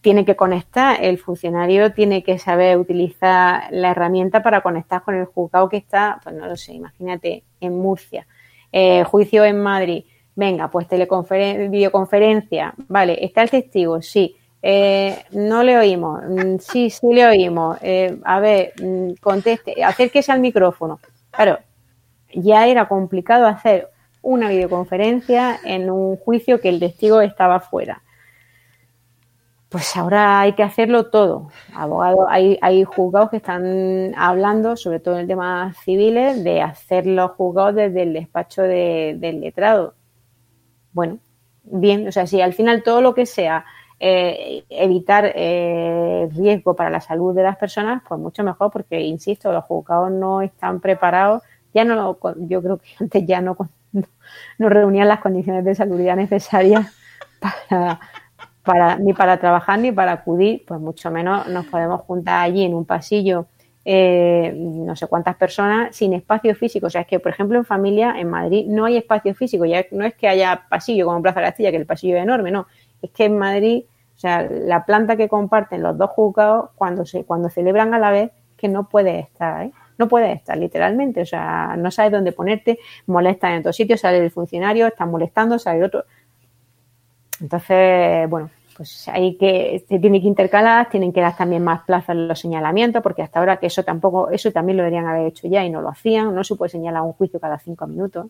tiene 0.00 0.24
que 0.24 0.36
conectar, 0.36 0.98
el 1.02 1.18
funcionario 1.18 1.92
tiene 1.92 2.22
que 2.22 2.38
saber 2.38 2.76
utilizar 2.78 3.64
la 3.70 3.90
herramienta 3.90 4.42
para 4.42 4.60
conectar 4.60 5.02
con 5.02 5.14
el 5.14 5.24
juzgado 5.26 5.68
que 5.68 5.78
está, 5.78 6.20
pues 6.22 6.34
no 6.34 6.46
lo 6.46 6.56
sé, 6.56 6.72
imagínate, 6.74 7.42
en 7.60 7.78
Murcia, 7.78 8.26
Eh, 8.70 9.02
juicio 9.04 9.44
en 9.44 9.60
Madrid, 9.62 10.04
venga, 10.36 10.68
pues 10.70 10.86
teleconferen 10.88 11.70
videoconferencia, 11.70 12.74
vale, 12.88 13.24
está 13.24 13.42
el 13.42 13.50
testigo, 13.50 14.02
sí, 14.02 14.36
Eh, 14.62 15.16
no 15.32 15.62
le 15.62 15.78
oímos, 15.78 16.20
Mm, 16.28 16.58
sí, 16.58 16.90
sí 16.90 17.06
le 17.12 17.26
oímos, 17.26 17.78
Eh, 17.80 18.18
a 18.24 18.40
ver, 18.40 18.72
mm, 18.82 19.12
conteste, 19.20 19.82
acérquese 19.84 20.32
al 20.32 20.40
micrófono, 20.40 20.98
claro, 21.30 21.58
ya 22.34 22.66
era 22.66 22.88
complicado 22.88 23.46
hacer 23.46 23.88
una 24.22 24.48
videoconferencia 24.50 25.60
en 25.64 25.90
un 25.90 26.16
juicio 26.16 26.60
que 26.60 26.68
el 26.68 26.80
testigo 26.80 27.20
estaba 27.20 27.60
fuera. 27.60 28.02
Pues 29.68 29.94
ahora 29.98 30.40
hay 30.40 30.54
que 30.54 30.62
hacerlo 30.62 31.10
todo. 31.10 31.48
Abogados, 31.74 32.26
hay, 32.30 32.58
hay 32.62 32.84
juzgados 32.84 33.28
que 33.30 33.36
están 33.36 34.14
hablando, 34.16 34.76
sobre 34.76 34.98
todo 34.98 35.18
en 35.18 35.26
temas 35.28 35.76
civiles, 35.84 36.42
de 36.42 36.62
hacer 36.62 37.06
los 37.06 37.32
juzgados 37.32 37.74
desde 37.74 38.02
el 38.02 38.14
despacho 38.14 38.62
de- 38.62 39.16
del 39.18 39.40
letrado. 39.42 39.94
Bueno, 40.92 41.18
bien, 41.64 42.08
o 42.08 42.12
sea, 42.12 42.26
si 42.26 42.40
al 42.40 42.54
final 42.54 42.82
todo 42.82 43.00
lo 43.02 43.14
que 43.14 43.26
sea 43.26 43.64
eh, 44.00 44.64
evitar 44.70 45.32
eh, 45.34 46.28
riesgo 46.34 46.74
para 46.76 46.90
la 46.90 47.00
salud 47.00 47.34
de 47.34 47.42
las 47.42 47.56
personas, 47.56 48.02
pues 48.08 48.20
mucho 48.20 48.44
mejor, 48.44 48.70
porque 48.70 49.00
insisto, 49.02 49.52
los 49.52 49.64
juzgados 49.64 50.10
no 50.10 50.40
están 50.42 50.80
preparados. 50.80 51.42
Ya 51.74 51.84
no, 51.84 52.18
yo 52.38 52.62
creo 52.62 52.78
que 52.78 52.88
antes 53.00 53.26
ya 53.26 53.40
no, 53.40 53.56
no 54.58 54.68
reunían 54.68 55.08
las 55.08 55.20
condiciones 55.20 55.64
de 55.64 55.74
salubridad 55.74 56.16
necesarias 56.16 56.94
para, 57.68 58.00
para, 58.62 58.98
ni 58.98 59.12
para 59.12 59.38
trabajar 59.38 59.78
ni 59.78 59.92
para 59.92 60.12
acudir, 60.12 60.64
pues 60.66 60.80
mucho 60.80 61.10
menos 61.10 61.48
nos 61.48 61.66
podemos 61.66 62.02
juntar 62.02 62.42
allí 62.42 62.64
en 62.64 62.74
un 62.74 62.84
pasillo 62.84 63.46
eh, 63.90 64.52
no 64.54 64.94
sé 64.96 65.06
cuántas 65.06 65.34
personas 65.36 65.96
sin 65.96 66.12
espacio 66.12 66.54
físico. 66.54 66.88
O 66.88 66.90
sea, 66.90 67.00
es 67.00 67.06
que, 67.06 67.20
por 67.20 67.32
ejemplo, 67.32 67.56
en 67.56 67.64
familia, 67.64 68.16
en 68.18 68.28
Madrid, 68.28 68.66
no 68.68 68.84
hay 68.84 68.98
espacio 68.98 69.34
físico. 69.34 69.64
Ya 69.64 69.82
no 69.92 70.04
es 70.04 70.14
que 70.14 70.28
haya 70.28 70.66
pasillo 70.68 71.06
como 71.06 71.16
en 71.16 71.22
Plaza 71.22 71.40
Castilla, 71.40 71.70
que 71.70 71.78
el 71.78 71.86
pasillo 71.86 72.18
es 72.18 72.22
enorme, 72.22 72.50
no. 72.50 72.66
Es 73.00 73.10
que 73.12 73.24
en 73.24 73.38
Madrid, 73.38 73.84
o 74.14 74.18
sea, 74.18 74.42
la 74.42 74.84
planta 74.84 75.16
que 75.16 75.26
comparten 75.26 75.82
los 75.82 75.96
dos 75.96 76.10
juzgados, 76.10 76.68
cuando 76.74 77.06
se 77.06 77.24
cuando 77.24 77.48
celebran 77.48 77.94
a 77.94 77.98
la 77.98 78.10
vez, 78.10 78.30
que 78.58 78.68
no 78.68 78.90
puede 78.90 79.20
estar. 79.20 79.70
No 79.96 80.06
puede 80.06 80.32
estar, 80.32 80.58
literalmente. 80.58 81.22
O 81.22 81.26
sea, 81.26 81.74
no 81.78 81.90
sabes 81.90 82.12
dónde 82.12 82.32
ponerte, 82.32 82.78
molestan 83.06 83.52
en 83.54 83.60
otros 83.60 83.76
sitios, 83.76 84.00
sale 84.00 84.18
el 84.18 84.30
funcionario, 84.30 84.86
están 84.86 85.10
molestando, 85.10 85.58
sale 85.58 85.78
el 85.78 85.84
otro. 85.84 86.04
Entonces, 87.40 88.28
bueno, 88.28 88.50
pues 88.78 89.08
hay 89.08 89.36
que, 89.36 89.84
se 89.88 89.98
tiene 89.98 90.20
que 90.20 90.28
intercalar, 90.28 90.88
tienen 90.88 91.12
que 91.12 91.20
dar 91.20 91.36
también 91.36 91.64
más 91.64 91.82
plazo 91.82 92.12
en 92.12 92.28
los 92.28 92.38
señalamientos, 92.38 93.02
porque 93.02 93.22
hasta 93.22 93.40
ahora 93.40 93.56
que 93.56 93.66
eso 93.66 93.82
tampoco, 93.82 94.30
eso 94.30 94.52
también 94.52 94.76
lo 94.76 94.84
deberían 94.84 95.06
haber 95.06 95.26
hecho 95.26 95.48
ya 95.48 95.64
y 95.64 95.70
no 95.70 95.82
lo 95.82 95.88
hacían, 95.88 96.32
no 96.32 96.44
se 96.44 96.54
puede 96.54 96.70
señalar 96.70 97.02
un 97.02 97.12
juicio 97.12 97.40
cada 97.40 97.58
cinco 97.58 97.88
minutos, 97.88 98.26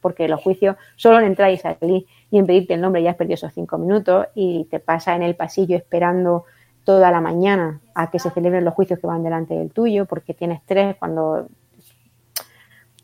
porque 0.00 0.28
los 0.28 0.40
juicios 0.40 0.76
solo 0.94 1.18
en 1.18 1.26
entrar 1.26 1.50
y 1.50 1.56
salir 1.56 2.06
y 2.30 2.38
en 2.38 2.46
pedirte 2.46 2.74
el 2.74 2.80
nombre 2.80 3.02
ya 3.02 3.10
has 3.10 3.16
perdido 3.16 3.34
esos 3.34 3.52
cinco 3.52 3.76
minutos 3.76 4.28
y 4.36 4.66
te 4.70 4.78
pasa 4.78 5.16
en 5.16 5.22
el 5.22 5.34
pasillo 5.34 5.76
esperando 5.76 6.44
toda 6.84 7.10
la 7.10 7.20
mañana 7.20 7.80
a 7.94 8.08
que 8.08 8.20
se 8.20 8.30
celebren 8.30 8.64
los 8.64 8.74
juicios 8.74 9.00
que 9.00 9.06
van 9.08 9.24
delante 9.24 9.54
del 9.54 9.72
tuyo, 9.72 10.06
porque 10.06 10.32
tienes 10.32 10.60
tres 10.64 10.94
cuando 10.96 11.48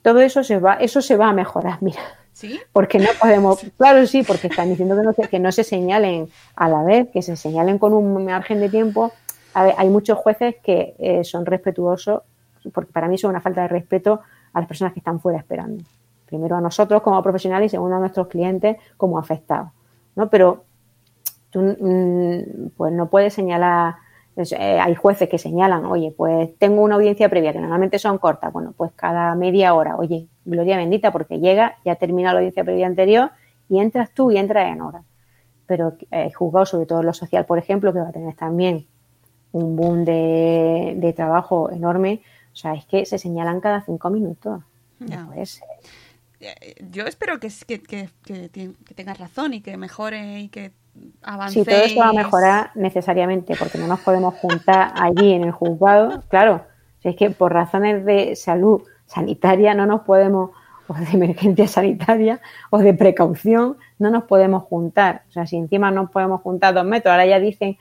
todo 0.00 0.20
eso 0.20 0.44
se 0.44 0.60
va, 0.60 0.74
eso 0.74 1.02
se 1.02 1.16
va 1.16 1.30
a 1.30 1.32
mejorar, 1.32 1.78
mira 1.80 2.00
¿Sí? 2.34 2.60
porque 2.72 2.98
no 2.98 3.06
podemos, 3.20 3.60
claro 3.78 4.04
sí, 4.08 4.24
porque 4.24 4.48
están 4.48 4.68
diciendo 4.68 4.96
que 4.96 5.02
no, 5.02 5.12
se, 5.12 5.28
que 5.28 5.38
no 5.38 5.52
se 5.52 5.62
señalen 5.62 6.28
a 6.56 6.68
la 6.68 6.82
vez, 6.82 7.08
que 7.12 7.22
se 7.22 7.36
señalen 7.36 7.78
con 7.78 7.92
un 7.92 8.24
margen 8.24 8.58
de 8.58 8.68
tiempo. 8.68 9.12
A 9.54 9.62
ver, 9.62 9.74
hay 9.78 9.88
muchos 9.88 10.18
jueces 10.18 10.56
que 10.60 10.96
eh, 10.98 11.22
son 11.22 11.46
respetuosos, 11.46 12.22
porque 12.72 12.92
para 12.92 13.06
mí 13.06 13.16
son 13.18 13.30
una 13.30 13.40
falta 13.40 13.62
de 13.62 13.68
respeto 13.68 14.20
a 14.52 14.58
las 14.58 14.66
personas 14.66 14.92
que 14.92 14.98
están 14.98 15.20
fuera 15.20 15.38
esperando. 15.38 15.84
Primero 16.26 16.56
a 16.56 16.60
nosotros 16.60 17.02
como 17.02 17.22
profesionales 17.22 17.70
y 17.70 17.70
segundo 17.70 17.96
a 17.96 18.00
nuestros 18.00 18.26
clientes 18.26 18.78
como 18.96 19.16
afectados, 19.16 19.70
¿no? 20.16 20.28
Pero 20.28 20.64
tú 21.50 21.60
mm, 21.60 22.70
pues 22.76 22.92
no 22.92 23.08
puedes 23.08 23.32
señalar, 23.32 23.94
eh, 24.36 24.80
hay 24.80 24.94
jueces 24.94 25.28
que 25.28 25.38
señalan, 25.38 25.84
oye, 25.84 26.12
pues 26.16 26.56
tengo 26.58 26.82
una 26.82 26.96
audiencia 26.96 27.28
previa, 27.28 27.52
que 27.52 27.60
normalmente 27.60 27.98
son 27.98 28.18
cortas, 28.18 28.52
bueno, 28.52 28.72
pues 28.76 28.92
cada 28.96 29.34
media 29.34 29.74
hora, 29.74 29.96
oye, 29.96 30.26
gloria 30.44 30.76
bendita, 30.76 31.12
porque 31.12 31.38
llega, 31.38 31.78
ya 31.84 31.94
termina 31.96 32.32
la 32.32 32.40
audiencia 32.40 32.64
previa 32.64 32.86
anterior 32.86 33.30
y 33.68 33.78
entras 33.78 34.10
tú 34.12 34.30
y 34.30 34.38
entras 34.38 34.72
en 34.72 34.80
hora. 34.80 35.02
Pero 35.66 35.96
eh, 36.10 36.32
juzgado 36.32 36.66
sobre 36.66 36.86
todo 36.86 37.02
lo 37.02 37.12
social, 37.14 37.46
por 37.46 37.58
ejemplo, 37.58 37.92
que 37.92 38.00
va 38.00 38.08
a 38.08 38.12
tener 38.12 38.34
también 38.34 38.86
un 39.52 39.76
boom 39.76 40.04
de, 40.04 40.94
de 40.96 41.12
trabajo 41.12 41.70
enorme, 41.70 42.20
o 42.52 42.56
sea, 42.56 42.74
es 42.74 42.84
que 42.86 43.06
se 43.06 43.18
señalan 43.18 43.60
cada 43.60 43.82
cinco 43.82 44.10
minutos. 44.10 44.62
No 44.98 45.26
puede 45.26 45.46
ser. 45.46 45.66
Eh, 46.40 46.74
Yo 46.90 47.04
espero 47.04 47.38
que, 47.40 47.48
que, 47.66 47.80
que, 47.80 48.08
que, 48.22 48.50
que 48.50 48.94
tengas 48.94 49.18
razón 49.18 49.54
y 49.54 49.60
que 49.60 49.76
mejore 49.76 50.40
y 50.40 50.48
que 50.48 50.72
avance. 51.22 51.60
Sí, 51.60 51.64
todo 51.68 51.80
eso 51.82 52.00
va 52.00 52.08
a 52.08 52.12
mejorar 52.12 52.70
necesariamente, 52.74 53.54
porque 53.58 53.78
no 53.78 53.86
nos 53.86 54.00
podemos 54.00 54.34
juntar 54.34 54.92
allí 54.94 55.32
en 55.32 55.44
el 55.44 55.52
juzgado. 55.52 56.22
Claro, 56.28 56.64
si 57.00 57.08
es 57.08 57.16
que 57.16 57.30
por 57.30 57.52
razones 57.52 58.04
de 58.04 58.36
salud 58.36 58.82
sanitaria 59.06 59.74
no 59.74 59.86
nos 59.86 60.02
podemos, 60.02 60.50
o 60.88 60.94
de 60.94 61.06
emergencia 61.12 61.66
sanitaria, 61.68 62.40
o 62.70 62.78
de 62.78 62.94
precaución, 62.94 63.76
no 63.98 64.10
nos 64.10 64.24
podemos 64.24 64.64
juntar. 64.64 65.22
O 65.28 65.32
sea, 65.32 65.46
si 65.46 65.56
encima 65.56 65.90
no 65.90 66.10
podemos 66.10 66.40
juntar 66.42 66.74
dos 66.74 66.84
metros, 66.84 67.10
ahora 67.12 67.26
ya 67.26 67.38
dicen, 67.40 67.76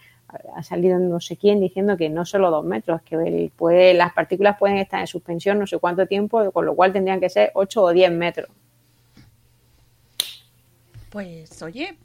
ha 0.55 0.63
salido 0.63 0.97
no 0.97 1.19
sé 1.19 1.37
quién 1.37 1.59
diciendo 1.59 1.95
que 1.95 2.09
no 2.09 2.25
solo 2.25 2.49
dos 2.49 2.65
metros, 2.65 3.01
que 3.03 3.15
el- 3.15 3.51
puede, 3.55 3.93
las 3.93 4.13
partículas 4.13 4.57
pueden 4.57 4.77
estar 4.77 4.99
en 4.99 5.05
suspensión 5.07 5.59
no 5.59 5.67
sé 5.67 5.77
cuánto 5.77 6.07
tiempo, 6.07 6.49
con 6.51 6.65
lo 6.65 6.75
cual 6.75 6.91
tendrían 6.91 7.19
que 7.19 7.29
ser 7.29 7.51
8 7.53 7.83
o 7.83 7.91
10 7.93 8.11
metros. 8.11 8.49
Pues 11.11 11.61
oye, 11.61 11.95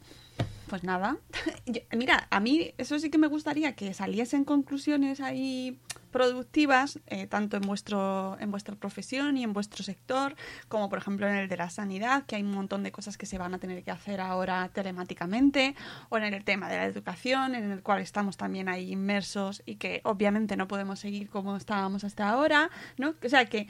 pues 0.69 0.85
nada. 0.85 1.17
Mira, 1.97 2.29
a 2.31 2.41
mí 2.41 2.73
eso 2.79 2.99
sí 2.99 3.11
que 3.11 3.19
me 3.19 3.27
gustaría 3.27 3.75
que 3.75 3.93
saliesen 3.95 4.45
conclusiones 4.45 5.21
ahí 5.21 5.79
productivas, 6.11 6.99
eh, 7.07 7.27
tanto 7.27 7.57
en 7.57 7.63
vuestro, 7.63 8.37
en 8.41 8.51
vuestra 8.51 8.75
profesión 8.77 9.37
y 9.37 9.45
en 9.45 9.53
vuestro 9.53 9.85
sector, 9.85 10.37
como 10.69 10.89
por 10.89 10.99
ejemplo 10.99 11.29
en 11.29 11.37
el 11.37 11.49
de 11.49 11.57
la 11.57 11.71
sanidad, 11.71 12.25
que 12.25 12.37
hay 12.37 12.43
un 12.43 12.53
montón 12.53 12.83
de 12.83 12.93
cosas 12.93 13.19
que 13.19 13.27
se 13.27 13.39
van 13.39 13.55
a 13.55 13.59
tener 13.59 13.85
que 13.85 13.91
hacer 13.91 14.21
ahora 14.21 14.71
telemáticamente, 14.73 15.75
o 16.09 16.19
en 16.19 16.35
el 16.35 16.45
tema 16.45 16.69
de 16.69 16.77
la 16.77 16.87
educación, 16.87 17.55
en 17.55 17.71
el 17.71 17.83
cual 17.83 18.01
estamos 18.01 18.37
también 18.37 18.69
ahí 18.69 18.91
inmersos 18.93 19.63
y 19.67 19.77
que 19.77 20.01
obviamente 20.05 20.57
no 20.57 20.69
podemos 20.69 20.99
seguir 20.99 21.29
como 21.29 21.57
estábamos 21.57 22.05
hasta 22.05 22.29
ahora, 22.29 22.71
¿no? 22.97 23.15
O 23.23 23.29
sea 23.29 23.47
que, 23.47 23.69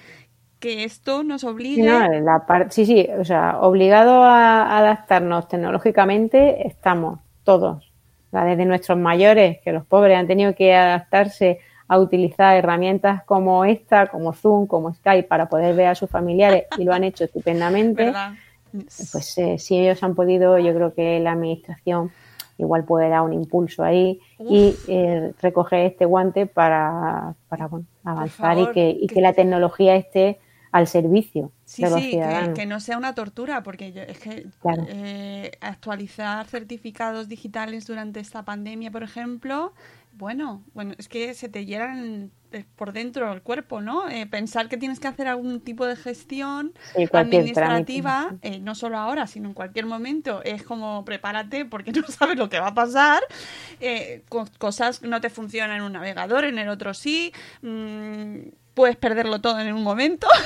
que 0.58 0.84
esto 0.84 1.22
nos 1.22 1.44
obligue. 1.44 1.76
Sí, 1.76 1.82
no, 1.82 2.08
la 2.20 2.44
par- 2.46 2.70
sí, 2.72 2.84
sí, 2.86 3.08
o 3.18 3.24
sea, 3.24 3.58
obligado 3.60 4.22
a 4.24 4.78
adaptarnos 4.78 5.48
tecnológicamente 5.48 6.66
estamos 6.66 7.20
todos. 7.44 7.92
O 8.28 8.30
sea, 8.30 8.44
desde 8.44 8.64
nuestros 8.66 8.98
mayores, 8.98 9.58
que 9.62 9.72
los 9.72 9.84
pobres 9.86 10.16
han 10.18 10.26
tenido 10.26 10.54
que 10.54 10.74
adaptarse 10.74 11.60
a 11.86 11.98
utilizar 11.98 12.56
herramientas 12.56 13.22
como 13.24 13.64
esta, 13.64 14.08
como 14.08 14.34
Zoom, 14.34 14.66
como 14.66 14.92
Skype, 14.92 15.26
para 15.28 15.48
poder 15.48 15.74
ver 15.74 15.86
a 15.86 15.94
sus 15.94 16.10
familiares 16.10 16.64
y 16.76 16.84
lo 16.84 16.92
han 16.92 17.04
hecho 17.04 17.24
estupendamente. 17.24 18.04
¿verdad? 18.06 18.32
Pues 19.12 19.38
eh, 19.38 19.56
si 19.58 19.78
ellos 19.78 20.02
han 20.02 20.14
podido, 20.14 20.58
yo 20.58 20.74
creo 20.74 20.92
que 20.92 21.18
la 21.20 21.32
administración 21.32 22.10
igual 22.58 22.84
puede 22.84 23.08
dar 23.08 23.22
un 23.22 23.32
impulso 23.32 23.82
ahí 23.82 24.20
y 24.38 24.74
eh, 24.88 25.32
recoger 25.40 25.86
este 25.86 26.04
guante 26.04 26.44
para, 26.46 27.34
para 27.48 27.68
bueno, 27.68 27.86
avanzar 28.04 28.56
favor, 28.56 28.70
y, 28.70 28.74
que, 28.74 28.90
y 28.90 29.06
que- 29.06 29.14
que 29.14 29.20
la 29.22 29.32
tecnología 29.32 29.96
esté 29.96 30.38
al 30.72 30.86
servicio 30.86 31.52
Sí, 31.64 31.84
de 31.84 31.90
los 31.90 32.06
sí, 32.06 32.18
que, 32.22 32.50
ciudadanos. 32.50 32.54
que 32.54 32.64
no 32.66 32.80
sea 32.80 32.96
una 32.96 33.14
tortura, 33.14 33.62
porque 33.62 33.92
yo- 33.92 34.02
es 34.02 34.18
que 34.18 34.46
Claro. 34.60 34.90
eh, 34.90 35.50
actualizar 35.60 36.46
certificados 36.46 37.28
digitales 37.28 37.86
durante 37.86 38.20
esta 38.20 38.44
pandemia, 38.44 38.90
por 38.90 39.02
ejemplo, 39.02 39.74
bueno, 40.12 40.64
bueno, 40.74 40.94
es 40.98 41.08
que 41.08 41.34
se 41.34 41.48
te 41.50 41.66
llenan 41.66 42.30
eh, 42.52 42.64
por 42.76 42.92
dentro 42.92 43.30
el 43.32 43.42
cuerpo, 43.42 43.82
¿no? 43.82 44.08
Eh, 44.08 44.26
pensar 44.26 44.68
que 44.70 44.78
tienes 44.78 44.98
que 45.00 45.08
hacer 45.08 45.28
algún 45.28 45.60
tipo 45.60 45.84
de 45.86 45.96
gestión 45.96 46.72
Sí, 46.94 47.08
administrativa, 47.12 48.36
eh, 48.42 48.58
no 48.60 48.74
solo 48.74 48.96
ahora, 48.98 49.26
sino 49.26 49.48
en 49.48 49.54
cualquier 49.54 49.84
momento, 49.86 50.42
es 50.44 50.62
como 50.62 51.04
prepárate 51.04 51.66
porque 51.66 51.92
no 51.92 52.06
sabes 52.08 52.38
lo 52.38 52.48
que 52.48 52.58
va 52.60 52.68
a 52.68 52.74
pasar, 52.74 53.20
eh, 53.80 54.22
co- 54.28 54.48
cosas 54.58 55.02
no 55.02 55.20
te 55.20 55.30
funcionan 55.30 55.76
en 55.76 55.82
un 55.82 55.92
navegador, 55.92 56.44
en 56.44 56.58
el 56.58 56.68
otro 56.68 56.94
sí, 56.94 57.32
mm, 57.62 58.38
puedes 58.78 58.94
perderlo 58.94 59.40
todo 59.40 59.58
en 59.58 59.74
un 59.74 59.82
momento. 59.82 60.28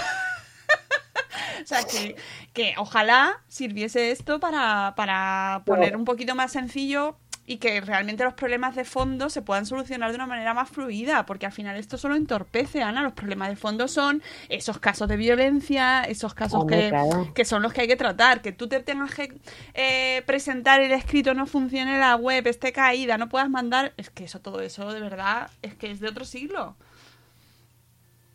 O 1.62 1.66
sea, 1.66 1.84
que, 1.84 2.16
que 2.52 2.74
ojalá 2.76 3.40
sirviese 3.46 4.10
esto 4.10 4.40
para, 4.40 4.94
para 4.96 5.62
poner 5.64 5.96
un 5.96 6.04
poquito 6.04 6.34
más 6.34 6.50
sencillo 6.50 7.16
y 7.46 7.58
que 7.58 7.80
realmente 7.80 8.24
los 8.24 8.34
problemas 8.34 8.74
de 8.74 8.84
fondo 8.84 9.30
se 9.30 9.42
puedan 9.42 9.64
solucionar 9.64 10.10
de 10.10 10.16
una 10.16 10.26
manera 10.26 10.54
más 10.54 10.68
fluida, 10.68 11.24
porque 11.24 11.46
al 11.46 11.52
final 11.52 11.76
esto 11.76 11.98
solo 11.98 12.16
entorpece, 12.16 12.82
Ana. 12.82 13.02
Los 13.02 13.12
problemas 13.12 13.48
de 13.48 13.56
fondo 13.56 13.86
son 13.86 14.22
esos 14.48 14.78
casos 14.78 15.08
de 15.08 15.16
violencia, 15.16 16.02
esos 16.02 16.34
casos 16.34 16.64
que, 16.66 16.92
que 17.34 17.44
son 17.44 17.62
los 17.62 17.72
que 17.72 17.82
hay 17.82 17.88
que 17.88 17.96
tratar, 17.96 18.42
que 18.42 18.52
tú 18.52 18.68
te 18.68 18.80
tengas 18.80 19.14
que 19.14 19.32
eh, 19.74 20.22
presentar 20.26 20.80
el 20.80 20.90
escrito, 20.90 21.32
no 21.32 21.46
funcione 21.46 21.98
la 21.98 22.16
web, 22.16 22.46
esté 22.48 22.72
caída, 22.72 23.18
no 23.18 23.28
puedas 23.28 23.50
mandar, 23.50 23.92
es 23.96 24.10
que 24.10 24.24
eso, 24.24 24.40
todo 24.40 24.60
eso 24.60 24.92
de 24.92 25.00
verdad, 25.00 25.50
es 25.62 25.74
que 25.74 25.90
es 25.90 26.00
de 26.00 26.08
otro 26.08 26.24
siglo. 26.24 26.76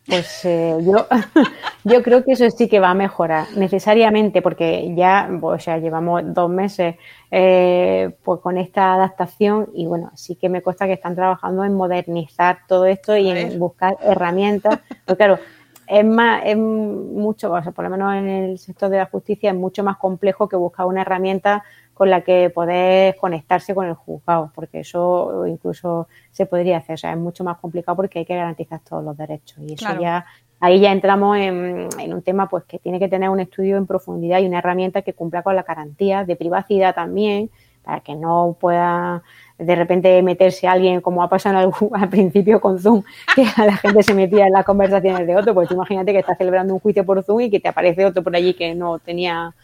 Pues 0.08 0.42
eh, 0.46 0.78
yo, 0.80 1.06
yo 1.84 2.02
creo 2.02 2.24
que 2.24 2.32
eso 2.32 2.48
sí 2.50 2.66
que 2.66 2.80
va 2.80 2.90
a 2.90 2.94
mejorar 2.94 3.46
necesariamente 3.56 4.40
porque 4.40 4.94
ya, 4.96 5.28
o 5.40 5.58
sea, 5.58 5.78
llevamos 5.78 6.22
dos 6.24 6.48
meses 6.48 6.96
eh, 7.30 8.16
pues 8.24 8.40
con 8.40 8.56
esta 8.56 8.94
adaptación 8.94 9.68
y 9.74 9.86
bueno, 9.86 10.10
sí 10.14 10.36
que 10.36 10.48
me 10.48 10.62
consta 10.62 10.86
que 10.86 10.94
están 10.94 11.14
trabajando 11.14 11.62
en 11.64 11.74
modernizar 11.74 12.60
todo 12.66 12.86
esto 12.86 13.16
y 13.18 13.28
en 13.28 13.58
buscar 13.58 13.98
herramientas. 14.00 14.80
Pero 15.04 15.16
claro, 15.16 15.38
es 15.86 16.04
más, 16.04 16.42
es 16.44 16.56
mucho, 16.56 17.52
o 17.52 17.62
sea, 17.62 17.72
por 17.72 17.84
lo 17.84 17.90
menos 17.90 18.14
en 18.14 18.28
el 18.28 18.58
sector 18.58 18.90
de 18.90 18.98
la 18.98 19.06
justicia 19.06 19.50
es 19.50 19.56
mucho 19.56 19.84
más 19.84 19.98
complejo 19.98 20.48
que 20.48 20.56
buscar 20.56 20.86
una 20.86 21.02
herramienta 21.02 21.64
con 21.98 22.08
la 22.08 22.22
que 22.22 22.48
poder 22.48 23.16
conectarse 23.16 23.74
con 23.74 23.86
el 23.86 23.94
juzgado, 23.94 24.50
porque 24.54 24.80
eso 24.80 25.44
incluso 25.46 26.06
se 26.30 26.46
podría 26.46 26.78
hacer, 26.78 26.94
o 26.94 26.96
sea, 26.96 27.12
es 27.12 27.18
mucho 27.18 27.44
más 27.44 27.58
complicado 27.58 27.96
porque 27.96 28.20
hay 28.20 28.24
que 28.24 28.36
garantizar 28.36 28.80
todos 28.88 29.04
los 29.04 29.16
derechos 29.16 29.58
y 29.60 29.74
eso 29.74 29.84
Claro. 29.84 30.00
ya 30.00 30.24
ahí 30.60 30.80
ya 30.80 30.92
entramos 30.92 31.36
en, 31.36 31.88
en 31.98 32.14
un 32.14 32.22
tema 32.22 32.48
pues 32.48 32.64
que 32.64 32.78
tiene 32.78 32.98
que 32.98 33.08
tener 33.08 33.28
un 33.28 33.40
estudio 33.40 33.76
en 33.76 33.86
profundidad 33.86 34.38
y 34.40 34.46
una 34.46 34.58
herramienta 34.58 35.02
que 35.02 35.12
cumpla 35.12 35.42
con 35.42 35.54
la 35.56 35.62
garantía 35.64 36.24
de 36.24 36.36
privacidad 36.36 36.94
también 36.94 37.50
para 37.82 38.00
que 38.00 38.14
no 38.14 38.56
pueda 38.60 39.22
de 39.58 39.74
repente 39.74 40.22
meterse 40.22 40.68
alguien 40.68 41.00
como 41.00 41.22
ha 41.22 41.28
pasado 41.28 41.58
al, 41.58 41.72
al 42.00 42.08
principio 42.08 42.60
con 42.60 42.78
Zoom 42.78 43.02
que 43.34 43.44
a 43.56 43.66
la 43.66 43.76
gente 43.76 44.02
se 44.02 44.14
metía 44.14 44.46
en 44.46 44.52
las 44.52 44.64
conversaciones 44.64 45.26
de 45.26 45.36
otro 45.36 45.52
pues 45.52 45.70
imagínate 45.70 46.12
que 46.12 46.20
estás 46.20 46.38
celebrando 46.38 46.74
un 46.74 46.80
juicio 46.80 47.04
por 47.04 47.22
Zoom 47.24 47.40
y 47.42 47.50
que 47.50 47.60
te 47.60 47.68
aparece 47.68 48.04
otro 48.04 48.22
por 48.22 48.34
allí 48.36 48.54
que 48.54 48.74
no 48.74 48.98
tenía 48.98 49.54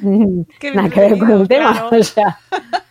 Qué 0.58 0.74
nada 0.74 0.88
que 0.88 1.00
ver 1.00 1.18
con 1.18 1.30
el 1.30 1.48
tema 1.48 1.72
claro. 1.88 1.98
o 1.98 2.02
sea 2.02 2.38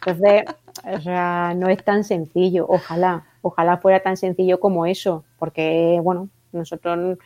entonces 0.05 0.43
o 0.85 1.01
sea 1.01 1.53
no 1.55 1.67
es 1.67 1.83
tan 1.83 2.03
sencillo 2.03 2.65
ojalá 2.69 3.23
ojalá 3.41 3.77
fuera 3.77 3.99
tan 4.01 4.15
sencillo 4.15 4.59
como 4.59 4.85
eso 4.85 5.23
porque 5.39 5.99
bueno 6.03 6.29
nosotros 6.51 7.17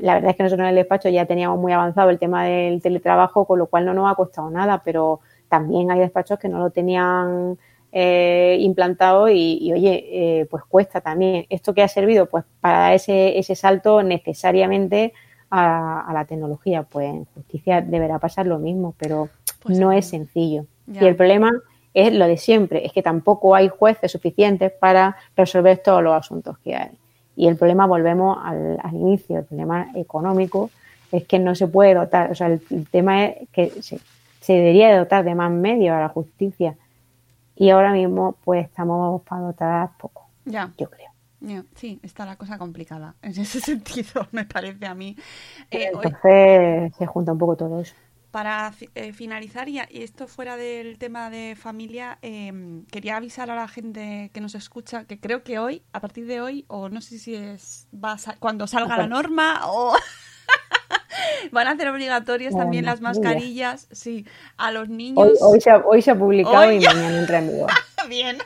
la 0.00 0.14
verdad 0.14 0.30
es 0.30 0.36
que 0.36 0.42
nosotros 0.42 0.64
en 0.64 0.70
el 0.70 0.74
despacho 0.74 1.08
ya 1.08 1.26
teníamos 1.26 1.58
muy 1.58 1.72
avanzado 1.72 2.10
el 2.10 2.18
tema 2.18 2.44
del 2.44 2.82
teletrabajo, 2.82 3.44
con 3.44 3.58
lo 3.58 3.66
cual 3.66 3.84
no 3.86 3.94
nos 3.94 4.10
ha 4.10 4.16
costado 4.16 4.50
nada, 4.50 4.82
pero 4.84 5.20
también 5.48 5.90
hay 5.90 6.00
despachos 6.00 6.38
que 6.38 6.48
no 6.48 6.58
lo 6.58 6.70
tenían 6.70 7.56
eh, 7.98 8.58
implantado 8.60 9.30
y, 9.30 9.56
y, 9.58 9.72
oye, 9.72 10.04
eh, 10.10 10.46
pues 10.50 10.62
cuesta 10.64 11.00
también. 11.00 11.46
¿Esto 11.48 11.72
que 11.72 11.82
ha 11.82 11.88
servido? 11.88 12.26
Pues 12.26 12.44
para 12.60 12.92
ese, 12.92 13.38
ese 13.38 13.54
salto 13.54 14.02
necesariamente 14.02 15.14
a, 15.48 16.00
a 16.06 16.12
la 16.12 16.26
tecnología. 16.26 16.82
Pues 16.82 17.08
en 17.08 17.24
justicia 17.34 17.80
deberá 17.80 18.18
pasar 18.18 18.46
lo 18.46 18.58
mismo, 18.58 18.94
pero 18.98 19.30
Pues 19.62 19.78
no 19.78 19.92
sí. 19.92 19.96
es 19.96 20.08
sencillo. 20.08 20.66
Ya. 20.86 21.04
Y 21.04 21.06
el 21.06 21.16
problema 21.16 21.50
es 21.94 22.12
lo 22.12 22.26
de 22.26 22.36
siempre, 22.36 22.84
es 22.84 22.92
que 22.92 23.02
tampoco 23.02 23.54
hay 23.54 23.68
jueces 23.68 24.12
suficientes 24.12 24.70
para 24.72 25.16
resolver 25.34 25.78
todos 25.78 26.02
los 26.02 26.12
asuntos 26.12 26.58
que 26.58 26.74
hay. 26.76 26.90
Y 27.34 27.48
el 27.48 27.56
problema, 27.56 27.86
volvemos 27.86 28.36
al, 28.44 28.78
al 28.82 28.94
inicio, 28.94 29.38
el 29.38 29.44
problema 29.46 29.90
económico 29.94 30.68
es 31.12 31.24
que 31.24 31.38
no 31.38 31.54
se 31.54 31.66
puede 31.66 31.94
dotar, 31.94 32.30
o 32.30 32.34
sea, 32.34 32.48
el, 32.48 32.60
el 32.70 32.86
tema 32.88 33.24
es 33.24 33.48
que 33.52 33.70
se, 33.80 33.98
se 34.42 34.52
debería 34.52 34.90
de 34.90 34.98
dotar 34.98 35.24
de 35.24 35.34
más 35.34 35.50
medios 35.50 35.94
a 35.94 36.00
la 36.00 36.08
justicia 36.10 36.74
y 37.56 37.70
ahora 37.70 37.92
mismo 37.92 38.36
pues 38.44 38.66
estamos 38.66 39.22
para 39.22 39.42
dotar 39.42 39.90
poco, 39.98 40.28
Ya. 40.44 40.72
yo 40.78 40.88
creo. 40.90 41.10
Sí, 41.74 42.00
está 42.02 42.24
la 42.26 42.36
cosa 42.36 42.58
complicada. 42.58 43.14
En 43.22 43.30
ese 43.38 43.60
sentido, 43.60 44.26
me 44.32 44.44
parece 44.44 44.86
a 44.86 44.94
mí. 44.94 45.16
Eh, 45.70 45.90
hoy- 45.94 46.06
Entonces 46.06 46.94
se 46.96 47.06
junta 47.06 47.32
un 47.32 47.38
poco 47.38 47.56
todo 47.56 47.80
eso. 47.80 47.94
Para 48.32 48.72
eh, 48.94 49.12
finalizar, 49.12 49.68
y, 49.68 49.78
y 49.90 50.02
esto 50.02 50.26
fuera 50.28 50.56
del 50.56 50.98
tema 50.98 51.30
de 51.30 51.56
familia, 51.56 52.18
eh, 52.20 52.82
quería 52.90 53.16
avisar 53.16 53.50
a 53.50 53.54
la 53.54 53.68
gente 53.68 54.30
que 54.34 54.40
nos 54.42 54.54
escucha 54.54 55.04
que 55.04 55.18
creo 55.18 55.42
que 55.42 55.58
hoy, 55.58 55.82
a 55.92 56.00
partir 56.00 56.26
de 56.26 56.40
hoy, 56.42 56.64
o 56.68 56.88
no 56.90 57.00
sé 57.00 57.18
si 57.18 57.34
es 57.34 57.88
va 57.94 58.12
a 58.12 58.18
sa- 58.18 58.36
cuando 58.38 58.66
salga 58.66 58.98
la 58.98 59.06
norma, 59.06 59.60
o 59.66 59.94
van 61.52 61.66
a 61.66 61.70
hacer 61.72 61.88
obligatorias 61.88 62.56
también 62.56 62.84
las 62.84 63.00
mascarilla. 63.00 63.72
mascarillas, 63.72 63.88
sí, 63.92 64.26
a 64.56 64.70
los 64.72 64.88
niños. 64.88 65.18
Hoy, 65.18 65.32
hoy, 65.40 65.60
se, 65.60 65.70
ha, 65.70 65.78
hoy 65.78 66.02
se 66.02 66.10
ha 66.10 66.14
publicado 66.18 66.68
Hoy 66.68 66.76
y 66.76 66.80
ya. 66.80 66.92
mañana 66.92 67.18
entra 67.18 67.38
en 67.38 67.48
vigor. 67.52 67.70
Bien. 68.08 68.38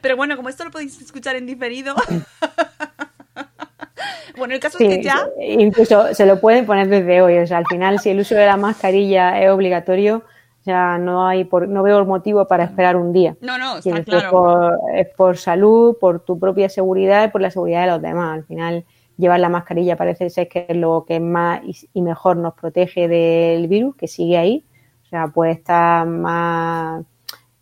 Pero 0.00 0.16
bueno, 0.16 0.36
como 0.36 0.48
esto 0.48 0.64
lo 0.64 0.70
podéis 0.70 1.00
escuchar 1.00 1.36
en 1.36 1.46
diferido. 1.46 1.94
bueno, 4.36 4.54
el 4.54 4.60
caso 4.60 4.78
Sí, 4.78 4.86
es 4.86 4.96
que 4.98 5.02
ya. 5.02 5.28
incluso 5.40 6.14
se 6.14 6.26
lo 6.26 6.40
pueden 6.40 6.66
poner 6.66 6.88
desde 6.88 7.22
hoy. 7.22 7.38
O 7.38 7.46
sea, 7.46 7.58
al 7.58 7.66
final, 7.66 7.98
si 8.00 8.10
el 8.10 8.20
uso 8.20 8.34
de 8.34 8.46
la 8.46 8.56
mascarilla 8.56 9.40
es 9.40 9.50
obligatorio, 9.50 10.24
ya 10.64 10.98
no 10.98 11.26
hay 11.26 11.44
por, 11.44 11.68
no 11.68 11.82
veo 11.82 12.04
motivo 12.04 12.46
para 12.46 12.64
esperar 12.64 12.96
un 12.96 13.12
día. 13.12 13.36
No, 13.40 13.58
no, 13.58 13.78
está 13.78 14.02
claro. 14.04 14.30
por, 14.30 14.78
es 14.94 15.08
por 15.08 15.36
salud, 15.36 15.96
por 16.00 16.20
tu 16.20 16.38
propia 16.38 16.68
seguridad 16.68 17.24
y 17.24 17.28
por 17.28 17.40
la 17.40 17.50
seguridad 17.50 17.82
de 17.82 17.86
los 17.88 18.02
demás. 18.02 18.34
Al 18.34 18.44
final, 18.44 18.84
llevar 19.16 19.40
la 19.40 19.48
mascarilla 19.48 19.96
parece 19.96 20.30
ser 20.30 20.48
que 20.48 20.66
es 20.68 20.76
lo 20.76 21.04
que 21.06 21.20
más 21.20 21.60
y, 21.92 22.02
mejor 22.02 22.36
nos 22.36 22.54
protege 22.54 23.08
del 23.08 23.68
virus, 23.68 23.96
que 23.96 24.08
sigue 24.08 24.38
ahí. 24.38 24.64
O 25.04 25.08
sea, 25.08 25.28
puede 25.28 25.52
estar 25.52 26.06
más, 26.06 27.04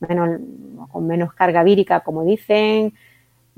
menos, 0.01 0.40
con 0.90 1.07
menos 1.07 1.32
carga 1.34 1.62
vírica, 1.62 2.01
como 2.01 2.24
dicen. 2.24 2.94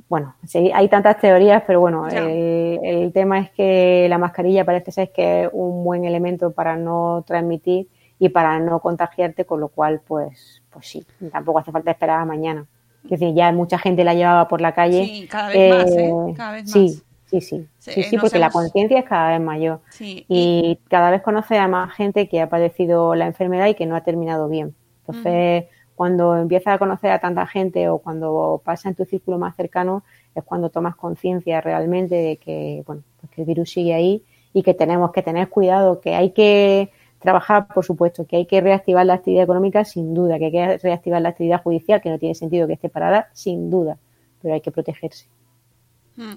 Bueno, 0.09 0.35
sí, 0.47 0.71
hay 0.75 0.89
tantas 0.89 1.19
teorías, 1.19 1.63
pero 1.67 1.81
bueno, 1.81 2.09
el, 2.09 2.79
el 2.83 3.13
tema 3.13 3.39
es 3.39 3.51
que 3.51 4.07
la 4.09 4.19
mascarilla 4.19 4.65
parece 4.65 4.93
ser 4.93 5.11
que 5.11 5.45
es 5.45 5.51
un 5.53 5.85
buen 5.85 6.05
elemento 6.05 6.53
para 6.53 6.77
no 6.77 7.25
transmitir 7.27 7.89
y 8.19 8.29
para 8.29 8.59
no 8.61 8.81
contagiarte, 8.81 9.45
con 9.45 9.61
lo 9.61 9.69
cual, 9.69 10.01
pues, 10.07 10.63
pues 10.71 10.87
sí, 10.87 11.05
tampoco 11.33 11.59
hace 11.59 11.73
falta 11.73 11.91
esperar 11.91 12.21
a 12.21 12.25
mañana. 12.25 12.67
Es 13.05 13.11
decir, 13.11 13.35
ya 13.35 13.51
mucha 13.53 13.79
gente 13.79 14.05
la 14.05 14.15
llevaba 14.15 14.47
por 14.47 14.61
la 14.61 14.73
calle. 14.75 15.05
Sí, 15.05 15.27
cada 15.29 15.49
vez 15.49 15.71
más, 15.75 15.91
¿eh? 15.91 16.35
Cada 16.37 16.53
vez 16.53 16.63
más. 16.63 16.73
sí, 16.73 17.03
sí, 17.41 17.67
Sí, 17.79 17.93
sí, 17.93 18.03
sí, 18.03 18.19
porque 18.19 18.39
la 18.39 18.51
conciencia 18.51 18.99
es 18.99 19.05
cada 19.05 19.31
vez 19.31 19.41
mayor. 19.41 19.81
Sí, 19.91 20.25
Y 20.29 20.79
cada 20.89 21.11
vez 21.11 21.23
conoce 21.23 21.59
a 21.59 21.69
más 21.69 21.95
gente 21.95 22.29
que 22.29 22.41
ha 22.41 22.49
padecido 22.49 23.15
la 23.15 23.27
enfermedad 23.27 23.69
y 23.69 23.75
que 23.75 23.87
no 23.87 23.97
ha 23.97 24.03
terminado 24.03 24.49
bien. 24.49 24.75
Entonces, 25.01 25.65
cuando 25.95 26.37
empiezas 26.37 26.75
a 26.75 26.79
conocer 26.79 27.11
a 27.11 27.21
tanta 27.21 27.47
gente 27.47 27.89
o 27.89 27.99
cuando 27.99 28.61
pasa 28.65 28.89
en 28.89 28.95
tu 28.95 29.05
círculo 29.05 29.39
más 29.39 29.57
cercano, 29.57 30.05
es 30.35 30.45
cuando 30.45 30.71
tomas 30.71 30.97
conciencia 30.97 31.61
realmente 31.61 32.15
de 32.15 32.37
que, 32.37 32.83
bueno, 32.87 33.03
pues 33.21 33.33
que 33.33 33.43
el 33.43 33.47
virus 33.47 33.71
sigue 33.71 33.95
ahí 33.95 34.25
y 34.53 34.63
que 34.63 34.75
tenemos 34.75 35.13
que 35.13 35.23
tener 35.23 35.49
cuidado, 35.49 36.01
que 36.01 36.15
hay 36.15 36.31
que 36.31 36.91
trabajar, 37.19 37.69
por 37.69 37.85
supuesto, 37.85 38.27
que 38.27 38.37
hay 38.37 38.47
que 38.47 38.61
reactivar 38.61 39.07
la 39.07 39.15
actividad 39.15 39.45
económica, 39.45 39.85
sin 39.85 40.13
duda, 40.13 40.39
que 40.39 40.47
hay 40.47 40.53
que 40.53 40.79
reactivar 40.79 41.23
la 41.23 41.31
actividad 41.31 41.63
judicial, 41.63 42.01
que 42.03 42.11
no 42.11 42.19
tiene 42.19 42.35
sentido 42.35 42.67
que 42.67 42.75
esté 42.75 42.89
parada, 42.89 43.29
sin 43.33 43.71
duda, 43.71 43.97
pero 44.41 44.55
hay 44.55 44.61
que 44.61 44.73
protegerse. 44.73 45.27
Mm. 46.17 46.35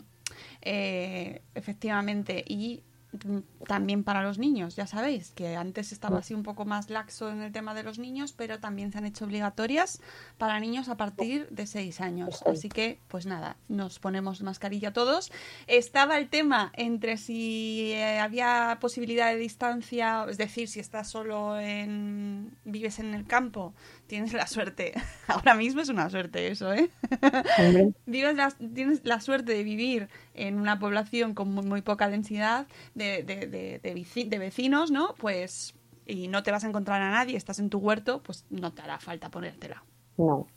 Eh, 0.67 1.43
efectivamente, 1.53 2.43
y 2.47 2.81
mm, 3.23 3.65
también 3.67 4.03
para 4.03 4.23
los 4.23 4.39
niños, 4.39 4.75
ya 4.75 4.87
sabéis, 4.87 5.31
que 5.31 5.55
antes 5.55 5.91
estaba 5.91 6.17
así 6.17 6.33
un 6.33 6.41
poco 6.41 6.65
más 6.65 6.89
laxo 6.89 7.29
en 7.29 7.43
el 7.43 7.51
tema 7.51 7.75
de 7.75 7.83
los 7.83 7.99
niños, 7.99 8.33
pero 8.33 8.59
también 8.59 8.91
se 8.91 8.97
han 8.97 9.05
hecho 9.05 9.25
obligatorias 9.25 10.01
para 10.39 10.59
niños 10.59 10.89
a 10.89 10.97
partir 10.97 11.47
de 11.49 11.67
6 11.67 12.01
años. 12.01 12.41
Así 12.47 12.67
que, 12.67 12.99
pues 13.07 13.27
nada, 13.27 13.57
nos 13.67 13.99
ponemos 13.99 14.41
mascarilla 14.41 14.91
todos. 14.91 15.31
Estaba 15.67 16.17
el 16.17 16.29
tema 16.29 16.71
entre 16.75 17.17
si 17.17 17.91
eh, 17.91 18.19
había 18.19 18.79
posibilidad 18.81 19.31
de 19.31 19.37
distancia, 19.37 20.25
es 20.27 20.39
decir, 20.39 20.67
si 20.67 20.79
estás 20.79 21.07
solo 21.07 21.59
en. 21.59 22.57
vives 22.65 22.97
en 22.97 23.13
el 23.13 23.27
campo, 23.27 23.75
tienes 24.07 24.33
la 24.33 24.47
suerte. 24.47 24.93
Ahora 25.27 25.55
mismo 25.55 25.81
es 25.81 25.89
una 25.89 26.09
suerte 26.09 26.47
eso, 26.47 26.73
¿eh? 26.73 26.89
Vives 28.05 28.35
la- 28.35 28.51
tienes 28.73 29.01
la 29.03 29.19
suerte 29.21 29.53
de 29.53 29.63
vivir 29.63 30.09
en 30.33 30.59
una 30.59 30.79
población 30.79 31.33
con 31.33 31.53
muy, 31.53 31.65
muy 31.65 31.81
poca 31.81 32.09
densidad 32.09 32.67
de, 32.93 33.23
de- 33.23 33.47
de- 33.47 34.25
de 34.25 34.39
vecinos, 34.39 34.91
¿no? 34.91 35.15
Pues, 35.17 35.73
y 36.05 36.27
no 36.27 36.43
te 36.43 36.51
vas 36.51 36.63
a 36.63 36.67
encontrar 36.67 37.01
a 37.01 37.11
nadie, 37.11 37.37
estás 37.37 37.59
en 37.59 37.69
tu 37.69 37.79
huerto, 37.79 38.21
pues 38.23 38.45
no 38.49 38.71
te 38.73 38.81
hará 38.81 38.99
falta 38.99 39.29
ponértela. 39.29 39.83
No. 40.17 40.47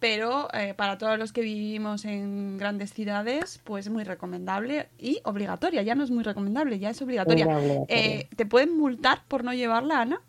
Pero 0.00 0.52
eh, 0.52 0.74
para 0.74 0.98
todos 0.98 1.16
los 1.18 1.32
que 1.32 1.40
vivimos 1.42 2.04
en 2.04 2.58
grandes 2.58 2.92
ciudades, 2.92 3.60
pues 3.62 3.86
es 3.86 3.92
muy 3.92 4.02
recomendable 4.02 4.88
y 4.98 5.20
obligatoria. 5.24 5.82
Ya 5.82 5.94
no 5.94 6.02
es 6.02 6.10
muy 6.10 6.24
recomendable, 6.24 6.80
ya 6.80 6.90
es 6.90 7.00
obligatoria. 7.00 7.46
Obligatoria. 7.46 7.84
Eh, 7.88 8.28
¿Te 8.34 8.44
pueden 8.44 8.76
multar 8.76 9.22
por 9.28 9.44
no 9.44 9.54
llevarla, 9.54 10.00
Ana? 10.00 10.20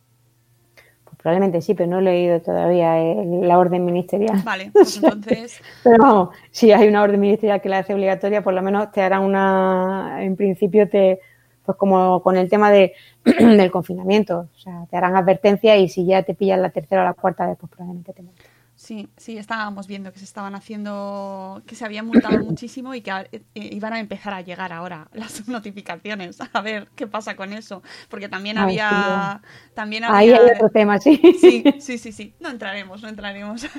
Probablemente 1.25 1.59
sí, 1.63 1.73
pero 1.73 1.89
no 1.89 1.97
he 1.97 2.01
leído 2.03 2.39
todavía 2.39 3.01
eh, 3.01 3.25
la 3.41 3.57
orden 3.57 3.83
ministerial. 3.83 4.43
Vale, 4.45 4.69
pues 4.71 4.97
entonces... 5.03 5.59
Pero 5.83 5.97
vamos, 5.97 6.29
si 6.51 6.71
hay 6.71 6.87
una 6.87 7.01
orden 7.01 7.19
ministerial 7.19 7.61
que 7.61 7.67
la 7.67 7.79
hace 7.79 7.95
obligatoria, 7.95 8.43
por 8.43 8.53
lo 8.53 8.61
menos 8.61 8.91
te 8.91 9.01
harán 9.01 9.23
una, 9.23 10.17
en 10.19 10.35
principio 10.35 10.87
te 10.87 11.19
pues 11.65 11.79
como 11.79 12.21
con 12.21 12.37
el 12.37 12.47
tema 12.47 12.69
de, 12.69 12.93
del 13.23 13.71
confinamiento. 13.71 14.49
O 14.55 14.59
sea, 14.59 14.85
te 14.87 14.97
harán 14.97 15.15
advertencia 15.15 15.75
y 15.77 15.89
si 15.89 16.05
ya 16.05 16.21
te 16.21 16.35
pillan 16.35 16.61
la 16.61 16.69
tercera 16.69 17.01
o 17.01 17.05
la 17.05 17.15
cuarta 17.15 17.47
vez, 17.47 17.57
pues 17.59 17.71
probablemente 17.71 18.13
te 18.13 18.21
multen. 18.21 18.45
Sí, 18.85 19.09
sí, 19.17 19.35
estábamos 19.39 19.87
viendo 19.87 20.13
que 20.13 20.19
se 20.19 20.25
estaban 20.25 20.53
haciendo, 20.53 21.63
que 21.65 21.73
se 21.75 21.85
habían 21.85 22.05
multado 22.05 22.37
muchísimo 22.37 22.93
y 22.93 23.01
que 23.01 23.09
a- 23.09 23.25
eh, 23.31 23.41
iban 23.55 23.93
a 23.93 23.99
empezar 23.99 24.31
a 24.35 24.41
llegar 24.41 24.71
ahora 24.71 25.09
las 25.13 25.47
notificaciones. 25.47 26.37
A 26.53 26.61
ver 26.61 26.87
qué 26.95 27.07
pasa 27.07 27.35
con 27.35 27.51
eso. 27.53 27.81
Porque 28.09 28.29
también 28.29 28.59
Ay, 28.59 28.77
había. 28.79 29.41
También 29.73 30.03
Ahí 30.03 30.29
había. 30.29 30.37
hay 30.45 30.51
otro 30.55 30.69
tema, 30.69 30.99
sí. 30.99 31.19
Sí, 31.41 31.63
sí, 31.79 31.97
sí, 31.97 32.11
sí. 32.11 32.35
No 32.39 32.49
entraremos, 32.49 33.01
no 33.01 33.09
entraremos. 33.09 33.65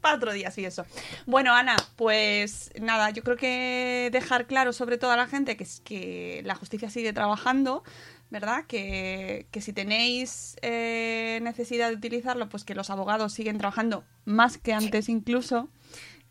Para 0.00 0.16
otro 0.16 0.32
día, 0.32 0.50
sí, 0.50 0.64
eso. 0.64 0.86
Bueno, 1.26 1.54
Ana, 1.54 1.76
pues 1.96 2.70
nada, 2.80 3.10
yo 3.10 3.22
creo 3.22 3.36
que 3.36 4.08
dejar 4.12 4.46
claro 4.46 4.72
sobre 4.72 4.96
todo 4.98 5.10
a 5.10 5.16
la 5.16 5.26
gente 5.26 5.56
que, 5.56 5.64
es- 5.64 5.80
que 5.80 6.42
la 6.44 6.54
justicia 6.54 6.88
sigue 6.90 7.12
trabajando, 7.12 7.82
¿verdad? 8.30 8.64
Que, 8.66 9.46
que 9.50 9.60
si 9.60 9.72
tenéis 9.72 10.56
eh, 10.62 11.40
necesidad 11.42 11.88
de 11.88 11.96
utilizarlo, 11.96 12.48
pues 12.48 12.64
que 12.64 12.74
los 12.74 12.90
abogados 12.90 13.32
siguen 13.32 13.58
trabajando 13.58 14.04
más 14.24 14.58
que 14.58 14.72
antes 14.72 15.08
incluso. 15.08 15.68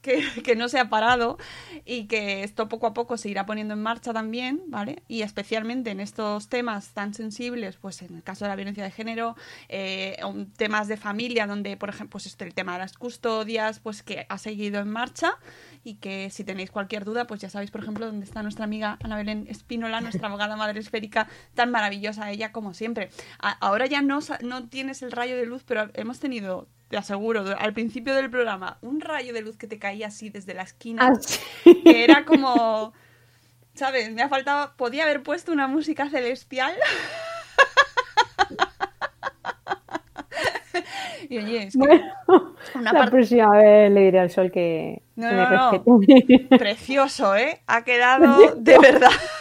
Que, 0.01 0.23
que 0.45 0.55
no 0.55 0.69
se 0.69 0.79
ha 0.79 0.89
parado 0.89 1.37
y 1.83 2.05
que 2.05 2.43
esto 2.43 2.69
poco 2.69 2.87
a 2.87 2.93
poco 2.93 3.17
se 3.17 3.27
irá 3.27 3.45
poniendo 3.45 3.73
en 3.73 3.83
marcha 3.83 4.13
también, 4.13 4.61
¿vale? 4.67 5.03
Y 5.09 5.23
especialmente 5.23 5.91
en 5.91 5.99
estos 5.99 6.47
temas 6.47 6.93
tan 6.93 7.13
sensibles, 7.13 7.75
pues 7.75 8.01
en 8.01 8.15
el 8.15 8.23
caso 8.23 8.45
de 8.45 8.49
la 8.49 8.55
violencia 8.55 8.81
de 8.81 8.91
género, 8.91 9.35
eh, 9.67 10.17
temas 10.55 10.87
de 10.87 10.95
familia, 10.95 11.47
donde, 11.47 11.75
por 11.75 11.89
ejemplo, 11.89 12.11
pues 12.11 12.27
este, 12.27 12.45
el 12.45 12.53
tema 12.53 12.71
de 12.71 12.79
las 12.79 12.93
custodias, 12.93 13.81
pues 13.81 14.01
que 14.01 14.25
ha 14.29 14.37
seguido 14.37 14.79
en 14.79 14.89
marcha 14.89 15.37
y 15.83 15.95
que 15.95 16.29
si 16.29 16.43
tenéis 16.43 16.71
cualquier 16.71 17.05
duda, 17.05 17.25
pues 17.25 17.41
ya 17.41 17.49
sabéis, 17.49 17.71
por 17.71 17.81
ejemplo, 17.81 18.05
dónde 18.05 18.25
está 18.25 18.43
nuestra 18.43 18.65
amiga 18.65 18.97
Ana 19.03 19.17
Belén 19.17 19.47
Espínola, 19.49 20.01
nuestra 20.01 20.27
abogada 20.27 20.55
madre 20.55 20.79
esférica, 20.79 21.27
tan 21.55 21.71
maravillosa 21.71 22.29
ella 22.31 22.51
como 22.51 22.73
siempre. 22.73 23.09
A- 23.39 23.57
ahora 23.65 23.85
ya 23.85 24.01
no, 24.01 24.19
no 24.41 24.67
tienes 24.67 25.01
el 25.01 25.11
rayo 25.11 25.37
de 25.37 25.45
luz, 25.45 25.63
pero 25.65 25.89
hemos 25.93 26.19
tenido, 26.19 26.67
te 26.89 26.97
aseguro, 26.97 27.43
al 27.57 27.73
principio 27.73 28.13
del 28.15 28.29
programa, 28.29 28.77
un 28.81 28.99
rayo 29.01 29.33
de 29.33 29.41
luz 29.41 29.57
que 29.57 29.67
te 29.67 29.79
caía 29.79 30.07
así 30.07 30.29
desde 30.29 30.53
la 30.53 30.63
esquina, 30.63 31.07
Ah, 31.09 31.15
sí. 31.19 31.81
que 31.83 32.03
era 32.03 32.25
como... 32.25 32.93
¿Sabes? 33.75 34.11
Me 34.11 34.21
ha 34.21 34.27
faltado... 34.27 34.73
Podía 34.75 35.03
haber 35.03 35.23
puesto 35.23 35.53
una 35.53 35.67
música 35.67 36.09
celestial. 36.09 36.73
y 41.29 41.37
oye, 41.37 41.63
es 41.63 41.73
que 41.73 41.79
Bueno, 41.79 42.03
una 42.75 42.93
la 42.93 42.99
parte 42.99 43.11
próxima 43.17 43.49
vez 43.57 43.91
le 43.91 44.01
diré 44.01 44.19
al 44.19 44.29
sol 44.29 44.51
que, 44.51 45.01
No, 45.19 45.33
no, 45.33 45.71
no. 45.71 45.99
precioso, 46.57 47.35
¿eh? 47.35 47.61
Ha 47.67 47.83
quedado 47.83 48.55
de 48.55 48.79
verdad. 48.79 49.11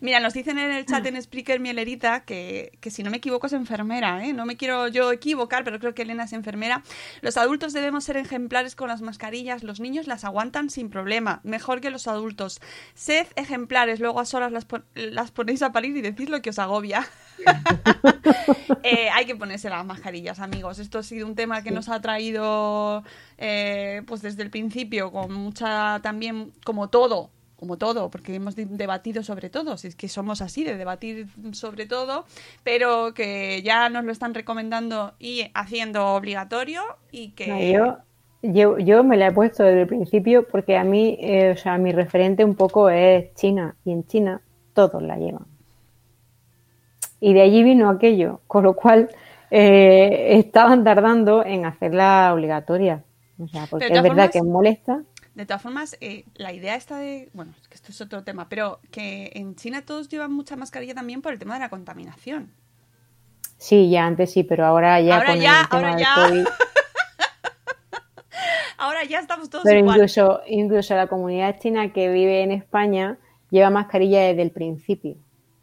Mira, 0.00 0.18
nos 0.18 0.32
dicen 0.32 0.58
en 0.58 0.70
el 0.72 0.86
chat 0.86 1.04
en 1.04 1.20
Spreaker 1.20 1.60
Mielerita 1.60 2.24
que, 2.24 2.72
que 2.80 2.90
si 2.90 3.02
no 3.02 3.10
me 3.10 3.18
equivoco 3.18 3.46
es 3.48 3.52
enfermera, 3.52 4.24
¿eh? 4.24 4.32
No 4.32 4.46
me 4.46 4.56
quiero 4.56 4.88
yo 4.88 5.12
equivocar, 5.12 5.62
pero 5.62 5.78
creo 5.78 5.94
que 5.94 6.02
Elena 6.02 6.24
es 6.24 6.32
enfermera. 6.32 6.82
Los 7.20 7.36
adultos 7.36 7.74
debemos 7.74 8.04
ser 8.04 8.16
ejemplares 8.16 8.74
con 8.76 8.88
las 8.88 9.02
mascarillas, 9.02 9.62
los 9.62 9.78
niños 9.78 10.06
las 10.06 10.24
aguantan 10.24 10.70
sin 10.70 10.88
problema, 10.88 11.40
mejor 11.44 11.82
que 11.82 11.90
los 11.90 12.08
adultos. 12.08 12.60
Sed 12.94 13.26
ejemplares, 13.36 14.00
luego 14.00 14.20
a 14.20 14.24
solas 14.24 14.52
las, 14.52 14.64
pon- 14.64 14.86
las 14.94 15.32
ponéis 15.32 15.60
a 15.60 15.70
parir 15.72 15.94
y 15.96 16.00
decís 16.00 16.30
lo 16.30 16.40
que 16.40 16.50
os 16.50 16.58
agobia. 16.58 17.06
Eh, 18.82 19.10
hay 19.12 19.26
que 19.26 19.36
ponerse 19.36 19.68
las 19.68 19.84
mascarillas, 19.84 20.40
amigos. 20.40 20.78
Esto 20.78 20.98
ha 20.98 21.02
sido 21.02 21.26
un 21.26 21.34
tema 21.34 21.62
que 21.62 21.70
nos 21.70 21.88
ha 21.90 22.00
traído 22.00 23.04
eh, 23.36 24.02
pues 24.06 24.22
desde 24.22 24.42
el 24.42 24.50
principio 24.50 25.12
con 25.12 25.32
mucha 25.32 26.00
también, 26.02 26.52
como 26.64 26.88
todo, 26.88 27.30
como 27.60 27.76
todo, 27.78 28.10
porque 28.10 28.34
hemos 28.34 28.56
de- 28.56 28.64
debatido 28.66 29.22
sobre 29.22 29.50
todo, 29.50 29.76
si 29.76 29.86
es 29.88 29.94
que 29.94 30.08
somos 30.08 30.40
así, 30.42 30.64
de 30.64 30.76
debatir 30.76 31.28
sobre 31.52 31.86
todo, 31.86 32.24
pero 32.64 33.12
que 33.14 33.62
ya 33.62 33.88
nos 33.90 34.04
lo 34.04 34.10
están 34.12 34.34
recomendando 34.34 35.12
y 35.20 35.50
haciendo 35.54 36.14
obligatorio 36.14 36.80
y 37.12 37.28
que... 37.32 37.46
No, 37.46 37.60
yo, 37.60 37.98
yo, 38.42 38.78
yo 38.78 39.04
me 39.04 39.16
la 39.18 39.28
he 39.28 39.32
puesto 39.32 39.62
desde 39.62 39.82
el 39.82 39.86
principio 39.86 40.48
porque 40.48 40.76
a 40.76 40.82
mí, 40.84 41.16
eh, 41.20 41.50
o 41.50 41.56
sea, 41.56 41.76
mi 41.78 41.92
referente 41.92 42.44
un 42.44 42.54
poco 42.56 42.88
es 42.90 43.32
China 43.34 43.76
y 43.84 43.92
en 43.92 44.04
China 44.06 44.40
todos 44.72 45.02
la 45.02 45.16
llevan. 45.18 45.44
Y 47.20 47.34
de 47.34 47.42
allí 47.42 47.62
vino 47.62 47.90
aquello, 47.90 48.40
con 48.46 48.64
lo 48.64 48.74
cual 48.74 49.10
eh, 49.50 50.38
estaban 50.38 50.84
tardando 50.84 51.44
en 51.44 51.66
hacerla 51.66 52.32
obligatoria. 52.32 53.04
O 53.38 53.46
sea, 53.48 53.66
porque 53.68 53.86
es 53.86 53.92
verdad 53.92 54.08
formas- 54.08 54.30
que 54.30 54.42
molesta. 54.42 55.02
De 55.34 55.46
todas 55.46 55.62
formas, 55.62 55.96
eh, 56.00 56.24
la 56.34 56.52
idea 56.52 56.74
está 56.74 56.98
de. 56.98 57.30
Bueno, 57.32 57.52
es 57.60 57.68
que 57.68 57.74
esto 57.76 57.92
es 57.92 58.00
otro 58.00 58.24
tema, 58.24 58.48
pero 58.48 58.80
que 58.90 59.30
en 59.34 59.54
China 59.56 59.82
todos 59.82 60.08
llevan 60.08 60.32
mucha 60.32 60.56
mascarilla 60.56 60.94
también 60.94 61.22
por 61.22 61.32
el 61.32 61.38
tema 61.38 61.54
de 61.54 61.60
la 61.60 61.68
contaminación. 61.70 62.50
Sí, 63.56 63.90
ya 63.90 64.06
antes 64.06 64.32
sí, 64.32 64.42
pero 64.42 64.64
ahora 64.66 65.00
ya 65.00 65.16
Ahora 65.16 65.26
con 65.32 65.40
ya, 65.40 65.60
el 65.60 65.68
tema 65.68 65.78
ahora 65.78 65.90
del 65.96 66.04
ya. 66.04 66.14
COVID. 66.28 66.44
Ahora 68.78 69.04
ya 69.04 69.18
estamos 69.20 69.50
todos 69.50 69.64
Pero 69.64 69.78
igual. 69.80 69.96
incluso, 69.96 70.40
incluso 70.46 70.94
la 70.94 71.06
comunidad 71.06 71.58
china 71.60 71.92
que 71.92 72.08
vive 72.10 72.42
en 72.42 72.50
España 72.50 73.18
lleva 73.50 73.68
mascarilla 73.68 74.20
desde 74.22 74.40
el 74.42 74.52
principio. 74.52 75.16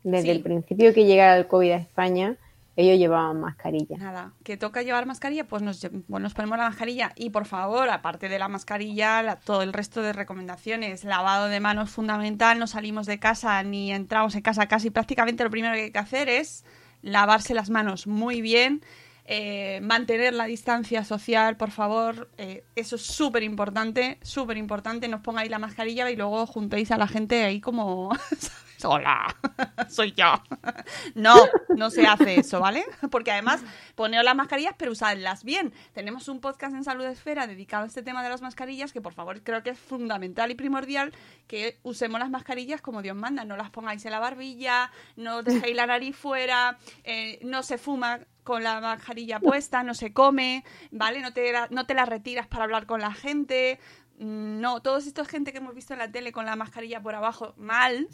Desde 0.03 0.25
Sí. 0.25 0.29
el 0.29 0.41
principio 0.43 0.93
que 0.93 1.05
llega 1.05 1.35
el 1.35 1.47
COVID 1.47 1.71
a 1.71 1.75
España, 1.77 2.35
ellos 2.77 2.97
llevaban 2.97 3.41
mascarilla. 3.41 3.97
Nada, 3.97 4.31
que 4.43 4.55
toca 4.55 4.83
llevar 4.83 5.05
mascarilla, 5.05 5.45
pues 5.47 5.61
nos, 5.63 5.81
bueno, 6.07 6.23
nos 6.25 6.33
ponemos 6.33 6.57
la 6.57 6.69
mascarilla 6.69 7.11
y 7.15 7.31
por 7.31 7.45
favor, 7.45 7.89
aparte 7.89 8.29
de 8.29 8.39
la 8.39 8.47
mascarilla, 8.47 9.21
la- 9.23 9.35
todo 9.35 9.63
el 9.63 9.73
resto 9.73 10.01
de 10.01 10.13
recomendaciones, 10.13 11.03
lavado 11.03 11.47
de 11.47 11.59
manos 11.59 11.89
fundamental, 11.89 12.59
no 12.59 12.67
salimos 12.67 13.05
de 13.07 13.19
casa 13.19 13.61
ni 13.63 13.91
entramos 13.91 14.35
en 14.35 14.41
casa 14.43 14.67
casi 14.67 14.89
prácticamente 14.91 15.43
lo 15.43 15.49
primero 15.49 15.73
que 15.73 15.81
hay 15.85 15.91
que 15.91 15.99
hacer 15.99 16.29
es 16.29 16.63
lavarse 17.01 17.53
las 17.53 17.69
manos 17.69 18.07
muy 18.07 18.41
bien, 18.41 18.81
eh, 19.25 19.79
mantener 19.81 20.33
la 20.33 20.45
distancia 20.45 21.03
social, 21.03 21.57
por 21.57 21.71
favor, 21.71 22.29
eh, 22.37 22.63
eso 22.75 22.95
es 22.95 23.01
súper 23.01 23.43
importante, 23.43 24.19
súper 24.21 24.55
importante, 24.55 25.07
nos 25.09 25.19
pongáis 25.21 25.49
la 25.51 25.59
mascarilla 25.59 26.09
y 26.09 26.15
luego 26.15 26.45
juntéis 26.45 26.91
a 26.91 26.97
la 26.97 27.07
gente 27.07 27.43
ahí 27.43 27.59
como. 27.59 28.09
Hola, 28.83 29.35
soy 29.89 30.13
yo. 30.13 30.41
No, 31.15 31.35
no 31.75 31.89
se 31.89 32.05
hace 32.05 32.39
eso, 32.39 32.59
¿vale? 32.59 32.85
Porque 33.11 33.31
además, 33.31 33.61
poneos 33.95 34.23
las 34.23 34.35
mascarillas, 34.35 34.75
pero 34.77 34.91
usadlas 34.91 35.43
bien. 35.43 35.73
Tenemos 35.93 36.27
un 36.27 36.39
podcast 36.41 36.75
en 36.75 36.83
Salud 36.83 37.05
Esfera 37.05 37.47
dedicado 37.47 37.83
a 37.83 37.87
este 37.87 38.03
tema 38.03 38.23
de 38.23 38.29
las 38.29 38.41
mascarillas, 38.41 38.93
que 38.93 39.01
por 39.01 39.13
favor 39.13 39.41
creo 39.41 39.63
que 39.63 39.71
es 39.71 39.79
fundamental 39.79 40.51
y 40.51 40.55
primordial 40.55 41.13
que 41.47 41.79
usemos 41.83 42.19
las 42.19 42.29
mascarillas 42.29 42.81
como 42.81 43.01
Dios 43.01 43.15
manda. 43.15 43.45
No 43.45 43.57
las 43.57 43.71
pongáis 43.71 44.05
en 44.05 44.11
la 44.11 44.19
barbilla, 44.19 44.91
no 45.15 45.41
dejéis 45.43 45.75
la 45.75 45.87
nariz 45.87 46.15
fuera, 46.15 46.77
eh, 47.03 47.39
no 47.43 47.63
se 47.63 47.77
fuma 47.77 48.19
con 48.43 48.63
la 48.63 48.79
mascarilla 48.79 49.39
puesta, 49.39 49.83
no 49.83 49.93
se 49.93 50.13
come, 50.13 50.63
¿vale? 50.91 51.21
No 51.21 51.33
te, 51.33 51.51
la, 51.51 51.67
no 51.71 51.85
te 51.85 51.93
la 51.93 52.05
retiras 52.05 52.47
para 52.47 52.63
hablar 52.65 52.85
con 52.85 53.01
la 53.01 53.13
gente. 53.13 53.79
Mm, 54.19 54.59
No, 54.61 54.81
todos 54.81 55.07
estos 55.07 55.27
gente 55.27 55.51
que 55.51 55.57
hemos 55.57 55.75
visto 55.75 55.93
en 55.93 55.99
la 55.99 56.11
tele 56.11 56.31
con 56.31 56.45
la 56.45 56.55
mascarilla 56.55 57.01
por 57.01 57.15
abajo, 57.15 57.53
mal, 57.57 58.07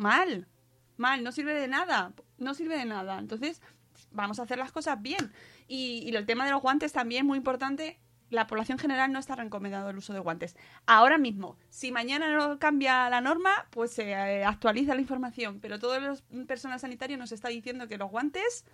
mal, 0.00 0.48
mal, 0.96 1.22
no 1.22 1.30
sirve 1.30 1.54
de 1.54 1.68
nada, 1.68 2.12
no 2.38 2.54
sirve 2.54 2.76
de 2.76 2.84
nada. 2.84 3.18
Entonces, 3.18 3.60
vamos 4.10 4.40
a 4.40 4.42
hacer 4.42 4.58
las 4.58 4.72
cosas 4.72 5.00
bien. 5.00 5.32
Y, 5.68 6.02
y 6.08 6.16
el 6.16 6.26
tema 6.26 6.44
de 6.44 6.50
los 6.52 6.62
guantes 6.62 6.92
también 6.92 7.26
muy 7.26 7.38
importante. 7.38 8.00
La 8.30 8.46
población 8.46 8.78
general 8.78 9.12
no 9.12 9.18
está 9.18 9.34
recomendado 9.34 9.90
el 9.90 9.98
uso 9.98 10.12
de 10.12 10.20
guantes. 10.20 10.56
Ahora 10.86 11.18
mismo, 11.18 11.56
si 11.68 11.90
mañana 11.90 12.32
no 12.32 12.58
cambia 12.60 13.10
la 13.10 13.20
norma, 13.20 13.66
pues 13.70 13.92
se 13.92 14.10
eh, 14.10 14.44
actualiza 14.44 14.94
la 14.94 15.00
información. 15.00 15.58
Pero 15.60 15.78
todo 15.78 15.96
el 15.96 16.46
personal 16.46 16.78
sanitario 16.78 17.16
nos 17.16 17.32
está 17.32 17.48
diciendo 17.48 17.88
que 17.88 17.98
los 17.98 18.10
guantes 18.10 18.64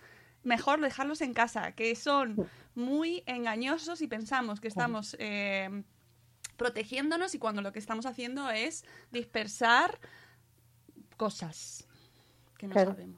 mejor 0.43 0.79
dejarlos 0.79 1.21
en 1.21 1.33
casa, 1.33 1.71
que 1.73 1.95
son 1.95 2.47
muy 2.75 3.23
engañosos 3.25 4.01
y 4.01 4.07
pensamos 4.07 4.61
que 4.61 4.67
estamos 4.67 5.15
eh, 5.19 5.83
protegiéndonos 6.55 7.35
y 7.35 7.39
cuando 7.39 7.61
lo 7.61 7.71
que 7.71 7.79
estamos 7.79 8.05
haciendo 8.05 8.49
es 8.49 8.85
dispersar 9.11 9.99
cosas 11.17 11.87
que 12.57 12.67
no 12.67 12.73
Claro. 12.73 12.91
sabemos. 12.91 13.17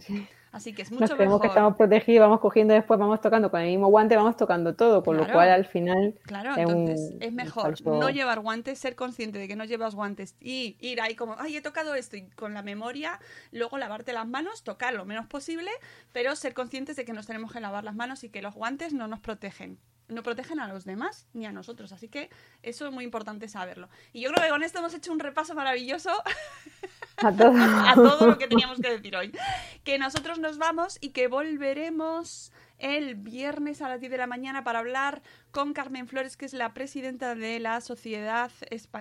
Sí. 0.00 0.26
Así 0.52 0.72
que 0.72 0.82
es 0.82 0.90
Nos 0.90 1.02
mucho 1.02 1.14
creemos 1.14 1.34
mejor. 1.34 1.42
que 1.42 1.46
estamos 1.46 1.76
protegidos, 1.76 2.22
vamos 2.26 2.40
cogiendo 2.40 2.74
después, 2.74 2.98
vamos 2.98 3.20
tocando 3.20 3.52
con 3.52 3.60
el 3.60 3.68
mismo 3.68 3.86
guante, 3.86 4.16
vamos 4.16 4.36
tocando 4.36 4.74
todo, 4.74 5.04
con 5.04 5.16
lo 5.16 5.30
cual 5.30 5.48
al 5.48 5.64
final 5.64 6.18
Claro, 6.24 6.56
es 6.56 6.66
un- 6.66 6.88
entonces 6.88 7.14
es 7.20 7.32
mejor 7.32 7.80
no 7.86 8.10
llevar 8.10 8.40
guantes, 8.40 8.76
ser 8.80 8.96
consciente 8.96 9.38
de 9.38 9.46
que 9.46 9.54
no 9.54 9.64
llevas 9.64 9.94
guantes 9.94 10.34
y 10.40 10.76
ir 10.80 11.00
ahí 11.00 11.14
como, 11.14 11.36
ay, 11.38 11.56
he 11.56 11.60
tocado 11.60 11.94
esto 11.94 12.16
y 12.16 12.22
con 12.30 12.52
la 12.52 12.62
memoria, 12.62 13.20
luego 13.52 13.78
lavarte 13.78 14.12
las 14.12 14.26
manos, 14.26 14.64
tocar 14.64 14.92
lo 14.92 15.04
menos 15.04 15.26
posible, 15.28 15.70
pero 16.12 16.34
ser 16.34 16.52
conscientes 16.52 16.96
de 16.96 17.04
que 17.04 17.12
nos 17.12 17.28
tenemos 17.28 17.52
que 17.52 17.60
lavar 17.60 17.84
las 17.84 17.94
manos 17.94 18.24
y 18.24 18.28
que 18.28 18.42
los 18.42 18.56
guantes 18.56 18.92
no 18.92 19.06
nos 19.06 19.20
protegen. 19.20 19.78
No 20.10 20.22
protegen 20.22 20.60
a 20.60 20.68
los 20.68 20.84
demás 20.84 21.26
ni 21.32 21.46
a 21.46 21.52
nosotros, 21.52 21.92
así 21.92 22.08
que 22.08 22.30
eso 22.62 22.86
es 22.86 22.92
muy 22.92 23.04
importante 23.04 23.48
saberlo. 23.48 23.88
Y 24.12 24.20
yo 24.20 24.30
creo 24.30 24.44
que 24.44 24.50
con 24.50 24.62
esto 24.62 24.78
hemos 24.78 24.94
hecho 24.94 25.12
un 25.12 25.20
repaso 25.20 25.54
maravilloso 25.54 26.10
a 27.16 27.32
todo. 27.32 27.52
a 27.56 27.94
todo 27.94 28.26
lo 28.26 28.38
que 28.38 28.48
teníamos 28.48 28.80
que 28.80 28.90
decir 28.90 29.16
hoy. 29.16 29.32
Que 29.84 29.98
nosotros 29.98 30.38
nos 30.38 30.58
vamos 30.58 30.98
y 31.00 31.10
que 31.10 31.28
volveremos 31.28 32.52
el 32.80 33.14
viernes 33.14 33.82
a 33.82 33.88
las 33.88 34.00
10 34.00 34.10
de 34.10 34.18
la 34.18 34.26
mañana 34.26 34.64
para 34.64 34.80
hablar 34.80 35.22
con 35.50 35.72
Carmen 35.72 36.06
Flores, 36.06 36.36
que 36.36 36.46
es 36.46 36.52
la 36.52 36.72
presidenta 36.74 37.34
de 37.34 37.60
la 37.60 37.80
Sociedad, 37.80 38.50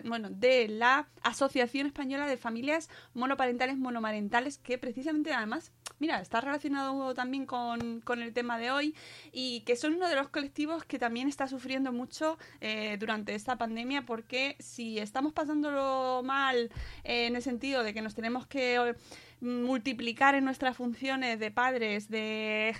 bueno, 0.06 0.30
de 0.30 0.68
la 0.68 1.08
Asociación 1.24 1.88
Española 1.88 2.28
de 2.28 2.38
Familias 2.38 2.90
Monoparentales 3.14 3.78
Monomarentales, 3.78 4.58
que 4.58 4.78
precisamente 4.78 5.34
además, 5.34 5.72
mira, 6.00 6.20
está 6.22 6.42
relacionado 6.42 7.14
también 7.14 7.46
con, 7.46 8.02
con 8.02 8.22
el 8.22 8.34
tema 8.34 8.58
de 8.58 8.72
hoy 8.72 8.96
y 9.32 9.62
que 9.62 9.76
son 9.76 9.94
uno 9.94 10.08
de 10.08 10.16
los 10.16 10.30
colectivos 10.30 10.84
que 10.84 11.00
también 11.00 11.28
está 11.28 11.48
sufriendo 11.48 11.92
mucho 11.92 12.38
eh, 12.62 12.98
durante 13.00 13.36
esta 13.36 13.58
pandemia, 13.58 14.06
porque 14.06 14.56
si 14.60 15.00
estamos 15.00 15.34
pasándolo 15.34 16.22
mal 16.24 16.72
eh, 17.04 17.28
en 17.28 17.36
el 17.36 17.42
sentido 17.42 17.84
de 17.84 17.94
que 17.94 18.02
nos 18.02 18.16
tenemos 18.16 18.48
que 18.48 18.96
multiplicar 19.42 20.36
en 20.36 20.44
nuestras 20.44 20.76
funciones 20.76 21.40
de 21.40 21.52
padres, 21.52 22.10
de 22.10 22.76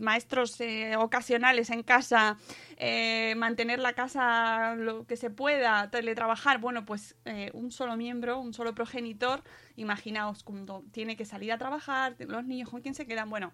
maestros 0.00 0.60
eh, 0.60 0.96
ocasionales 0.96 1.70
en 1.70 1.82
casa, 1.82 2.38
eh, 2.76 3.34
mantener 3.36 3.78
la 3.78 3.92
casa 3.92 4.74
lo 4.76 5.06
que 5.06 5.16
se 5.16 5.30
pueda, 5.30 5.90
teletrabajar, 5.90 6.58
bueno, 6.58 6.84
pues 6.84 7.16
eh, 7.24 7.50
un 7.52 7.70
solo 7.70 7.96
miembro, 7.96 8.38
un 8.40 8.54
solo 8.54 8.74
progenitor, 8.74 9.42
imaginaos 9.76 10.42
cuando 10.42 10.84
tiene 10.90 11.16
que 11.16 11.24
salir 11.24 11.52
a 11.52 11.58
trabajar, 11.58 12.16
los 12.18 12.44
niños 12.44 12.70
con 12.70 12.80
quién 12.80 12.94
se 12.94 13.06
quedan, 13.06 13.28
bueno, 13.28 13.52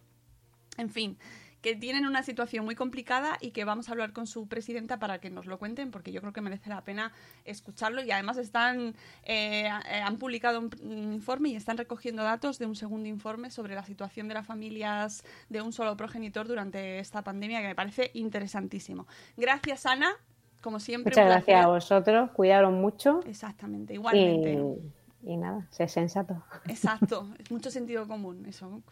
en 0.76 0.90
fin 0.90 1.18
que 1.62 1.76
tienen 1.76 2.06
una 2.06 2.22
situación 2.22 2.64
muy 2.64 2.74
complicada 2.74 3.36
y 3.40 3.50
que 3.50 3.64
vamos 3.64 3.88
a 3.88 3.92
hablar 3.92 4.12
con 4.12 4.26
su 4.26 4.46
presidenta 4.48 4.98
para 4.98 5.18
que 5.18 5.30
nos 5.30 5.46
lo 5.46 5.58
cuenten, 5.58 5.90
porque 5.90 6.12
yo 6.12 6.20
creo 6.20 6.32
que 6.32 6.40
merece 6.40 6.70
la 6.70 6.82
pena 6.82 7.12
escucharlo. 7.44 8.02
Y 8.02 8.10
además 8.10 8.38
están 8.38 8.94
eh, 9.24 9.68
eh, 9.90 10.00
han 10.00 10.16
publicado 10.16 10.60
un 10.60 11.12
informe 11.12 11.50
y 11.50 11.56
están 11.56 11.76
recogiendo 11.76 12.22
datos 12.22 12.58
de 12.58 12.66
un 12.66 12.76
segundo 12.76 13.08
informe 13.08 13.50
sobre 13.50 13.74
la 13.74 13.84
situación 13.84 14.28
de 14.28 14.34
las 14.34 14.46
familias 14.46 15.24
de 15.48 15.60
un 15.60 15.72
solo 15.72 15.96
progenitor 15.96 16.48
durante 16.48 16.98
esta 16.98 17.22
pandemia, 17.22 17.60
que 17.60 17.68
me 17.68 17.74
parece 17.74 18.10
interesantísimo. 18.14 19.06
Gracias, 19.36 19.86
Ana. 19.86 20.12
Como 20.62 20.78
siempre. 20.80 21.12
Muchas 21.12 21.26
gracias 21.26 21.64
a 21.64 21.68
vosotros. 21.68 22.30
Cuidaron 22.32 22.80
mucho. 22.80 23.20
Exactamente, 23.26 23.94
igualmente. 23.94 24.60
Y, 25.22 25.32
y 25.32 25.36
nada, 25.36 25.66
sé 25.70 25.88
sensato. 25.88 26.42
Exacto, 26.68 27.28
es 27.38 27.50
mucho 27.50 27.70
sentido 27.70 28.06
común 28.06 28.44
eso. 28.46 28.82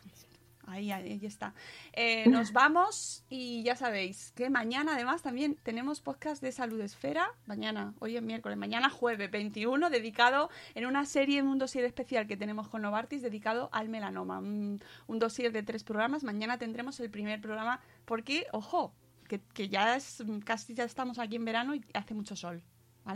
Ahí, 0.69 0.91
ahí 0.93 1.21
está. 1.25 1.55
Eh, 1.93 2.25
nos 2.29 2.53
vamos 2.53 3.25
y 3.29 3.63
ya 3.63 3.77
sabéis 3.77 4.33
que 4.37 4.51
mañana 4.51 4.95
además 4.95 5.23
también 5.23 5.57
tenemos 5.63 6.01
podcast 6.01 6.43
de 6.43 6.53
Salud 6.53 6.81
Esfera. 6.81 7.31
Mañana, 7.47 7.95
hoy 8.01 8.17
es 8.17 8.23
miércoles, 8.23 8.59
mañana 8.59 8.91
jueves 8.91 9.31
21, 9.31 9.91
dedicado 9.91 10.51
en 10.75 10.87
una 10.87 11.05
serie, 11.07 11.39
en 11.39 11.49
un 11.49 11.59
dossier 11.59 11.85
especial 11.85 12.27
que 12.27 12.37
tenemos 12.37 12.69
con 12.69 12.83
Novartis 12.83 13.23
dedicado 13.23 13.69
al 13.73 13.89
melanoma. 13.89 14.39
Un, 14.39 14.81
un 15.07 15.19
dossier 15.19 15.53
de 15.53 15.63
tres 15.63 15.85
programas. 15.85 16.23
Mañana 16.25 16.59
tendremos 16.59 17.01
el 17.01 17.11
primer 17.11 17.41
programa 17.41 17.81
porque, 18.05 18.47
ojo, 18.53 18.93
que, 19.29 19.41
que 19.55 19.69
ya 19.69 19.97
es 19.97 20.23
casi 20.45 20.75
ya 20.75 20.85
estamos 20.85 21.19
aquí 21.19 21.37
en 21.37 21.45
verano 21.45 21.75
y 21.75 21.85
hace 21.95 22.15
mucho 22.15 22.37
sol. 22.37 22.63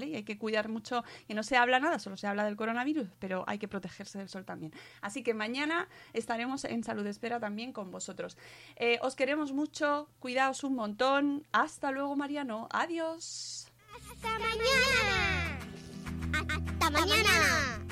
Y 0.01 0.15
hay 0.17 0.23
que 0.23 0.39
cuidar 0.39 0.69
mucho, 0.69 1.05
y 1.29 1.35
no 1.35 1.43
se 1.43 1.57
habla 1.57 1.79
nada, 1.79 1.99
solo 1.99 2.17
se 2.17 2.27
habla 2.27 2.45
del 2.45 2.57
coronavirus, 2.57 3.09
pero 3.19 3.45
hay 3.47 3.59
que 3.59 3.69
protegerse 3.69 4.19
del 4.19 4.29
sol 4.29 4.45
también. 4.45 4.73
Así 5.01 5.23
que 5.23 5.35
mañana 5.35 5.89
estaremos 6.13 6.65
en 6.65 6.83
Salud 6.83 7.07
Espera 7.07 7.39
también 7.41 7.73
con 7.73 7.91
vosotros. 7.91 8.39
Eh, 8.77 8.99
os 9.03 9.17
queremos 9.17 9.53
mucho, 9.53 10.09
cuidaos 10.19 10.65
un 10.65 10.75
montón. 10.75 11.47
Hasta 11.53 11.91
luego, 11.91 12.17
Mariano. 12.17 12.69
Adiós. 12.71 13.69
Hasta 13.95 14.39
mañana. 14.39 15.59
Hasta 16.33 16.91
mañana. 16.91 17.92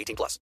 18 0.00 0.16
plus. 0.16 0.38